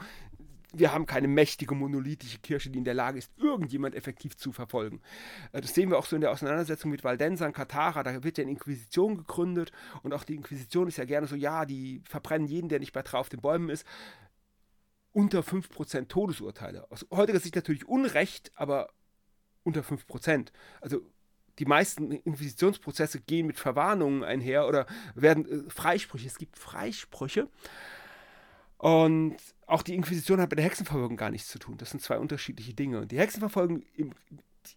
wir 0.72 0.92
haben 0.92 1.06
keine 1.06 1.26
mächtige 1.26 1.74
monolithische 1.74 2.38
Kirche, 2.38 2.70
die 2.70 2.78
in 2.78 2.84
der 2.84 2.94
Lage 2.94 3.18
ist, 3.18 3.32
irgendjemand 3.36 3.96
effektiv 3.96 4.36
zu 4.36 4.52
verfolgen. 4.52 5.00
Äh, 5.50 5.60
das 5.60 5.74
sehen 5.74 5.90
wir 5.90 5.98
auch 5.98 6.06
so 6.06 6.14
in 6.14 6.20
der 6.20 6.30
Auseinandersetzung 6.30 6.92
mit 6.92 7.02
Valdensern, 7.02 7.52
Katara, 7.52 8.04
da 8.04 8.22
wird 8.22 8.38
ja 8.38 8.42
eine 8.42 8.52
Inquisition 8.52 9.16
gegründet 9.16 9.72
und 10.04 10.14
auch 10.14 10.22
die 10.22 10.36
Inquisition 10.36 10.86
ist 10.86 10.98
ja 10.98 11.04
gerne 11.04 11.26
so, 11.26 11.34
ja, 11.34 11.64
die 11.64 12.00
verbrennen 12.04 12.46
jeden, 12.46 12.68
der 12.68 12.78
nicht 12.78 12.92
bei 12.92 13.02
drei 13.02 13.18
auf 13.18 13.28
den 13.28 13.40
Bäumen 13.40 13.68
ist. 13.68 13.84
Unter 15.10 15.40
5% 15.40 16.06
Todesurteile. 16.06 16.88
Aus 16.92 17.04
heutiger 17.10 17.40
Sicht 17.40 17.56
natürlich 17.56 17.88
Unrecht, 17.88 18.52
aber 18.54 18.90
unter 19.64 19.80
5%. 19.80 20.52
Also 20.80 21.00
die 21.58 21.64
meisten 21.64 22.12
Inquisitionsprozesse 22.12 23.20
gehen 23.20 23.46
mit 23.46 23.58
Verwarnungen 23.58 24.24
einher 24.24 24.66
oder 24.66 24.86
werden 25.14 25.66
äh, 25.66 25.70
Freisprüche. 25.70 26.26
Es 26.26 26.38
gibt 26.38 26.58
Freisprüche. 26.58 27.48
Und 28.78 29.36
auch 29.66 29.82
die 29.82 29.94
Inquisition 29.94 30.40
hat 30.40 30.50
mit 30.50 30.58
der 30.58 30.66
Hexenverfolgung 30.66 31.16
gar 31.16 31.30
nichts 31.30 31.48
zu 31.48 31.58
tun. 31.58 31.76
Das 31.78 31.90
sind 31.90 32.00
zwei 32.00 32.18
unterschiedliche 32.18 32.74
Dinge. 32.74 33.00
Und 33.00 33.10
die 33.10 33.18
Hexenverfolgung 33.18 33.82
im, 33.96 34.12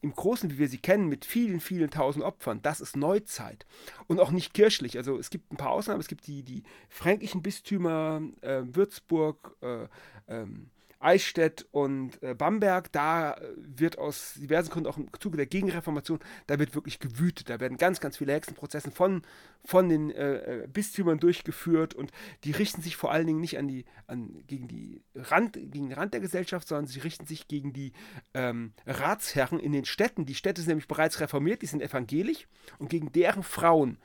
im 0.02 0.14
Großen, 0.14 0.50
wie 0.50 0.58
wir 0.58 0.68
sie 0.68 0.80
kennen, 0.80 1.08
mit 1.08 1.24
vielen, 1.24 1.60
vielen 1.60 1.92
tausend 1.92 2.26
Opfern, 2.26 2.62
das 2.64 2.82
ist 2.82 2.98
Neuzeit. 2.98 3.66
Und 4.08 4.20
auch 4.20 4.32
nicht 4.32 4.54
kirchlich. 4.56 4.98
Also 4.98 5.18
es 5.18 5.30
gibt 5.30 5.52
ein 5.52 5.58
paar 5.58 5.70
Ausnahmen. 5.70 6.00
Es 6.00 6.08
gibt 6.08 6.26
die, 6.26 6.42
die 6.42 6.64
fränkischen 6.90 7.44
Bistümer, 7.44 8.22
äh, 8.42 8.64
Würzburg, 8.64 9.56
äh, 9.62 9.88
ähm, 10.28 10.72
Eichstätt 11.02 11.68
und 11.72 12.22
äh, 12.22 12.34
Bamberg, 12.34 12.92
da 12.92 13.34
äh, 13.34 13.54
wird 13.58 13.98
aus 13.98 14.36
diversen 14.36 14.70
Gründen 14.70 14.90
auch 14.90 14.98
im 14.98 15.10
Zuge 15.20 15.38
der 15.38 15.46
Gegenreformation, 15.46 16.20
da 16.48 16.60
wird 16.60 16.76
wirklich 16.76 17.00
gewütet. 17.00 17.50
Da 17.50 17.60
werden 17.60 17.78
ganz, 17.78 18.00
ganz 18.00 18.18
viele 18.18 18.34
Hexenprozesse 18.34 18.92
von, 18.92 19.24
von 19.66 19.90
den 19.90 20.12
äh, 20.12 20.64
äh, 20.64 20.68
Bistümern 20.68 21.20
durchgeführt 21.20 21.94
und 21.94 22.12
die 22.44 22.52
richten 22.52 22.82
sich 22.82 22.96
vor 22.96 23.12
allen 23.12 23.28
Dingen 23.28 23.42
nicht 23.42 23.58
an 23.58 23.68
die, 23.68 23.86
an, 24.08 24.44
gegen, 24.48 24.68
die 24.68 25.02
Rand, 25.16 25.54
gegen 25.54 25.90
den 25.90 25.94
Rand 25.94 26.14
der 26.14 26.22
Gesellschaft, 26.22 26.68
sondern 26.68 26.88
sie 26.88 27.00
richten 27.00 27.26
sich 27.26 27.48
gegen 27.48 27.74
die 27.74 27.94
ähm, 28.34 28.74
Ratsherren 28.86 29.60
in 29.60 29.72
den 29.72 29.86
Städten. 29.86 30.26
Die 30.26 30.36
Städte 30.36 30.62
sind 30.62 30.70
nämlich 30.70 30.88
bereits 30.88 31.20
reformiert, 31.20 31.62
die 31.62 31.68
sind 31.68 31.82
evangelisch 31.82 32.48
und 32.80 32.90
gegen 32.90 33.12
deren 33.12 33.44
Frauen 33.44 33.98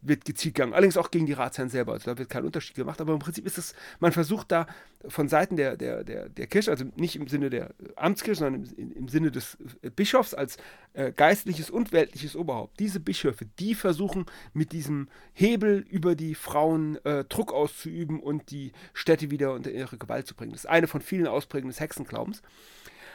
wird 0.00 0.24
gezielt 0.24 0.54
gegangen. 0.54 0.74
Allerdings 0.74 0.96
auch 0.96 1.10
gegen 1.10 1.26
die 1.26 1.32
Ratsherren 1.32 1.70
selber. 1.70 1.92
Also 1.92 2.10
da 2.10 2.18
wird 2.18 2.28
kein 2.28 2.44
Unterschied 2.44 2.76
gemacht. 2.76 3.00
Aber 3.00 3.12
im 3.12 3.18
Prinzip 3.18 3.46
ist 3.46 3.58
es, 3.58 3.74
man 4.00 4.12
versucht 4.12 4.52
da 4.52 4.66
von 5.06 5.28
Seiten 5.28 5.56
der, 5.56 5.76
der, 5.76 6.04
der, 6.04 6.28
der 6.28 6.46
Kirche, 6.46 6.70
also 6.70 6.84
nicht 6.96 7.16
im 7.16 7.28
Sinne 7.28 7.50
der 7.50 7.74
Amtskirche, 7.96 8.40
sondern 8.40 8.64
im, 8.76 8.92
im 8.92 9.08
Sinne 9.08 9.30
des 9.30 9.58
Bischofs 9.96 10.34
als 10.34 10.56
äh, 10.94 11.12
geistliches 11.12 11.70
und 11.70 11.92
weltliches 11.92 12.36
Oberhaupt, 12.36 12.78
diese 12.80 13.00
Bischöfe, 13.00 13.46
die 13.58 13.74
versuchen 13.74 14.26
mit 14.52 14.72
diesem 14.72 15.08
Hebel 15.32 15.84
über 15.88 16.14
die 16.14 16.34
Frauen 16.34 17.04
äh, 17.04 17.24
Druck 17.24 17.52
auszuüben 17.52 18.20
und 18.20 18.50
die 18.50 18.72
Städte 18.92 19.30
wieder 19.30 19.52
unter 19.52 19.70
ihre 19.70 19.98
Gewalt 19.98 20.26
zu 20.26 20.34
bringen. 20.34 20.52
Das 20.52 20.62
ist 20.62 20.70
eine 20.70 20.86
von 20.86 21.00
vielen 21.00 21.26
Ausprägungen 21.26 21.70
des 21.70 21.80
Hexenglaubens. 21.80 22.42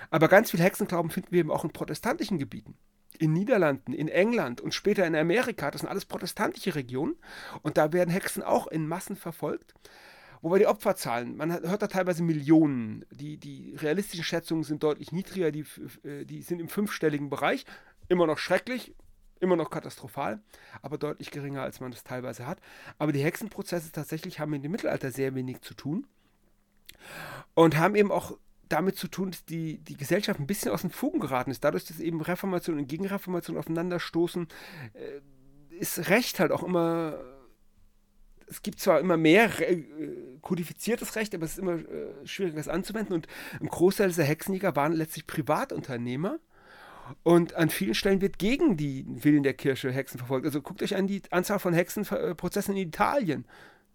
Aber 0.09 0.27
ganz 0.27 0.51
viel 0.51 0.59
Hexenglauben 0.59 1.11
finden 1.11 1.31
wir 1.31 1.39
eben 1.39 1.51
auch 1.51 1.63
in 1.63 1.71
protestantischen 1.71 2.37
Gebieten 2.37 2.75
in 3.23 3.31
Niederlanden, 3.31 3.93
in 3.93 4.09
England 4.09 4.59
und 4.59 4.73
später 4.73 5.07
in 5.07 5.15
Amerika, 5.15 5.71
das 5.71 5.79
sind 5.79 5.89
alles 5.89 6.03
protestantische 6.03 6.75
Regionen 6.75 7.15
und 7.61 7.77
da 7.77 7.93
werden 7.93 8.09
Hexen 8.09 8.43
auch 8.43 8.67
in 8.67 8.85
Massen 8.85 9.15
verfolgt. 9.15 9.73
Wobei 10.41 10.59
die 10.59 10.67
Opferzahlen, 10.67 11.37
man 11.37 11.53
hört 11.53 11.81
da 11.81 11.87
teilweise 11.87 12.21
Millionen. 12.21 13.05
Die, 13.11 13.37
die 13.37 13.77
realistischen 13.77 14.25
Schätzungen 14.25 14.65
sind 14.65 14.83
deutlich 14.83 15.13
niedriger, 15.13 15.51
die, 15.51 15.63
äh, 16.03 16.25
die 16.25 16.41
sind 16.41 16.59
im 16.59 16.67
fünfstelligen 16.67 17.29
Bereich. 17.29 17.65
Immer 18.09 18.27
noch 18.27 18.37
schrecklich, 18.37 18.93
immer 19.39 19.55
noch 19.55 19.69
katastrophal, 19.69 20.41
aber 20.81 20.97
deutlich 20.97 21.31
geringer, 21.31 21.61
als 21.61 21.79
man 21.79 21.91
das 21.91 22.03
teilweise 22.03 22.45
hat. 22.45 22.59
Aber 22.97 23.13
die 23.13 23.23
Hexenprozesse 23.23 23.93
tatsächlich 23.93 24.41
haben 24.41 24.53
in 24.53 24.63
dem 24.63 24.73
Mittelalter 24.73 25.11
sehr 25.11 25.33
wenig 25.33 25.61
zu 25.61 25.75
tun 25.75 26.07
und 27.53 27.77
haben 27.77 27.95
eben 27.95 28.11
auch 28.11 28.37
damit 28.73 28.97
zu 28.97 29.07
tun, 29.07 29.31
dass 29.31 29.45
die, 29.45 29.77
die 29.77 29.95
Gesellschaft 29.95 30.39
ein 30.39 30.47
bisschen 30.47 30.71
aus 30.71 30.81
den 30.81 30.89
Fugen 30.89 31.19
geraten 31.19 31.51
ist. 31.51 31.63
Dadurch, 31.63 31.85
dass 31.85 31.99
eben 31.99 32.21
Reformation 32.21 32.77
und 32.77 32.87
Gegenreformation 32.87 33.57
aufeinanderstoßen, 33.57 34.47
äh, 34.93 35.77
ist 35.79 36.09
Recht 36.09 36.39
halt 36.39 36.51
auch 36.51 36.63
immer. 36.63 37.19
Es 38.47 38.61
gibt 38.61 38.79
zwar 38.79 38.99
immer 38.99 39.17
mehr 39.17 39.49
äh, 39.61 39.83
kodifiziertes 40.41 41.15
Recht, 41.15 41.33
aber 41.33 41.45
es 41.45 41.53
ist 41.53 41.59
immer 41.59 41.75
äh, 41.75 42.25
schwieriger, 42.25 42.57
das 42.57 42.67
anzuwenden. 42.67 43.13
Und 43.13 43.27
ein 43.59 43.67
Großteil 43.67 44.09
dieser 44.09 44.23
Hexenjäger 44.23 44.75
waren 44.75 44.93
letztlich 44.93 45.27
Privatunternehmer. 45.27 46.39
Und 47.23 47.55
an 47.55 47.69
vielen 47.69 47.95
Stellen 47.95 48.21
wird 48.21 48.39
gegen 48.39 48.77
die 48.77 49.05
Willen 49.07 49.43
der 49.43 49.53
Kirche 49.53 49.91
Hexen 49.91 50.17
verfolgt. 50.17 50.45
Also 50.45 50.61
guckt 50.61 50.81
euch 50.81 50.95
an 50.95 51.07
die 51.07 51.21
Anzahl 51.31 51.59
von 51.59 51.73
Hexenprozessen 51.73 52.75
in 52.75 52.87
Italien. 52.87 53.45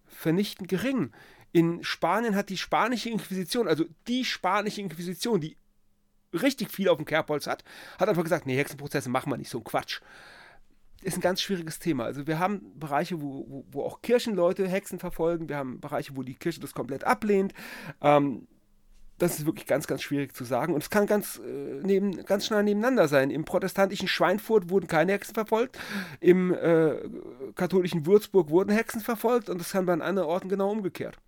Vernichtend 0.06 0.68
gering. 0.68 1.12
In 1.52 1.82
Spanien 1.82 2.34
hat 2.34 2.50
die 2.50 2.58
spanische 2.58 3.08
Inquisition, 3.08 3.68
also 3.68 3.84
die 4.06 4.24
spanische 4.24 4.80
Inquisition, 4.80 5.40
die 5.40 5.56
richtig 6.32 6.70
viel 6.70 6.88
auf 6.88 6.96
dem 6.98 7.06
Kerbholz 7.06 7.46
hat, 7.46 7.64
hat 7.98 8.08
einfach 8.08 8.22
gesagt, 8.22 8.46
nee, 8.46 8.56
Hexenprozesse 8.56 9.08
machen 9.08 9.30
wir 9.32 9.38
nicht, 9.38 9.50
so 9.50 9.58
ein 9.58 9.64
Quatsch. 9.64 10.00
Ist 11.00 11.16
ein 11.16 11.20
ganz 11.20 11.40
schwieriges 11.40 11.78
Thema. 11.78 12.04
Also 12.04 12.26
wir 12.26 12.38
haben 12.38 12.78
Bereiche, 12.78 13.22
wo, 13.22 13.46
wo, 13.48 13.64
wo 13.70 13.82
auch 13.82 14.02
Kirchenleute 14.02 14.66
Hexen 14.66 14.98
verfolgen, 14.98 15.48
wir 15.48 15.56
haben 15.56 15.80
Bereiche, 15.80 16.16
wo 16.16 16.22
die 16.22 16.34
Kirche 16.34 16.60
das 16.60 16.74
komplett 16.74 17.04
ablehnt. 17.04 17.54
Ähm, 18.00 18.48
das 19.18 19.38
ist 19.38 19.46
wirklich 19.46 19.66
ganz, 19.66 19.86
ganz 19.86 20.02
schwierig 20.02 20.34
zu 20.34 20.44
sagen. 20.44 20.74
Und 20.74 20.82
es 20.82 20.90
kann 20.90 21.06
ganz, 21.06 21.40
äh, 21.44 21.80
neben, 21.82 22.24
ganz 22.24 22.46
schnell 22.46 22.62
nebeneinander 22.62 23.08
sein. 23.08 23.30
Im 23.30 23.44
protestantischen 23.44 24.08
Schweinfurt 24.08 24.70
wurden 24.70 24.86
keine 24.86 25.12
Hexen 25.12 25.34
verfolgt, 25.34 25.78
im 26.20 26.52
äh, 26.54 26.96
katholischen 27.54 28.06
Würzburg 28.06 28.50
wurden 28.50 28.70
Hexen 28.70 29.00
verfolgt 29.00 29.50
und 29.50 29.60
das 29.60 29.72
kann 29.72 29.86
bei 29.86 29.92
anderen 29.92 30.28
Orten 30.28 30.48
genau 30.48 30.70
umgekehrt. 30.70 31.18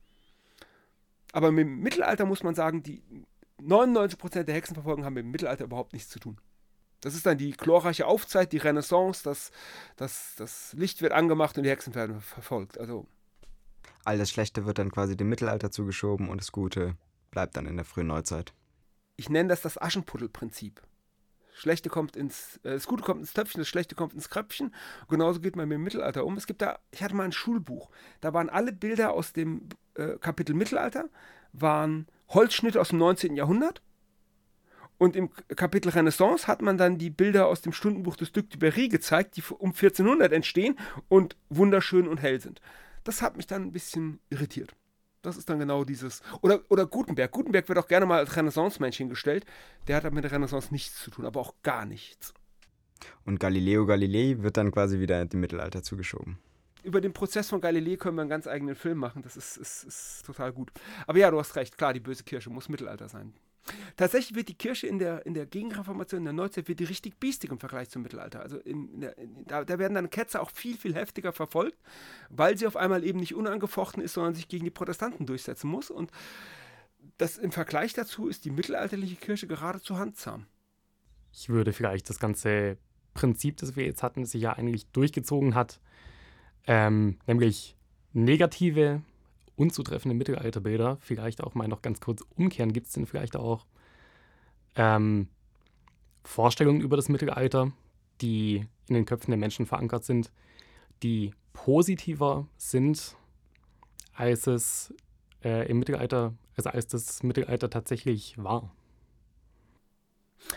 Aber 1.32 1.52
mit 1.52 1.66
dem 1.66 1.80
Mittelalter 1.80 2.26
muss 2.26 2.42
man 2.42 2.54
sagen, 2.54 2.82
die 2.82 3.02
99% 3.60 4.44
der 4.44 4.54
Hexenverfolgung 4.54 5.04
haben 5.04 5.14
mit 5.14 5.24
dem 5.24 5.30
Mittelalter 5.30 5.64
überhaupt 5.64 5.92
nichts 5.92 6.08
zu 6.08 6.18
tun. 6.18 6.40
Das 7.00 7.14
ist 7.14 7.24
dann 7.24 7.38
die 7.38 7.52
glorreiche 7.52 8.06
Aufzeit, 8.06 8.52
die 8.52 8.58
Renaissance, 8.58 9.22
das, 9.22 9.50
das, 9.96 10.34
das 10.36 10.72
Licht 10.74 11.00
wird 11.00 11.12
angemacht 11.12 11.56
und 11.56 11.64
die 11.64 11.70
Hexen 11.70 11.94
werden 11.94 12.20
verfolgt. 12.20 12.78
Also 12.78 13.06
All 14.04 14.18
das 14.18 14.30
Schlechte 14.30 14.66
wird 14.66 14.78
dann 14.78 14.90
quasi 14.90 15.16
dem 15.16 15.28
Mittelalter 15.28 15.70
zugeschoben 15.70 16.28
und 16.28 16.40
das 16.40 16.52
Gute 16.52 16.96
bleibt 17.30 17.56
dann 17.56 17.66
in 17.66 17.76
der 17.76 17.84
frühen 17.84 18.08
Neuzeit. 18.08 18.52
Ich 19.16 19.28
nenne 19.28 19.48
das 19.48 19.62
das 19.62 19.80
Aschenputtelprinzip. 19.80 20.82
Schlechte 21.60 21.90
kommt 21.90 22.16
ins, 22.16 22.56
äh, 22.62 22.70
das 22.70 22.86
Gute 22.86 23.02
kommt 23.02 23.20
ins 23.20 23.34
Töpfchen, 23.34 23.60
das 23.60 23.68
Schlechte 23.68 23.94
kommt 23.94 24.14
ins 24.14 24.30
Kröpfchen. 24.30 24.74
genauso 25.10 25.40
geht 25.40 25.56
man 25.56 25.68
mit 25.68 25.76
dem 25.76 25.82
Mittelalter 25.82 26.24
um. 26.24 26.38
Es 26.38 26.46
gibt 26.46 26.62
da, 26.62 26.78
ich 26.90 27.02
hatte 27.02 27.14
mal 27.14 27.24
ein 27.24 27.32
Schulbuch, 27.32 27.90
da 28.22 28.32
waren 28.32 28.48
alle 28.48 28.72
Bilder 28.72 29.12
aus 29.12 29.34
dem 29.34 29.68
äh, 29.94 30.16
Kapitel 30.18 30.54
Mittelalter, 30.54 31.10
waren 31.52 32.06
Holzschnitte 32.30 32.80
aus 32.80 32.88
dem 32.88 32.98
19. 32.98 33.36
Jahrhundert. 33.36 33.82
Und 34.96 35.16
im 35.16 35.30
Kapitel 35.54 35.90
Renaissance 35.90 36.46
hat 36.46 36.62
man 36.62 36.78
dann 36.78 36.96
die 36.96 37.10
Bilder 37.10 37.46
aus 37.46 37.60
dem 37.60 37.72
Stundenbuch 37.72 38.16
des 38.16 38.32
Duc 38.32 38.48
de 38.50 38.58
Berry 38.58 38.88
gezeigt, 38.88 39.36
die 39.36 39.42
um 39.58 39.70
1400 39.70 40.32
entstehen 40.32 40.78
und 41.08 41.36
wunderschön 41.50 42.08
und 42.08 42.22
hell 42.22 42.40
sind. 42.40 42.60
Das 43.04 43.20
hat 43.20 43.36
mich 43.36 43.46
dann 43.46 43.64
ein 43.64 43.72
bisschen 43.72 44.20
irritiert. 44.30 44.74
Das 45.22 45.36
ist 45.36 45.50
dann 45.50 45.58
genau 45.58 45.84
dieses. 45.84 46.22
Oder, 46.40 46.60
oder 46.70 46.86
Gutenberg. 46.86 47.30
Gutenberg 47.30 47.68
wird 47.68 47.78
auch 47.78 47.88
gerne 47.88 48.06
mal 48.06 48.18
als 48.18 48.36
Renaissance-Mensch 48.36 48.96
hingestellt. 48.96 49.44
Der 49.86 49.96
hat 49.96 50.12
mit 50.12 50.24
der 50.24 50.32
Renaissance 50.32 50.68
nichts 50.72 51.02
zu 51.02 51.10
tun, 51.10 51.26
aber 51.26 51.40
auch 51.40 51.54
gar 51.62 51.84
nichts. 51.84 52.32
Und 53.24 53.40
Galileo 53.40 53.86
Galilei 53.86 54.42
wird 54.42 54.56
dann 54.56 54.72
quasi 54.72 54.98
wieder 54.98 55.24
dem 55.26 55.40
Mittelalter 55.40 55.82
zugeschoben. 55.82 56.38
Über 56.82 57.00
den 57.00 57.12
Prozess 57.12 57.48
von 57.48 57.60
Galilei 57.60 57.96
können 57.96 58.16
wir 58.16 58.22
einen 58.22 58.30
ganz 58.30 58.46
eigenen 58.46 58.74
Film 58.74 58.98
machen. 58.98 59.22
Das 59.22 59.36
ist, 59.36 59.58
ist, 59.58 59.84
ist 59.84 60.24
total 60.24 60.52
gut. 60.52 60.70
Aber 61.06 61.18
ja, 61.18 61.30
du 61.30 61.38
hast 61.38 61.54
recht. 61.56 61.76
Klar, 61.76 61.92
die 61.92 62.00
böse 62.00 62.24
Kirche 62.24 62.48
muss 62.48 62.70
Mittelalter 62.70 63.08
sein. 63.08 63.34
Tatsächlich 63.96 64.34
wird 64.34 64.48
die 64.48 64.54
Kirche 64.54 64.86
in 64.86 64.98
der, 64.98 65.24
in 65.26 65.34
der 65.34 65.46
Gegenreformation, 65.46 66.20
in 66.20 66.24
der 66.24 66.32
Neuzeit, 66.32 66.68
wird 66.68 66.80
die 66.80 66.84
richtig 66.84 67.18
biestig 67.20 67.50
im 67.50 67.58
Vergleich 67.58 67.90
zum 67.90 68.02
Mittelalter. 68.02 68.40
Also 68.40 68.58
in, 68.58 68.88
in 68.94 69.00
der, 69.00 69.18
in, 69.18 69.44
da, 69.46 69.64
da, 69.64 69.78
werden 69.78 69.94
dann 69.94 70.10
Ketzer 70.10 70.42
auch 70.42 70.50
viel, 70.50 70.76
viel 70.76 70.94
heftiger 70.94 71.32
verfolgt, 71.32 71.78
weil 72.30 72.56
sie 72.56 72.66
auf 72.66 72.76
einmal 72.76 73.04
eben 73.04 73.20
nicht 73.20 73.34
unangefochten 73.34 74.02
ist, 74.02 74.14
sondern 74.14 74.34
sich 74.34 74.48
gegen 74.48 74.64
die 74.64 74.70
Protestanten 74.70 75.26
durchsetzen 75.26 75.68
muss. 75.68 75.90
Und 75.90 76.10
das 77.18 77.38
im 77.38 77.52
Vergleich 77.52 77.92
dazu 77.92 78.28
ist 78.28 78.44
die 78.44 78.50
mittelalterliche 78.50 79.16
Kirche 79.16 79.46
geradezu 79.46 79.98
handsam. 79.98 80.46
Ich 81.32 81.48
würde 81.48 81.72
vielleicht 81.72 82.08
das 82.08 82.18
ganze 82.18 82.78
Prinzip, 83.14 83.58
das 83.58 83.76
wir 83.76 83.84
jetzt 83.84 84.02
hatten, 84.02 84.22
das 84.22 84.32
sich 84.32 84.42
ja 84.42 84.52
eigentlich 84.52 84.86
durchgezogen 84.88 85.54
hat, 85.54 85.80
ähm, 86.66 87.18
nämlich 87.26 87.76
negative, 88.12 89.02
unzutreffende 89.60 90.14
Mittelalterbilder 90.14 90.96
vielleicht 91.00 91.42
auch 91.42 91.54
mal 91.54 91.68
noch 91.68 91.82
ganz 91.82 92.00
kurz 92.00 92.24
umkehren? 92.36 92.72
Gibt 92.72 92.86
es 92.86 92.94
denn 92.94 93.06
vielleicht 93.06 93.36
auch 93.36 93.66
ähm, 94.74 95.28
Vorstellungen 96.24 96.80
über 96.80 96.96
das 96.96 97.10
Mittelalter, 97.10 97.70
die 98.22 98.66
in 98.88 98.94
den 98.94 99.04
Köpfen 99.04 99.30
der 99.30 99.38
Menschen 99.38 99.66
verankert 99.66 100.04
sind, 100.04 100.32
die 101.02 101.32
positiver 101.52 102.46
sind, 102.56 103.16
als 104.14 104.46
es 104.46 104.94
äh, 105.44 105.68
im 105.68 105.78
Mittelalter, 105.78 106.32
also 106.56 106.70
als 106.70 106.86
das 106.86 107.22
Mittelalter 107.22 107.68
tatsächlich 107.68 108.42
war? 108.42 108.72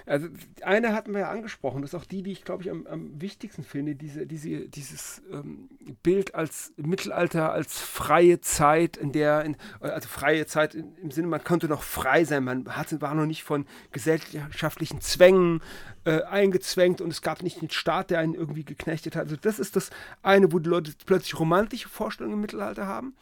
Also 0.05 0.27
eine 0.61 0.93
hatten 0.93 1.13
wir 1.13 1.21
ja 1.21 1.29
angesprochen, 1.29 1.81
das 1.81 1.93
ist 1.93 1.99
auch 1.99 2.05
die, 2.05 2.23
die 2.23 2.31
ich 2.31 2.43
glaube 2.43 2.63
ich 2.63 2.71
am, 2.71 2.88
am 2.88 3.21
wichtigsten 3.21 3.63
finde, 3.63 3.95
diese, 3.95 4.25
diese, 4.25 4.67
dieses 4.67 5.21
ähm, 5.31 5.69
Bild 6.01 6.36
als 6.36 6.73
Mittelalter, 6.77 7.51
als 7.51 7.79
freie 7.79 8.41
Zeit, 8.41 8.97
in 8.97 9.11
der, 9.11 9.43
in, 9.43 9.57
also 9.79 10.07
freie 10.07 10.45
Zeit 10.45 10.75
im 10.75 11.11
Sinne, 11.11 11.27
man 11.27 11.43
konnte 11.43 11.67
noch 11.67 11.84
frei 11.84 12.23
sein, 12.25 12.43
man 12.43 12.75
hatte, 12.75 13.01
war 13.01 13.13
noch 13.13 13.25
nicht 13.25 13.43
von 13.43 13.65
gesellschaftlichen 13.91 15.01
Zwängen 15.01 15.61
äh, 16.05 16.23
eingezwängt 16.23 17.01
und 17.01 17.11
es 17.11 17.21
gab 17.21 17.43
nicht 17.43 17.61
den 17.61 17.69
Staat, 17.69 18.09
der 18.09 18.19
einen 18.19 18.36
irgendwie 18.36 18.65
geknechtet 18.65 19.15
hat. 19.15 19.23
Also 19.23 19.36
das 19.36 19.59
ist 19.59 19.75
das 19.75 19.89
eine, 20.21 20.51
wo 20.51 20.59
die 20.59 20.69
Leute 20.69 20.93
plötzlich 21.05 21.39
romantische 21.39 21.89
Vorstellungen 21.89 22.36
im 22.36 22.41
Mittelalter 22.41 22.88
haben. 22.88 23.15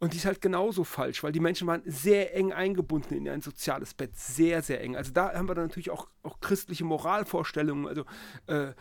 Und 0.00 0.14
die 0.14 0.16
ist 0.16 0.24
halt 0.24 0.40
genauso 0.40 0.82
falsch, 0.82 1.22
weil 1.22 1.30
die 1.30 1.40
Menschen 1.40 1.66
waren 1.68 1.82
sehr 1.84 2.34
eng 2.34 2.52
eingebunden 2.52 3.14
in 3.14 3.28
ein 3.28 3.42
soziales 3.42 3.92
Bett. 3.92 4.16
Sehr, 4.16 4.62
sehr 4.62 4.80
eng. 4.80 4.96
Also 4.96 5.12
da 5.12 5.34
haben 5.34 5.46
wir 5.46 5.54
dann 5.54 5.66
natürlich 5.66 5.90
auch, 5.90 6.08
auch 6.22 6.40
christliche 6.40 6.84
Moralvorstellungen, 6.84 7.86
also 7.86 8.04
äh, 8.46 8.72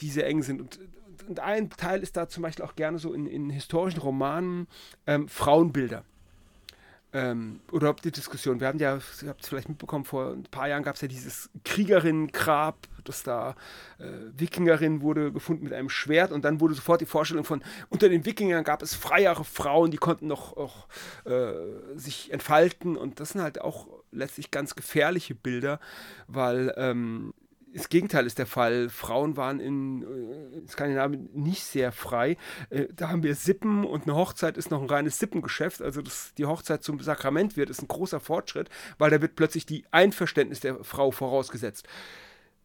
die 0.00 0.10
sehr 0.10 0.26
eng 0.26 0.42
sind. 0.42 0.60
Und, 0.60 0.80
und, 1.28 1.38
ein 1.38 1.70
Teil 1.70 2.02
ist 2.02 2.16
da 2.16 2.28
zum 2.28 2.42
Beispiel 2.42 2.64
auch 2.64 2.74
gerne 2.74 2.98
so 2.98 3.12
in, 3.12 3.26
in 3.26 3.48
historischen 3.48 4.00
Romanen 4.00 4.66
ähm, 5.06 5.28
Frauenbilder 5.28 6.04
ähm, 7.12 7.60
oder 7.72 7.90
ob 7.90 8.02
die 8.02 8.10
Diskussion, 8.10 8.60
wir 8.60 8.66
haben 8.68 8.78
ja, 8.78 8.98
ihr 9.22 9.28
habt 9.28 9.42
es 9.42 9.48
vielleicht 9.48 9.68
mitbekommen, 9.68 10.04
vor 10.04 10.32
ein 10.32 10.42
paar 10.44 10.68
Jahren 10.68 10.82
gab 10.82 10.96
es 10.96 11.00
ja 11.00 11.08
dieses 11.08 11.48
Kriegerinnen-Grab, 11.64 12.76
dass 13.04 13.22
da 13.22 13.54
äh, 13.98 14.04
Wikingerin 14.36 15.00
wurde 15.00 15.32
gefunden 15.32 15.64
mit 15.64 15.72
einem 15.72 15.88
Schwert 15.88 16.32
und 16.32 16.44
dann 16.44 16.60
wurde 16.60 16.74
sofort 16.74 17.00
die 17.00 17.06
Vorstellung 17.06 17.44
von, 17.44 17.62
unter 17.88 18.08
den 18.08 18.24
Wikingern 18.24 18.64
gab 18.64 18.82
es 18.82 18.94
freiere 18.94 19.44
Frauen, 19.44 19.90
die 19.90 19.96
konnten 19.96 20.26
noch 20.26 20.56
auch, 20.56 20.88
äh, 21.24 21.52
sich 21.94 22.32
entfalten 22.32 22.96
und 22.96 23.20
das 23.20 23.30
sind 23.30 23.42
halt 23.42 23.60
auch 23.60 23.86
letztlich 24.10 24.50
ganz 24.50 24.74
gefährliche 24.74 25.34
Bilder, 25.34 25.78
weil 26.26 26.74
ähm, 26.76 27.32
das 27.76 27.88
Gegenteil 27.88 28.26
ist 28.26 28.38
der 28.38 28.46
Fall. 28.46 28.88
Frauen 28.88 29.36
waren 29.36 29.60
in, 29.60 30.02
äh, 30.02 30.66
Skandinavien 30.68 31.28
nicht 31.34 31.62
sehr 31.62 31.92
frei. 31.92 32.36
Äh, 32.70 32.86
da 32.94 33.10
haben 33.10 33.22
wir 33.22 33.34
Sippen 33.34 33.84
und 33.84 34.04
eine 34.04 34.16
Hochzeit 34.16 34.56
ist 34.56 34.70
noch 34.70 34.80
ein 34.80 34.88
reines 34.88 35.18
Sippengeschäft. 35.18 35.82
Also 35.82 36.00
dass 36.00 36.32
die 36.34 36.46
Hochzeit 36.46 36.82
zum 36.82 37.00
Sakrament 37.00 37.56
wird, 37.56 37.70
ist 37.70 37.82
ein 37.82 37.88
großer 37.88 38.20
Fortschritt, 38.20 38.70
weil 38.98 39.10
da 39.10 39.20
wird 39.20 39.36
plötzlich 39.36 39.66
die 39.66 39.84
Einverständnis 39.90 40.60
der 40.60 40.82
Frau 40.84 41.10
vorausgesetzt. 41.10 41.86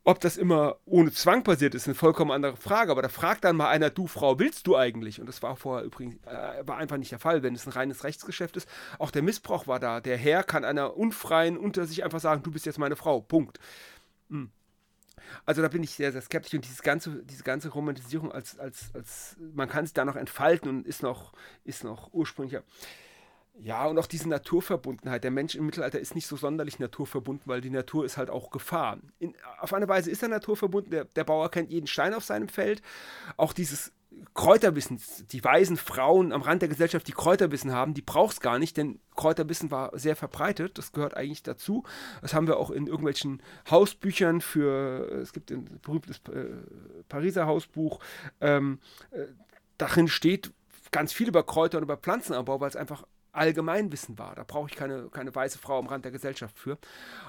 Ob 0.03 0.19
das 0.19 0.37
immer 0.37 0.77
ohne 0.85 1.11
Zwang 1.11 1.43
passiert 1.43 1.75
ist, 1.75 1.83
ist 1.83 1.87
eine 1.89 1.95
vollkommen 1.95 2.31
andere 2.31 2.55
Frage. 2.55 2.91
Aber 2.91 3.01
da 3.01 3.09
fragt 3.09 3.43
dann 3.43 3.57
mal 3.57 3.69
einer, 3.69 3.89
du 3.89 4.07
Frau, 4.07 4.39
willst 4.39 4.65
du 4.65 4.75
eigentlich? 4.75 5.19
Und 5.19 5.27
das 5.27 5.43
war 5.43 5.55
vorher 5.55 5.85
übrigens 5.85 6.15
äh, 6.25 6.65
war 6.65 6.77
einfach 6.77 6.97
nicht 6.97 7.11
der 7.11 7.19
Fall, 7.19 7.43
wenn 7.43 7.53
es 7.53 7.67
ein 7.67 7.73
reines 7.73 8.03
Rechtsgeschäft 8.03 8.57
ist. 8.57 8.67
Auch 8.97 9.11
der 9.11 9.21
Missbrauch 9.21 9.67
war 9.67 9.79
da. 9.79 9.99
Der 9.99 10.17
Herr 10.17 10.43
kann 10.43 10.65
einer 10.65 10.95
Unfreien 10.97 11.57
unter 11.57 11.85
sich 11.85 12.03
einfach 12.03 12.19
sagen, 12.19 12.43
du 12.43 12.51
bist 12.51 12.65
jetzt 12.65 12.79
meine 12.79 12.95
Frau. 12.95 13.21
Punkt. 13.21 13.59
Hm. 14.29 14.51
Also 15.45 15.61
da 15.61 15.67
bin 15.67 15.83
ich 15.83 15.91
sehr, 15.91 16.11
sehr 16.11 16.21
skeptisch 16.21 16.53
und 16.53 16.65
dieses 16.65 16.81
ganze, 16.81 17.23
diese 17.23 17.43
ganze 17.43 17.69
Romantisierung 17.69 18.31
als, 18.31 18.59
als, 18.59 18.91
als 18.93 19.37
man 19.53 19.69
kann 19.69 19.85
sich 19.85 19.93
da 19.93 20.05
noch 20.05 20.15
entfalten 20.15 20.69
und 20.69 20.87
ist 20.87 21.03
noch, 21.03 21.33
ist 21.63 21.83
noch 21.83 22.13
ursprünglicher. 22.13 22.63
Ja, 23.59 23.85
und 23.85 23.99
auch 23.99 24.07
diese 24.07 24.29
Naturverbundenheit. 24.29 25.23
Der 25.23 25.31
Mensch 25.31 25.55
im 25.55 25.65
Mittelalter 25.65 25.99
ist 25.99 26.15
nicht 26.15 26.25
so 26.25 26.35
sonderlich 26.35 26.79
naturverbunden, 26.79 27.43
weil 27.45 27.61
die 27.61 27.69
Natur 27.69 28.05
ist 28.05 28.17
halt 28.17 28.29
auch 28.29 28.49
Gefahr. 28.49 28.97
In, 29.19 29.35
auf 29.59 29.73
eine 29.73 29.87
Weise 29.87 30.09
ist 30.09 30.23
er 30.23 30.29
naturverbunden. 30.29 30.89
Der, 30.91 31.05
der 31.05 31.23
Bauer 31.23 31.51
kennt 31.51 31.69
jeden 31.69 31.87
Stein 31.87 32.13
auf 32.13 32.23
seinem 32.23 32.47
Feld. 32.47 32.81
Auch 33.37 33.53
dieses 33.53 33.91
Kräuterwissen, 34.33 34.99
die 35.31 35.43
weisen 35.43 35.77
Frauen 35.77 36.31
am 36.31 36.41
Rand 36.41 36.61
der 36.61 36.69
Gesellschaft, 36.69 37.07
die 37.07 37.13
Kräuterwissen 37.13 37.71
haben, 37.71 37.93
die 37.93 38.01
braucht 38.01 38.33
es 38.33 38.39
gar 38.39 38.59
nicht, 38.59 38.77
denn 38.77 38.99
Kräuterwissen 39.15 39.71
war 39.71 39.97
sehr 39.97 40.15
verbreitet, 40.15 40.77
das 40.77 40.91
gehört 40.91 41.15
eigentlich 41.15 41.43
dazu. 41.43 41.83
Das 42.21 42.33
haben 42.33 42.47
wir 42.47 42.57
auch 42.57 42.71
in 42.71 42.87
irgendwelchen 42.87 43.41
Hausbüchern 43.69 44.41
für, 44.41 45.21
es 45.21 45.33
gibt 45.33 45.51
ein 45.51 45.79
berühmtes 45.81 46.21
äh, 46.29 46.45
Pariser 47.09 47.45
Hausbuch, 47.45 47.99
ähm, 48.39 48.79
äh, 49.11 49.25
darin 49.77 50.07
steht 50.07 50.51
ganz 50.91 51.13
viel 51.13 51.27
über 51.27 51.43
Kräuter 51.43 51.77
und 51.77 51.83
über 51.83 51.97
Pflanzenanbau, 51.97 52.59
weil 52.59 52.69
es 52.69 52.75
einfach 52.75 53.05
Allgemeinwissen 53.33 54.19
war. 54.19 54.35
Da 54.35 54.43
brauche 54.43 54.69
ich 54.69 54.75
keine, 54.75 55.09
keine 55.09 55.33
weiße 55.33 55.57
Frau 55.57 55.79
am 55.79 55.87
Rand 55.87 56.05
der 56.05 56.11
Gesellschaft 56.11 56.59
für. 56.59 56.77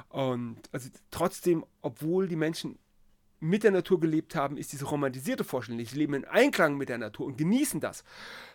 Und 0.08 0.58
also 0.72 0.88
trotzdem, 1.10 1.64
obwohl 1.80 2.26
die 2.28 2.36
Menschen 2.36 2.78
mit 3.42 3.64
der 3.64 3.72
Natur 3.72 3.98
gelebt 3.98 4.36
haben, 4.36 4.56
ist 4.56 4.72
diese 4.72 4.84
romantisierte 4.84 5.42
Vorstellung. 5.42 5.84
Sie 5.84 5.96
leben 5.96 6.14
in 6.14 6.24
Einklang 6.24 6.76
mit 6.76 6.88
der 6.88 6.98
Natur 6.98 7.26
und 7.26 7.36
genießen 7.36 7.80
das. 7.80 8.04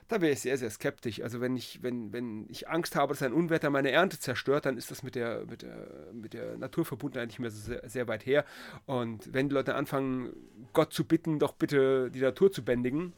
Da 0.08 0.22
wäre 0.22 0.32
ich 0.32 0.40
sehr, 0.40 0.58
sehr 0.58 0.70
skeptisch. 0.70 1.22
Also 1.22 1.42
wenn 1.42 1.58
ich, 1.58 1.84
wenn, 1.84 2.14
wenn 2.14 2.48
ich 2.50 2.70
Angst 2.70 2.96
habe, 2.96 3.14
dass 3.14 3.22
ein 3.22 3.34
Unwetter 3.34 3.70
meine 3.70 3.92
Ernte 3.92 4.18
zerstört, 4.18 4.66
dann 4.66 4.78
ist 4.78 4.90
das 4.90 5.04
mit 5.04 5.16
der, 5.16 5.46
mit 5.46 5.62
der, 5.62 5.88
mit 6.14 6.34
der 6.34 6.58
Naturverbundenheit 6.58 7.28
nicht 7.28 7.40
mehr 7.40 7.52
so 7.52 7.60
sehr, 7.60 7.90
sehr 7.90 8.08
weit 8.08 8.26
her. 8.26 8.46
Und 8.86 9.34
wenn 9.34 9.50
die 9.50 9.56
Leute 9.56 9.76
anfangen, 9.76 10.32
Gott 10.72 10.94
zu 10.94 11.04
bitten, 11.04 11.38
doch 11.38 11.52
bitte 11.52 12.10
die 12.10 12.22
Natur 12.22 12.50
zu 12.50 12.64
bändigen, 12.64 13.12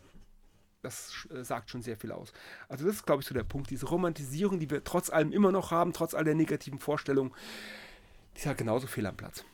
das 0.82 1.28
äh, 1.32 1.44
sagt 1.44 1.70
schon 1.70 1.84
sehr 1.84 1.98
viel 1.98 2.12
aus. 2.12 2.34
Also 2.68 2.88
das 2.88 2.96
ist, 2.96 3.06
glaube 3.06 3.22
ich, 3.22 3.28
so 3.28 3.36
der 3.36 3.44
Punkt. 3.44 3.70
Diese 3.70 3.86
Romantisierung, 3.86 4.60
die 4.60 4.72
wir 4.72 4.84
trotz 4.84 5.12
allem 5.12 5.32
immer 5.32 5.52
noch 5.52 5.70
haben, 5.70 5.94
trotz 5.94 6.16
all 6.16 6.24
der 6.24 6.36
negativen 6.36 6.80
Vorstellungen, 6.80 7.32
die 8.34 8.40
ist 8.40 8.48
halt 8.48 8.58
genauso 8.58 8.88
fehl 8.88 9.06
am 9.06 9.16
Platz. 9.16 9.46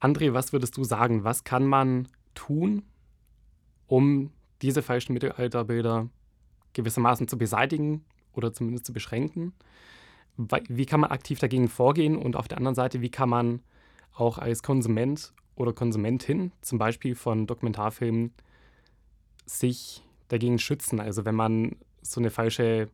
André, 0.00 0.32
was 0.32 0.52
würdest 0.52 0.76
du 0.76 0.84
sagen? 0.84 1.24
Was 1.24 1.44
kann 1.44 1.66
man 1.66 2.08
tun, 2.34 2.82
um 3.86 4.30
diese 4.62 4.82
falschen 4.82 5.12
Mittelalterbilder 5.12 6.08
gewissermaßen 6.72 7.26
zu 7.26 7.36
beseitigen 7.36 8.04
oder 8.32 8.52
zumindest 8.52 8.86
zu 8.86 8.92
beschränken? 8.92 9.52
Wie 10.36 10.86
kann 10.86 11.00
man 11.00 11.10
aktiv 11.10 11.40
dagegen 11.40 11.68
vorgehen? 11.68 12.16
Und 12.16 12.36
auf 12.36 12.46
der 12.46 12.58
anderen 12.58 12.76
Seite, 12.76 13.00
wie 13.00 13.10
kann 13.10 13.28
man 13.28 13.60
auch 14.14 14.38
als 14.38 14.62
Konsument 14.62 15.32
oder 15.56 15.72
Konsumentin, 15.72 16.52
zum 16.60 16.78
Beispiel 16.78 17.16
von 17.16 17.48
Dokumentarfilmen, 17.48 18.32
sich 19.46 20.04
dagegen 20.28 20.60
schützen? 20.60 21.00
Also 21.00 21.24
wenn 21.24 21.34
man 21.34 21.76
so, 22.02 22.20
eine 22.20 22.30
falsche, 22.30 22.88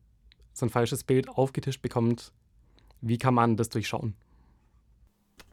so 0.54 0.64
ein 0.64 0.70
falsches 0.70 1.04
Bild 1.04 1.28
aufgetischt 1.28 1.82
bekommt, 1.82 2.32
wie 3.02 3.18
kann 3.18 3.34
man 3.34 3.58
das 3.58 3.68
durchschauen? 3.68 4.14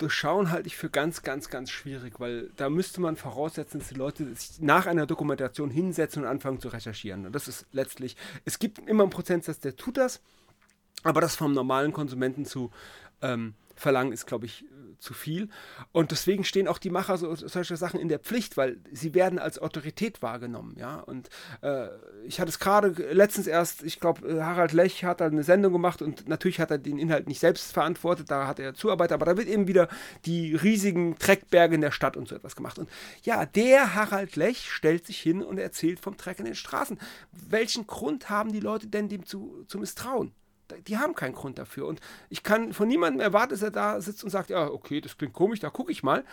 Durchschauen 0.01 0.51
halte 0.51 0.67
ich 0.67 0.75
für 0.75 0.89
ganz, 0.89 1.21
ganz, 1.21 1.49
ganz 1.49 1.69
schwierig, 1.69 2.19
weil 2.19 2.49
da 2.57 2.69
müsste 2.69 3.01
man 3.01 3.15
voraussetzen, 3.15 3.79
dass 3.79 3.89
die 3.89 3.95
Leute 3.95 4.33
sich 4.35 4.59
nach 4.59 4.87
einer 4.87 5.05
Dokumentation 5.05 5.69
hinsetzen 5.69 6.23
und 6.23 6.27
anfangen 6.27 6.59
zu 6.59 6.69
recherchieren. 6.69 7.27
Und 7.27 7.33
das 7.33 7.47
ist 7.47 7.67
letztlich, 7.71 8.17
es 8.43 8.57
gibt 8.57 8.79
immer 8.79 9.03
einen 9.03 9.11
Prozentsatz, 9.11 9.59
der 9.59 9.75
tut 9.75 9.97
das, 9.97 10.21
aber 11.03 11.21
das 11.21 11.35
vom 11.35 11.53
normalen 11.53 11.93
Konsumenten 11.93 12.45
zu 12.45 12.71
ähm, 13.21 13.53
verlangen, 13.81 14.13
ist, 14.13 14.27
glaube 14.27 14.45
ich, 14.45 14.65
zu 15.01 15.13
viel. 15.13 15.49
Und 15.91 16.11
deswegen 16.11 16.43
stehen 16.43 16.67
auch 16.67 16.77
die 16.77 16.91
Macher 16.91 17.17
so, 17.17 17.33
solcher 17.35 17.75
Sachen 17.75 17.99
in 17.99 18.07
der 18.07 18.19
Pflicht, 18.19 18.55
weil 18.55 18.77
sie 18.91 19.13
werden 19.13 19.39
als 19.39 19.59
Autorität 19.59 20.21
wahrgenommen. 20.21 20.75
Ja? 20.77 20.99
Und 20.99 21.29
äh, 21.61 21.87
ich 22.25 22.39
hatte 22.39 22.49
es 22.49 22.59
gerade 22.59 22.89
letztens 23.11 23.47
erst, 23.47 23.83
ich 23.83 23.99
glaube, 23.99 24.27
äh, 24.27 24.41
Harald 24.41 24.73
Lech 24.73 25.03
hat 25.03 25.19
da 25.19 25.25
eine 25.25 25.43
Sendung 25.43 25.73
gemacht 25.73 26.01
und 26.01 26.29
natürlich 26.29 26.59
hat 26.59 26.71
er 26.71 26.77
den 26.77 26.99
Inhalt 26.99 27.27
nicht 27.27 27.39
selbst 27.39 27.73
verantwortet, 27.73 28.29
da 28.29 28.47
hat 28.47 28.59
er 28.59 28.75
Zuarbeit, 28.75 29.11
aber 29.11 29.25
da 29.25 29.37
wird 29.37 29.47
eben 29.47 29.67
wieder 29.67 29.89
die 30.25 30.55
riesigen 30.55 31.17
Treckberge 31.17 31.75
in 31.75 31.81
der 31.81 31.91
Stadt 31.91 32.15
und 32.15 32.27
so 32.27 32.35
etwas 32.35 32.55
gemacht. 32.55 32.77
Und 32.77 32.89
ja, 33.23 33.45
der 33.45 33.95
Harald 33.95 34.35
Lech 34.35 34.69
stellt 34.69 35.07
sich 35.07 35.19
hin 35.19 35.41
und 35.41 35.57
erzählt 35.57 35.99
vom 35.99 36.15
Treck 36.15 36.39
in 36.39 36.45
den 36.45 36.55
Straßen. 36.55 36.99
Welchen 37.31 37.87
Grund 37.87 38.29
haben 38.29 38.51
die 38.51 38.59
Leute 38.59 38.87
denn 38.87 39.09
dem 39.09 39.25
zu, 39.25 39.65
zu 39.67 39.79
misstrauen? 39.79 40.33
Die 40.87 40.97
haben 40.97 41.15
keinen 41.15 41.33
Grund 41.33 41.57
dafür. 41.57 41.87
Und 41.87 41.99
ich 42.29 42.43
kann 42.43 42.73
von 42.73 42.87
niemandem 42.87 43.21
erwarten, 43.21 43.51
dass 43.51 43.61
er 43.61 43.71
da 43.71 44.01
sitzt 44.01 44.23
und 44.23 44.29
sagt, 44.29 44.49
ja, 44.49 44.67
okay, 44.67 45.01
das 45.01 45.17
klingt 45.17 45.33
komisch, 45.33 45.59
da 45.59 45.69
gucke 45.69 45.91
ich 45.91 46.03
mal. 46.03 46.23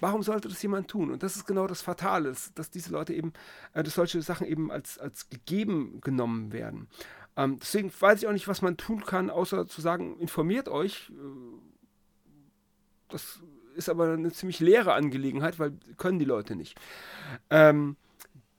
Warum 0.00 0.22
sollte 0.22 0.48
das 0.48 0.62
jemand 0.62 0.88
tun? 0.88 1.10
Und 1.10 1.22
das 1.22 1.36
ist 1.36 1.46
genau 1.46 1.66
das 1.66 1.82
Fatale, 1.82 2.34
dass, 2.54 2.70
diese 2.70 2.90
Leute 2.90 3.12
eben, 3.12 3.32
äh, 3.74 3.82
dass 3.82 3.94
solche 3.94 4.22
Sachen 4.22 4.46
eben 4.46 4.70
als, 4.72 4.98
als 4.98 5.28
gegeben 5.28 6.00
genommen 6.00 6.52
werden. 6.52 6.88
Ähm, 7.36 7.58
deswegen 7.60 7.92
weiß 7.98 8.22
ich 8.22 8.28
auch 8.28 8.32
nicht, 8.32 8.48
was 8.48 8.62
man 8.62 8.76
tun 8.76 9.04
kann, 9.04 9.30
außer 9.30 9.66
zu 9.66 9.80
sagen, 9.80 10.18
informiert 10.18 10.68
euch. 10.68 11.10
Äh, 11.10 12.32
das 13.08 13.40
ist 13.74 13.88
aber 13.88 14.12
eine 14.12 14.32
ziemlich 14.32 14.60
leere 14.60 14.94
Angelegenheit, 14.94 15.58
weil 15.58 15.72
können 15.96 16.18
die 16.18 16.24
Leute 16.24 16.56
nicht. 16.56 16.78
Ähm, 17.50 17.96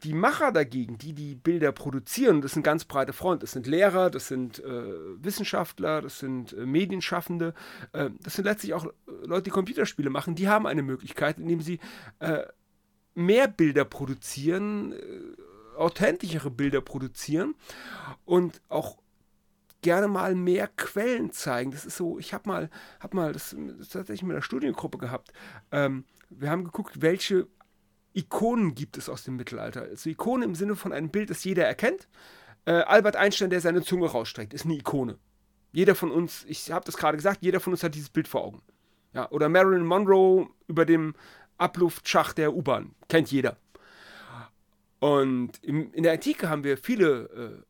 die 0.04 0.14
Macher 0.14 0.52
dagegen, 0.52 0.98
die 0.98 1.14
die 1.14 1.36
Bilder 1.36 1.72
produzieren, 1.72 2.42
das 2.42 2.54
sind 2.54 2.64
ganz 2.64 2.86
breite 2.86 3.14
Front. 3.14 3.44
Das 3.44 3.52
sind 3.52 3.68
Lehrer, 3.68 4.10
das 4.10 4.28
sind 4.28 4.60
äh, 4.60 4.84
Wissenschaftler, 5.24 6.02
das 6.02 6.20
sind 6.20 6.54
äh, 6.54 6.66
Medienschaffende, 6.66 7.54
äh, 7.94 8.10
das 8.22 8.36
sind 8.36 8.46
letztlich 8.46 8.74
auch 8.74 8.88
Leute, 9.26 9.44
die 9.44 9.50
Computerspiele 9.52 10.10
machen. 10.10 10.36
Die 10.36 10.48
haben 10.48 10.66
eine 10.66 10.82
Möglichkeit, 10.82 11.38
indem 11.38 11.62
sie 11.62 11.80
äh, 12.20 12.44
mehr 13.14 13.48
Bilder 13.48 13.86
produzieren, 13.86 14.94
äh, 14.94 15.78
authentischere 15.78 16.50
Bilder 16.50 16.82
produzieren 16.82 17.56
und 18.26 18.62
auch 18.70 18.98
gerne 19.82 20.08
mal 20.08 20.36
mehr 20.36 20.68
Quellen 20.68 21.32
zeigen. 21.32 21.72
Das 21.72 21.86
ist 21.86 21.98
so, 21.98 22.18
ich 22.20 22.34
habe 22.34 22.48
mal, 22.50 22.70
hab 23.00 23.14
mal 23.14 23.34
das, 23.34 23.56
das 23.78 23.90
tatsächlich 23.90 24.24
mit 24.24 24.36
einer 24.36 24.44
Studiengruppe 24.44 24.98
gehabt. 24.98 25.32
Ähm, 25.72 26.06
wir 26.30 26.50
haben 26.50 26.64
geguckt, 26.64 27.02
welche 27.02 27.48
Ikonen 28.14 28.76
gibt 28.76 28.98
es 28.98 29.10
aus 29.10 29.24
dem 29.24 29.36
Mittelalter. 29.36 29.82
Also 29.84 30.10
Ikonen 30.10 30.50
im 30.50 30.56
Sinne 30.56 30.76
von 30.76 30.92
einem 30.92 31.10
Bild, 31.10 31.30
das 31.30 31.44
jeder 31.44 31.66
erkennt. 31.66 32.08
Äh, 32.66 32.72
Albert 32.72 33.16
Einstein, 33.16 33.50
der 33.50 33.62
seine 33.62 33.82
Zunge 33.82 34.08
rausstreckt, 34.08 34.54
ist 34.54 34.66
eine 34.66 34.76
Ikone. 34.76 35.18
Jeder 35.72 35.96
von 35.96 36.12
uns, 36.12 36.46
ich 36.48 36.72
habe 36.72 36.86
das 36.86 36.98
gerade 36.98 37.18
gesagt, 37.18 37.40
jeder 37.42 37.60
von 37.60 37.74
uns 37.74 37.84
hat 37.84 37.96
dieses 37.96 38.10
Bild 38.10 38.28
vor 38.28 38.44
Augen. 38.44 38.62
Ja, 39.14 39.30
oder 39.32 39.50
Marilyn 39.50 39.86
Monroe 39.86 40.48
über 40.68 40.86
dem 40.86 41.16
Abluftschacht 41.58 42.38
der 42.38 42.54
U-Bahn. 42.54 42.94
Kennt 43.08 43.32
jeder. 43.32 43.58
Und 45.00 45.64
im, 45.64 45.92
in 45.94 46.04
der 46.04 46.14
Antike 46.14 46.50
haben 46.50 46.64
wir 46.64 46.78
viele 46.78 47.24
äh, 47.30 47.64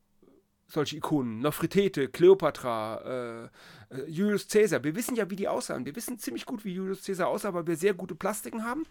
solche 0.68 0.98
Ikonen. 0.98 1.39
Nofretete, 1.39 2.10
Kleopatra, 2.10 3.50
äh, 3.89 3.96
äh, 3.96 4.10
Julius 4.10 4.48
Caesar. 4.48 4.84
Wir 4.84 4.96
wissen 4.96 5.16
ja, 5.16 5.30
wie 5.30 5.36
die 5.36 5.48
aussahen. 5.48 5.86
Wir 5.86 5.96
wissen 5.96 6.18
ziemlich 6.20 6.46
gut, 6.46 6.66
wie 6.66 6.74
Julius 6.74 7.04
Caesar 7.04 7.28
aussah, 7.28 7.54
weil 7.54 7.68
wir 7.68 7.76
sehr 7.76 7.94
gute 7.94 8.16
Plastiken 8.16 8.66
haben. 8.66 8.86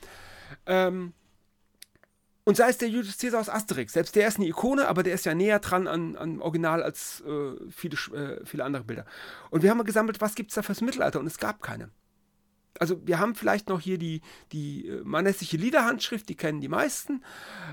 Ähm, 0.66 1.12
und 2.45 2.57
sei 2.57 2.70
es 2.70 2.78
der 2.78 2.88
Julius 2.88 3.18
Caesar 3.18 3.41
aus 3.41 3.49
Asterix. 3.49 3.93
Selbst 3.93 4.16
der 4.16 4.26
ist 4.26 4.38
eine 4.38 4.47
Ikone, 4.47 4.88
aber 4.88 5.03
der 5.03 5.14
ist 5.14 5.26
ja 5.26 5.34
näher 5.34 5.59
dran 5.59 5.86
an, 5.86 6.16
an 6.16 6.41
Original 6.41 6.82
als 6.82 7.20
äh, 7.20 7.53
viele, 7.70 7.97
äh, 8.16 8.45
viele 8.47 8.64
andere 8.64 8.84
Bilder. 8.84 9.05
Und 9.51 9.62
wir 9.62 9.70
haben 9.70 9.84
gesammelt, 9.84 10.20
was 10.20 10.34
gibt 10.34 10.51
es 10.51 10.55
da 10.55 10.62
fürs 10.62 10.80
Mittelalter? 10.80 11.20
Und 11.20 11.26
es 11.26 11.38
gab 11.38 11.62
keine. 11.62 11.91
Also 12.78 13.07
wir 13.07 13.18
haben 13.18 13.34
vielleicht 13.34 13.68
noch 13.68 13.80
hier 13.80 13.99
die, 13.99 14.22
die 14.53 14.86
äh, 14.86 15.03
manessische 15.05 15.59
Liederhandschrift, 15.59 16.28
die 16.28 16.36
kennen 16.36 16.61
die 16.61 16.68
meisten. 16.68 17.22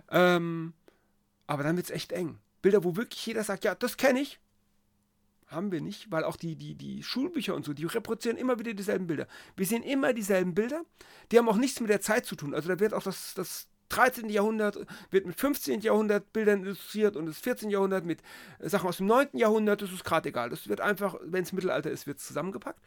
Ähm, 0.09 0.73
aber 1.45 1.63
dann 1.63 1.77
wird 1.77 1.85
es 1.85 1.91
echt 1.91 2.11
eng. 2.11 2.39
Bilder, 2.61 2.83
wo 2.83 2.97
wirklich 2.97 3.25
jeder 3.25 3.43
sagt, 3.43 3.63
ja, 3.63 3.73
das 3.73 3.95
kenne 3.95 4.19
ich. 4.19 4.39
Haben 5.47 5.71
wir 5.71 5.79
nicht, 5.79 6.11
weil 6.11 6.25
auch 6.25 6.35
die, 6.35 6.57
die, 6.57 6.75
die 6.75 7.03
Schulbücher 7.03 7.55
und 7.55 7.63
so, 7.63 7.73
die 7.73 7.85
reproduzieren 7.85 8.37
immer 8.37 8.59
wieder 8.59 8.73
dieselben 8.73 9.07
Bilder. 9.07 9.27
Wir 9.55 9.65
sehen 9.65 9.81
immer 9.81 10.11
dieselben 10.11 10.53
Bilder. 10.53 10.83
Die 11.31 11.37
haben 11.37 11.47
auch 11.47 11.55
nichts 11.55 11.79
mit 11.79 11.89
der 11.89 12.01
Zeit 12.01 12.25
zu 12.25 12.35
tun. 12.35 12.53
Also 12.53 12.67
da 12.67 12.81
wird 12.81 12.93
auch 12.93 13.03
das, 13.03 13.33
das 13.33 13.69
13. 13.89 14.29
Jahrhundert 14.29 14.79
wird 15.11 15.25
mit 15.25 15.39
15. 15.39 15.81
Jahrhundert 15.81 16.33
Bildern 16.33 16.63
illustriert 16.63 17.15
und 17.15 17.25
das 17.25 17.39
14. 17.39 17.69
Jahrhundert 17.69 18.05
mit 18.05 18.21
äh, 18.59 18.69
Sachen 18.69 18.87
aus 18.89 18.97
dem 18.97 19.07
9. 19.07 19.29
Jahrhundert. 19.33 19.81
Das 19.81 19.91
ist 19.91 20.03
gerade 20.03 20.29
egal. 20.29 20.49
Das 20.49 20.67
wird 20.67 20.81
einfach, 20.81 21.15
wenn 21.21 21.43
es 21.43 21.53
Mittelalter 21.53 21.91
ist, 21.91 22.07
wird 22.07 22.19
es 22.19 22.27
zusammengepackt. 22.27 22.81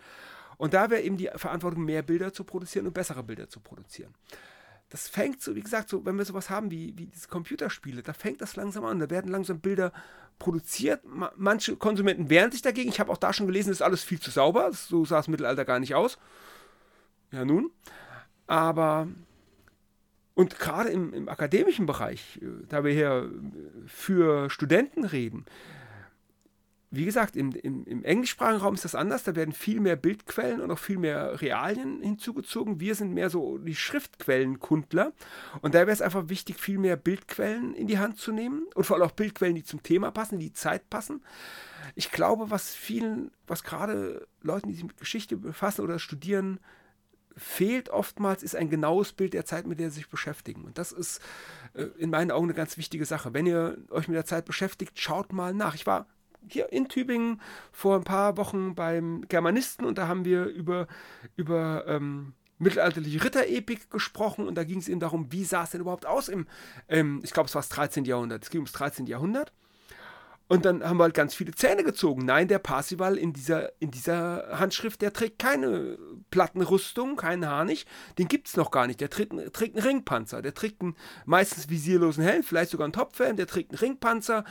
Und 0.58 0.74
da 0.74 0.90
wäre 0.90 1.02
eben 1.02 1.16
die 1.16 1.30
Verantwortung, 1.36 1.84
mehr 1.84 2.02
Bilder 2.02 2.32
zu 2.32 2.44
produzieren 2.44 2.86
und 2.86 2.92
bessere 2.92 3.22
Bilder 3.22 3.48
zu 3.48 3.60
produzieren 3.60 4.14
das 4.90 5.08
fängt 5.08 5.40
so, 5.40 5.54
wie 5.54 5.62
gesagt, 5.62 5.88
so, 5.88 6.04
wenn 6.04 6.18
wir 6.18 6.24
sowas 6.24 6.50
haben 6.50 6.70
wie, 6.70 6.92
wie 6.98 7.06
diese 7.06 7.28
Computerspiele, 7.28 8.02
da 8.02 8.12
fängt 8.12 8.40
das 8.40 8.56
langsam 8.56 8.84
an. 8.84 8.98
Da 8.98 9.08
werden 9.08 9.30
langsam 9.30 9.60
Bilder 9.60 9.92
produziert. 10.40 11.02
Manche 11.36 11.76
Konsumenten 11.76 12.28
wehren 12.28 12.50
sich 12.50 12.60
dagegen. 12.60 12.90
Ich 12.90 12.98
habe 12.98 13.10
auch 13.12 13.16
da 13.16 13.32
schon 13.32 13.46
gelesen, 13.46 13.68
das 13.68 13.78
ist 13.78 13.82
alles 13.82 14.02
viel 14.02 14.18
zu 14.18 14.32
sauber. 14.32 14.72
So 14.72 15.04
sah 15.04 15.20
es 15.20 15.28
Mittelalter 15.28 15.64
gar 15.64 15.78
nicht 15.78 15.94
aus. 15.94 16.18
Ja, 17.30 17.44
nun. 17.44 17.70
Aber, 18.48 19.06
und 20.40 20.58
gerade 20.58 20.88
im, 20.88 21.12
im 21.12 21.28
akademischen 21.28 21.84
Bereich, 21.84 22.40
äh, 22.40 22.46
da 22.66 22.82
wir 22.82 22.92
hier 22.92 23.30
für 23.86 24.48
Studenten 24.48 25.04
reden, 25.04 25.44
wie 26.90 27.04
gesagt, 27.04 27.36
im, 27.36 27.52
im, 27.52 27.84
im, 27.84 28.02
englischsprachigen 28.04 28.62
Raum 28.62 28.72
ist 28.72 28.86
das 28.86 28.94
anders. 28.94 29.22
Da 29.22 29.36
werden 29.36 29.52
viel 29.52 29.80
mehr 29.80 29.96
Bildquellen 29.96 30.62
und 30.62 30.70
auch 30.70 30.78
viel 30.78 30.96
mehr 30.96 31.42
Realien 31.42 32.00
hinzugezogen. 32.00 32.80
Wir 32.80 32.94
sind 32.94 33.12
mehr 33.12 33.28
so 33.28 33.58
die 33.58 33.74
Schriftquellenkundler. 33.74 35.12
Und 35.60 35.74
da 35.74 35.80
wäre 35.80 35.90
es 35.90 36.00
einfach 36.00 36.30
wichtig, 36.30 36.58
viel 36.58 36.78
mehr 36.78 36.96
Bildquellen 36.96 37.74
in 37.74 37.86
die 37.86 37.98
Hand 37.98 38.16
zu 38.16 38.32
nehmen. 38.32 38.62
Und 38.74 38.84
vor 38.84 38.96
allem 38.96 39.06
auch 39.06 39.12
Bildquellen, 39.12 39.56
die 39.56 39.62
zum 39.62 39.82
Thema 39.82 40.10
passen, 40.10 40.38
die 40.38 40.54
Zeit 40.54 40.88
passen. 40.88 41.22
Ich 41.96 42.10
glaube, 42.10 42.50
was 42.50 42.74
vielen, 42.74 43.30
was 43.46 43.62
gerade 43.62 44.26
Leuten, 44.40 44.68
die 44.68 44.74
sich 44.74 44.84
mit 44.84 44.96
Geschichte 44.96 45.36
befassen 45.36 45.82
oder 45.82 45.98
studieren, 45.98 46.60
fehlt 47.36 47.88
oftmals, 47.90 48.42
ist 48.42 48.56
ein 48.56 48.70
genaues 48.70 49.12
Bild 49.12 49.32
der 49.32 49.44
Zeit, 49.44 49.66
mit 49.66 49.80
der 49.80 49.90
sie 49.90 49.96
sich 49.96 50.08
beschäftigen. 50.08 50.64
Und 50.64 50.78
das 50.78 50.92
ist 50.92 51.20
äh, 51.74 51.84
in 51.98 52.10
meinen 52.10 52.30
Augen 52.30 52.46
eine 52.46 52.54
ganz 52.54 52.76
wichtige 52.76 53.04
Sache. 53.04 53.34
Wenn 53.34 53.46
ihr 53.46 53.78
euch 53.90 54.08
mit 54.08 54.16
der 54.16 54.26
Zeit 54.26 54.44
beschäftigt, 54.44 54.98
schaut 54.98 55.32
mal 55.32 55.54
nach. 55.54 55.74
Ich 55.74 55.86
war 55.86 56.06
hier 56.48 56.72
in 56.72 56.88
Tübingen 56.88 57.40
vor 57.72 57.96
ein 57.96 58.04
paar 58.04 58.36
Wochen 58.36 58.74
beim 58.74 59.26
Germanisten 59.28 59.84
und 59.84 59.98
da 59.98 60.08
haben 60.08 60.24
wir 60.24 60.46
über, 60.46 60.86
über 61.36 61.84
ähm, 61.86 62.34
mittelalterliche 62.58 63.24
Ritterepik 63.24 63.90
gesprochen 63.90 64.46
und 64.46 64.54
da 64.54 64.64
ging 64.64 64.78
es 64.78 64.88
eben 64.88 65.00
darum, 65.00 65.32
wie 65.32 65.44
sah 65.44 65.64
es 65.64 65.70
denn 65.70 65.80
überhaupt 65.80 66.06
aus 66.06 66.28
im, 66.28 66.46
ähm, 66.88 67.20
ich 67.24 67.32
glaube, 67.32 67.48
es 67.48 67.54
war 67.54 67.62
das 67.62 67.70
13. 67.70 68.04
Jahrhundert. 68.04 68.44
Es 68.44 68.50
ging 68.50 68.60
ums 68.60 68.72
13. 68.72 69.06
Jahrhundert. 69.06 69.52
Und 70.50 70.64
dann 70.64 70.82
haben 70.82 70.96
wir 70.96 71.04
halt 71.04 71.14
ganz 71.14 71.32
viele 71.32 71.52
Zähne 71.52 71.84
gezogen. 71.84 72.24
Nein, 72.24 72.48
der 72.48 72.58
Parsival 72.58 73.16
in 73.16 73.32
dieser, 73.32 73.70
in 73.80 73.92
dieser 73.92 74.58
Handschrift, 74.58 75.00
der 75.00 75.12
trägt 75.12 75.38
keine 75.38 75.96
Plattenrüstung, 76.32 77.14
keinen 77.14 77.46
Harnisch. 77.46 77.84
Den 78.18 78.26
gibt 78.26 78.48
es 78.48 78.56
noch 78.56 78.72
gar 78.72 78.88
nicht. 78.88 79.00
Der 79.00 79.10
trägt, 79.10 79.32
trägt 79.52 79.76
einen 79.76 79.86
Ringpanzer. 79.86 80.42
Der 80.42 80.52
trägt 80.52 80.82
einen 80.82 80.96
meistens 81.24 81.70
visierlosen 81.70 82.24
Helm, 82.24 82.42
vielleicht 82.42 82.72
sogar 82.72 82.84
einen 82.84 82.92
Topfhelm. 82.92 83.36
Der 83.36 83.46
trägt 83.46 83.70
einen 83.70 83.78
Ringpanzer. 83.78 84.44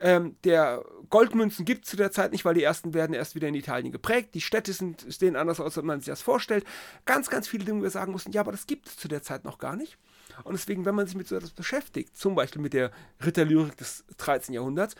Ähm, 0.00 0.34
der 0.42 0.84
Goldmünzen 1.08 1.64
gibt 1.64 1.84
es 1.84 1.92
zu 1.92 1.96
der 1.96 2.10
Zeit 2.10 2.32
nicht, 2.32 2.44
weil 2.44 2.54
die 2.54 2.64
ersten 2.64 2.92
werden 2.92 3.14
erst 3.14 3.36
wieder 3.36 3.46
in 3.46 3.54
Italien 3.54 3.92
geprägt. 3.92 4.34
Die 4.34 4.40
Städte 4.40 4.72
sind, 4.72 5.06
sehen 5.08 5.36
anders 5.36 5.60
aus, 5.60 5.78
als 5.78 5.86
man 5.86 6.00
sich 6.00 6.08
das 6.08 6.20
vorstellt. 6.20 6.64
Ganz, 7.04 7.30
ganz 7.30 7.46
viele 7.46 7.64
Dinge, 7.64 7.78
wo 7.78 7.82
wir 7.84 7.90
sagen 7.90 8.10
mussten, 8.10 8.32
ja, 8.32 8.40
aber 8.40 8.50
das 8.50 8.66
gibt 8.66 8.88
es 8.88 8.96
zu 8.96 9.06
der 9.06 9.22
Zeit 9.22 9.44
noch 9.44 9.58
gar 9.58 9.76
nicht. 9.76 9.98
Und 10.42 10.54
deswegen, 10.54 10.84
wenn 10.84 10.96
man 10.96 11.06
sich 11.06 11.14
mit 11.14 11.28
so 11.28 11.36
etwas 11.36 11.52
beschäftigt, 11.52 12.16
zum 12.16 12.34
Beispiel 12.34 12.60
mit 12.60 12.72
der 12.72 12.90
Ritterlyrik 13.24 13.76
des 13.76 14.04
13. 14.16 14.52
Jahrhunderts, 14.52 14.96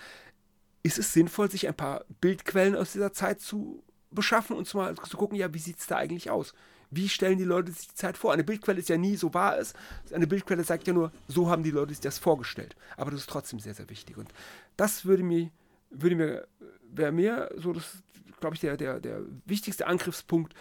ist 0.84 0.98
es 0.98 1.12
sinnvoll, 1.12 1.50
sich 1.50 1.66
ein 1.66 1.74
paar 1.74 2.04
Bildquellen 2.20 2.76
aus 2.76 2.92
dieser 2.92 3.12
Zeit 3.12 3.40
zu 3.40 3.82
beschaffen 4.10 4.54
und 4.54 4.72
mal 4.74 4.94
zu 4.94 5.16
gucken, 5.16 5.36
ja, 5.36 5.52
wie 5.52 5.58
sieht 5.58 5.80
es 5.80 5.86
da 5.86 5.96
eigentlich 5.96 6.30
aus? 6.30 6.54
Wie 6.90 7.08
stellen 7.08 7.38
die 7.38 7.44
Leute 7.44 7.72
sich 7.72 7.88
die 7.88 7.94
Zeit 7.94 8.16
vor? 8.16 8.32
Eine 8.32 8.44
Bildquelle 8.44 8.78
ist 8.78 8.90
ja 8.90 8.98
nie 8.98 9.16
so 9.16 9.34
wahr 9.34 9.56
ist. 9.56 9.74
Eine 10.12 10.28
Bildquelle 10.28 10.62
sagt 10.62 10.86
ja 10.86 10.92
nur, 10.92 11.10
so 11.26 11.50
haben 11.50 11.64
die 11.64 11.72
Leute 11.72 11.90
sich 11.90 12.00
das 12.00 12.18
vorgestellt. 12.18 12.76
Aber 12.96 13.10
das 13.10 13.20
ist 13.20 13.30
trotzdem 13.30 13.58
sehr, 13.58 13.74
sehr 13.74 13.88
wichtig. 13.88 14.16
Und 14.18 14.32
das 14.76 15.04
würde 15.06 15.24
mir, 15.24 15.50
würde 15.90 16.14
mir, 16.14 16.46
wäre 16.92 17.10
mir 17.10 17.50
so 17.56 17.72
das, 17.72 17.96
glaube 18.38 18.54
ich, 18.54 18.60
der, 18.60 18.76
der, 18.76 19.00
der 19.00 19.22
wichtigste 19.46 19.86
Angriffspunkt, 19.86 20.54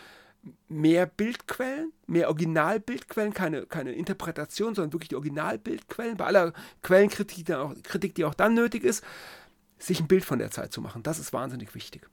mehr 0.67 1.05
Bildquellen, 1.05 1.91
mehr 2.07 2.29
Originalbildquellen, 2.29 3.33
keine, 3.33 3.65
keine 3.65 3.91
Interpretation, 3.91 4.73
sondern 4.73 4.93
wirklich 4.93 5.09
die 5.09 5.15
Originalbildquellen, 5.15 6.17
bei 6.17 6.25
aller 6.25 6.53
Quellenkritik, 6.81 7.45
die 7.45 7.53
auch, 7.53 7.73
Kritik, 7.83 8.15
die 8.15 8.25
auch 8.25 8.33
dann 8.33 8.53
nötig 8.53 8.83
ist, 8.83 9.03
sich 9.87 9.99
ein 9.99 10.07
Bild 10.07 10.25
von 10.25 10.39
der 10.39 10.51
Zeit 10.51 10.71
zu 10.73 10.81
machen. 10.81 11.03
Das 11.03 11.19
ist 11.19 11.33
wahnsinnig 11.33 11.75
wichtig. 11.75 12.09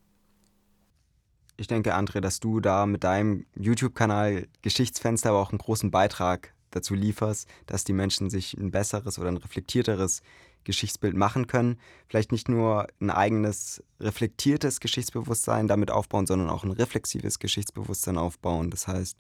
Ich 1.56 1.66
denke, 1.66 1.94
André, 1.94 2.20
dass 2.20 2.40
du 2.40 2.60
da 2.60 2.86
mit 2.86 3.04
deinem 3.04 3.44
YouTube-Kanal 3.54 4.48
Geschichtsfenster 4.62 5.30
aber 5.30 5.40
auch 5.40 5.50
einen 5.50 5.58
großen 5.58 5.90
Beitrag 5.90 6.54
dazu 6.70 6.94
lieferst, 6.94 7.48
dass 7.66 7.84
die 7.84 7.92
Menschen 7.92 8.30
sich 8.30 8.54
ein 8.54 8.70
besseres 8.70 9.18
oder 9.18 9.28
ein 9.28 9.36
reflektierteres 9.36 10.22
Geschichtsbild 10.64 11.14
machen 11.14 11.46
können. 11.46 11.78
Vielleicht 12.08 12.32
nicht 12.32 12.48
nur 12.48 12.86
ein 13.00 13.10
eigenes 13.10 13.82
reflektiertes 13.98 14.80
Geschichtsbewusstsein 14.80 15.68
damit 15.68 15.90
aufbauen, 15.90 16.26
sondern 16.26 16.50
auch 16.50 16.64
ein 16.64 16.70
reflexives 16.70 17.38
Geschichtsbewusstsein 17.38 18.18
aufbauen. 18.18 18.70
Das 18.70 18.86
heißt, 18.86 19.18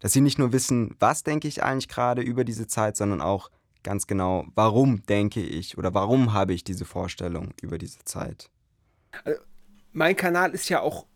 dass 0.00 0.12
sie 0.12 0.20
nicht 0.20 0.38
nur 0.38 0.52
wissen, 0.52 0.94
was 1.00 1.22
denke 1.22 1.48
ich 1.48 1.62
eigentlich 1.62 1.88
gerade 1.88 2.22
über 2.22 2.44
diese 2.44 2.66
Zeit, 2.66 2.96
sondern 2.96 3.20
auch, 3.20 3.50
ganz 3.84 4.06
genau, 4.06 4.46
warum 4.54 5.06
denke 5.06 5.40
ich 5.40 5.78
oder 5.78 5.94
warum 5.94 6.32
habe 6.32 6.52
ich 6.52 6.64
diese 6.64 6.84
Vorstellung 6.84 7.54
über 7.62 7.78
diese 7.78 8.00
Zeit. 8.04 8.50
Also, 9.24 9.40
mein 9.92 10.16
Kanal 10.16 10.52
ist 10.52 10.68
ja 10.68 10.80
auch 10.80 11.06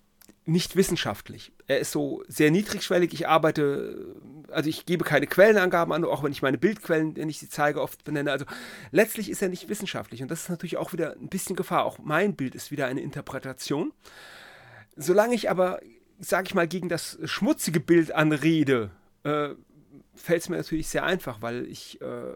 nicht 0.48 0.76
wissenschaftlich. 0.76 1.52
Er 1.66 1.78
ist 1.80 1.92
so 1.92 2.22
sehr 2.26 2.50
niedrigschwellig. 2.50 3.12
Ich 3.12 3.28
arbeite, 3.28 4.16
also 4.50 4.70
ich 4.70 4.86
gebe 4.86 5.04
keine 5.04 5.26
Quellenangaben 5.26 5.92
an, 5.92 6.04
auch 6.04 6.22
wenn 6.22 6.32
ich 6.32 6.40
meine 6.40 6.56
Bildquellen, 6.56 7.16
wenn 7.16 7.28
ich 7.28 7.38
sie 7.38 7.50
zeige, 7.50 7.82
oft 7.82 8.04
benenne. 8.04 8.32
Also 8.32 8.46
letztlich 8.90 9.30
ist 9.30 9.42
er 9.42 9.50
nicht 9.50 9.68
wissenschaftlich 9.68 10.22
und 10.22 10.30
das 10.30 10.42
ist 10.42 10.48
natürlich 10.48 10.78
auch 10.78 10.94
wieder 10.94 11.12
ein 11.12 11.28
bisschen 11.28 11.54
Gefahr. 11.54 11.84
Auch 11.84 11.98
mein 11.98 12.34
Bild 12.34 12.54
ist 12.54 12.70
wieder 12.70 12.86
eine 12.86 13.02
Interpretation. 13.02 13.92
Solange 14.96 15.34
ich 15.34 15.50
aber, 15.50 15.80
sage 16.18 16.46
ich 16.46 16.54
mal, 16.54 16.66
gegen 16.66 16.88
das 16.88 17.18
schmutzige 17.24 17.80
Bild 17.80 18.14
anrede, 18.14 18.90
äh, 19.24 19.50
fällt 20.14 20.42
es 20.42 20.48
mir 20.48 20.56
natürlich 20.56 20.88
sehr 20.88 21.04
einfach, 21.04 21.42
weil 21.42 21.66
ich 21.66 22.00
äh, 22.00 22.34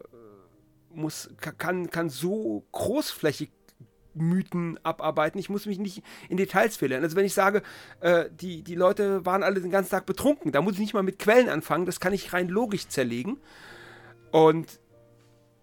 muss, 0.91 1.31
kann, 1.59 1.91
kann 1.91 2.09
so 2.11 2.65
großflächig 2.73 3.51
Mythen 4.15 4.79
abarbeiten. 4.83 5.39
Ich 5.39 5.49
muss 5.49 5.67
mich 5.67 5.79
nicht 5.79 6.03
in 6.29 6.37
Details 6.37 6.77
verlieren. 6.77 7.03
Also 7.03 7.17
wenn 7.17 7.25
ich 7.25 7.35
sage, 7.35 7.63
äh, 8.01 8.27
die, 8.31 8.63
die 8.63 8.75
Leute 8.75 9.25
waren 9.25 9.43
alle 9.43 9.61
den 9.61 9.71
ganzen 9.71 9.91
Tag 9.91 10.07
betrunken, 10.07 10.53
da 10.53 10.61
muss 10.61 10.75
ich 10.75 10.81
nicht 10.81 10.95
mal 10.95 11.03
mit 11.03 11.19
Quellen 11.19 11.49
anfangen, 11.49 11.87
das 11.87 12.01
kann 12.01 12.13
ich 12.13 12.33
rein 12.33 12.49
logisch 12.49 12.89
zerlegen. 12.89 13.39
Und 14.31 14.81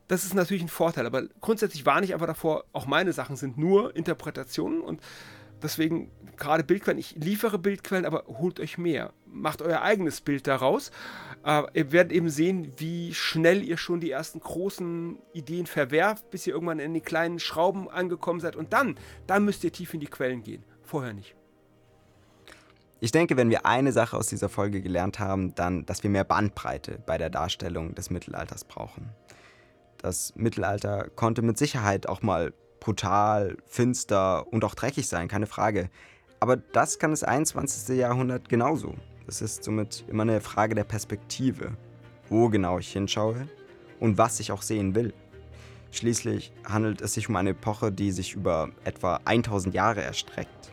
das 0.07 0.25
ist 0.25 0.33
natürlich 0.33 0.63
ein 0.63 0.69
Vorteil, 0.69 1.05
aber 1.05 1.27
grundsätzlich 1.39 1.85
warne 1.85 2.05
ich 2.05 2.13
einfach 2.13 2.27
davor, 2.27 2.65
auch 2.73 2.87
meine 2.87 3.13
Sachen 3.13 3.35
sind 3.35 3.59
nur 3.59 3.95
Interpretationen 3.95 4.81
und 4.81 5.01
deswegen 5.61 6.11
gerade 6.35 6.63
Bildquellen, 6.63 6.99
ich 6.99 7.15
liefere 7.15 7.59
Bildquellen, 7.59 8.05
aber 8.05 8.23
holt 8.27 8.59
euch 8.59 8.79
mehr. 8.79 9.13
Macht 9.31 9.61
euer 9.61 9.81
eigenes 9.81 10.21
Bild 10.21 10.47
daraus. 10.47 10.91
Äh, 11.45 11.63
ihr 11.73 11.91
werdet 11.91 12.11
eben 12.11 12.29
sehen, 12.29 12.73
wie 12.77 13.13
schnell 13.13 13.63
ihr 13.63 13.77
schon 13.77 13.99
die 13.99 14.11
ersten 14.11 14.39
großen 14.39 15.17
Ideen 15.33 15.65
verwerft, 15.65 16.29
bis 16.31 16.45
ihr 16.47 16.53
irgendwann 16.53 16.79
in 16.79 16.93
die 16.93 17.01
kleinen 17.01 17.39
Schrauben 17.39 17.89
angekommen 17.89 18.39
seid. 18.39 18.55
Und 18.55 18.73
dann, 18.73 18.95
dann 19.27 19.45
müsst 19.45 19.63
ihr 19.63 19.71
tief 19.71 19.93
in 19.93 19.99
die 19.99 20.07
Quellen 20.07 20.43
gehen. 20.43 20.63
Vorher 20.83 21.13
nicht. 21.13 21.35
Ich 23.01 23.11
denke, 23.11 23.37
wenn 23.37 23.49
wir 23.49 23.65
eine 23.65 23.93
Sache 23.93 24.17
aus 24.17 24.27
dieser 24.27 24.49
Folge 24.49 24.81
gelernt 24.81 25.19
haben, 25.19 25.55
dann, 25.55 25.85
dass 25.85 26.03
wir 26.03 26.09
mehr 26.09 26.25
Bandbreite 26.25 27.01
bei 27.05 27.17
der 27.17 27.29
Darstellung 27.29 27.95
des 27.95 28.09
Mittelalters 28.09 28.65
brauchen. 28.65 29.09
Das 29.99 30.33
Mittelalter 30.35 31.09
konnte 31.15 31.41
mit 31.41 31.57
Sicherheit 31.57 32.07
auch 32.07 32.21
mal 32.21 32.53
brutal, 32.81 33.57
finster 33.65 34.51
und 34.51 34.65
auch 34.65 34.75
dreckig 34.75 35.07
sein, 35.07 35.27
keine 35.27 35.45
Frage. 35.45 35.89
Aber 36.39 36.57
das 36.57 36.99
kann 36.99 37.11
das 37.11 37.23
21. 37.23 37.97
Jahrhundert 37.97 38.49
genauso. 38.49 38.95
Es 39.29 39.43
ist 39.43 39.63
somit 39.63 40.05
immer 40.07 40.23
eine 40.23 40.41
Frage 40.41 40.73
der 40.73 40.83
Perspektive, 40.83 41.73
wo 42.29 42.49
genau 42.49 42.79
ich 42.79 42.91
hinschaue 42.91 43.47
und 43.99 44.17
was 44.17 44.39
ich 44.39 44.51
auch 44.51 44.63
sehen 44.63 44.95
will. 44.95 45.13
Schließlich 45.91 46.51
handelt 46.65 46.99
es 47.01 47.13
sich 47.13 47.29
um 47.29 47.35
eine 47.35 47.51
Epoche, 47.51 47.91
die 47.91 48.11
sich 48.11 48.33
über 48.33 48.69
etwa 48.85 49.19
1000 49.25 49.75
Jahre 49.75 50.01
erstreckt. 50.01 50.71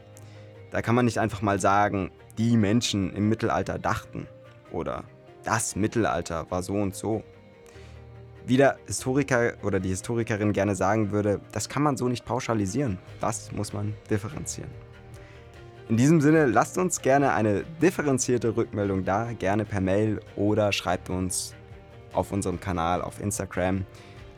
Da 0.70 0.80
kann 0.80 0.94
man 0.94 1.04
nicht 1.04 1.18
einfach 1.18 1.42
mal 1.42 1.60
sagen, 1.60 2.10
die 2.38 2.56
Menschen 2.56 3.12
im 3.12 3.28
Mittelalter 3.28 3.78
dachten 3.78 4.26
oder 4.72 5.04
das 5.44 5.76
Mittelalter 5.76 6.50
war 6.50 6.62
so 6.62 6.76
und 6.76 6.94
so. 6.94 7.22
Wie 8.46 8.56
der 8.56 8.78
Historiker 8.86 9.52
oder 9.64 9.80
die 9.80 9.90
Historikerin 9.90 10.54
gerne 10.54 10.74
sagen 10.74 11.10
würde, 11.10 11.42
das 11.52 11.68
kann 11.68 11.82
man 11.82 11.98
so 11.98 12.08
nicht 12.08 12.24
pauschalisieren. 12.24 12.96
Das 13.20 13.52
muss 13.52 13.74
man 13.74 13.92
differenzieren. 14.08 14.85
In 15.88 15.96
diesem 15.96 16.20
Sinne, 16.20 16.46
lasst 16.46 16.78
uns 16.78 17.00
gerne 17.00 17.32
eine 17.32 17.62
differenzierte 17.80 18.56
Rückmeldung 18.56 19.04
da, 19.04 19.32
gerne 19.38 19.64
per 19.64 19.80
Mail 19.80 20.18
oder 20.34 20.72
schreibt 20.72 21.10
uns 21.10 21.54
auf 22.12 22.32
unserem 22.32 22.58
Kanal 22.58 23.02
auf 23.02 23.20
Instagram. 23.20 23.86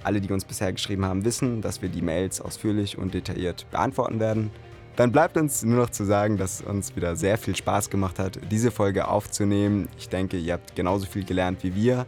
Alle, 0.02 0.20
die 0.20 0.30
uns 0.30 0.44
bisher 0.44 0.70
geschrieben 0.74 1.06
haben, 1.06 1.24
wissen, 1.24 1.62
dass 1.62 1.80
wir 1.80 1.88
die 1.88 2.02
Mails 2.02 2.42
ausführlich 2.42 2.98
und 2.98 3.14
detailliert 3.14 3.64
beantworten 3.70 4.20
werden. 4.20 4.50
Dann 4.96 5.10
bleibt 5.10 5.38
uns 5.38 5.62
nur 5.62 5.78
noch 5.78 5.90
zu 5.90 6.04
sagen, 6.04 6.36
dass 6.36 6.60
es 6.60 6.66
uns 6.66 6.94
wieder 6.96 7.16
sehr 7.16 7.38
viel 7.38 7.56
Spaß 7.56 7.88
gemacht 7.88 8.18
hat, 8.18 8.38
diese 8.50 8.70
Folge 8.70 9.08
aufzunehmen. 9.08 9.88
Ich 9.96 10.10
denke, 10.10 10.36
ihr 10.36 10.52
habt 10.52 10.76
genauso 10.76 11.06
viel 11.06 11.24
gelernt 11.24 11.62
wie 11.62 11.74
wir. 11.74 12.06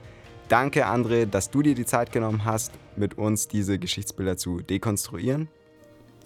Danke, 0.49 0.87
André, 0.87 1.25
dass 1.25 1.51
du 1.51 1.63
dir 1.63 1.75
die 1.75 1.87
Zeit 1.87 2.13
genommen 2.13 2.45
hast, 2.45 2.73
mit 2.95 3.17
uns 3.17 3.49
diese 3.49 3.79
Geschichtsbilder 3.79 4.37
zu 4.37 4.61
dekonstruieren 4.61 5.49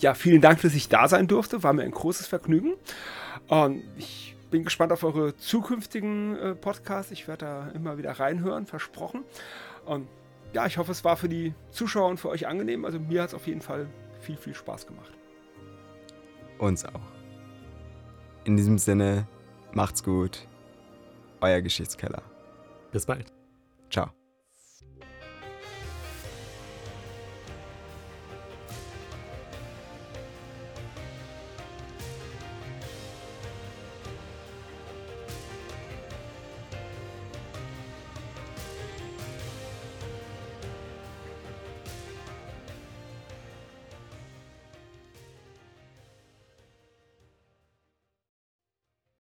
ja, 0.00 0.14
vielen 0.14 0.40
Dank, 0.40 0.60
dass 0.62 0.74
ich 0.74 0.88
da 0.88 1.08
sein 1.08 1.26
durfte. 1.26 1.62
War 1.62 1.72
mir 1.72 1.82
ein 1.82 1.90
großes 1.90 2.26
Vergnügen. 2.26 2.74
Und 3.48 3.82
ich 3.96 4.36
bin 4.50 4.64
gespannt 4.64 4.92
auf 4.92 5.02
eure 5.04 5.36
zukünftigen 5.36 6.36
äh, 6.36 6.54
Podcasts. 6.54 7.12
Ich 7.12 7.28
werde 7.28 7.44
da 7.46 7.68
immer 7.70 7.98
wieder 7.98 8.12
reinhören, 8.12 8.66
versprochen. 8.66 9.24
Und 9.84 10.08
ja, 10.52 10.66
ich 10.66 10.78
hoffe, 10.78 10.92
es 10.92 11.04
war 11.04 11.16
für 11.16 11.28
die 11.28 11.54
Zuschauer 11.70 12.08
und 12.08 12.20
für 12.20 12.28
euch 12.28 12.46
angenehm. 12.46 12.84
Also 12.84 13.00
mir 13.00 13.22
hat 13.22 13.30
es 13.30 13.34
auf 13.34 13.46
jeden 13.46 13.60
Fall 13.60 13.88
viel, 14.20 14.36
viel 14.36 14.54
Spaß 14.54 14.86
gemacht. 14.86 15.12
Uns 16.58 16.84
auch. 16.84 17.00
In 18.44 18.56
diesem 18.56 18.78
Sinne, 18.78 19.26
macht's 19.72 20.02
gut. 20.02 20.46
Euer 21.40 21.60
Geschichtskeller. 21.60 22.22
Bis 22.92 23.06
bald. 23.06 23.32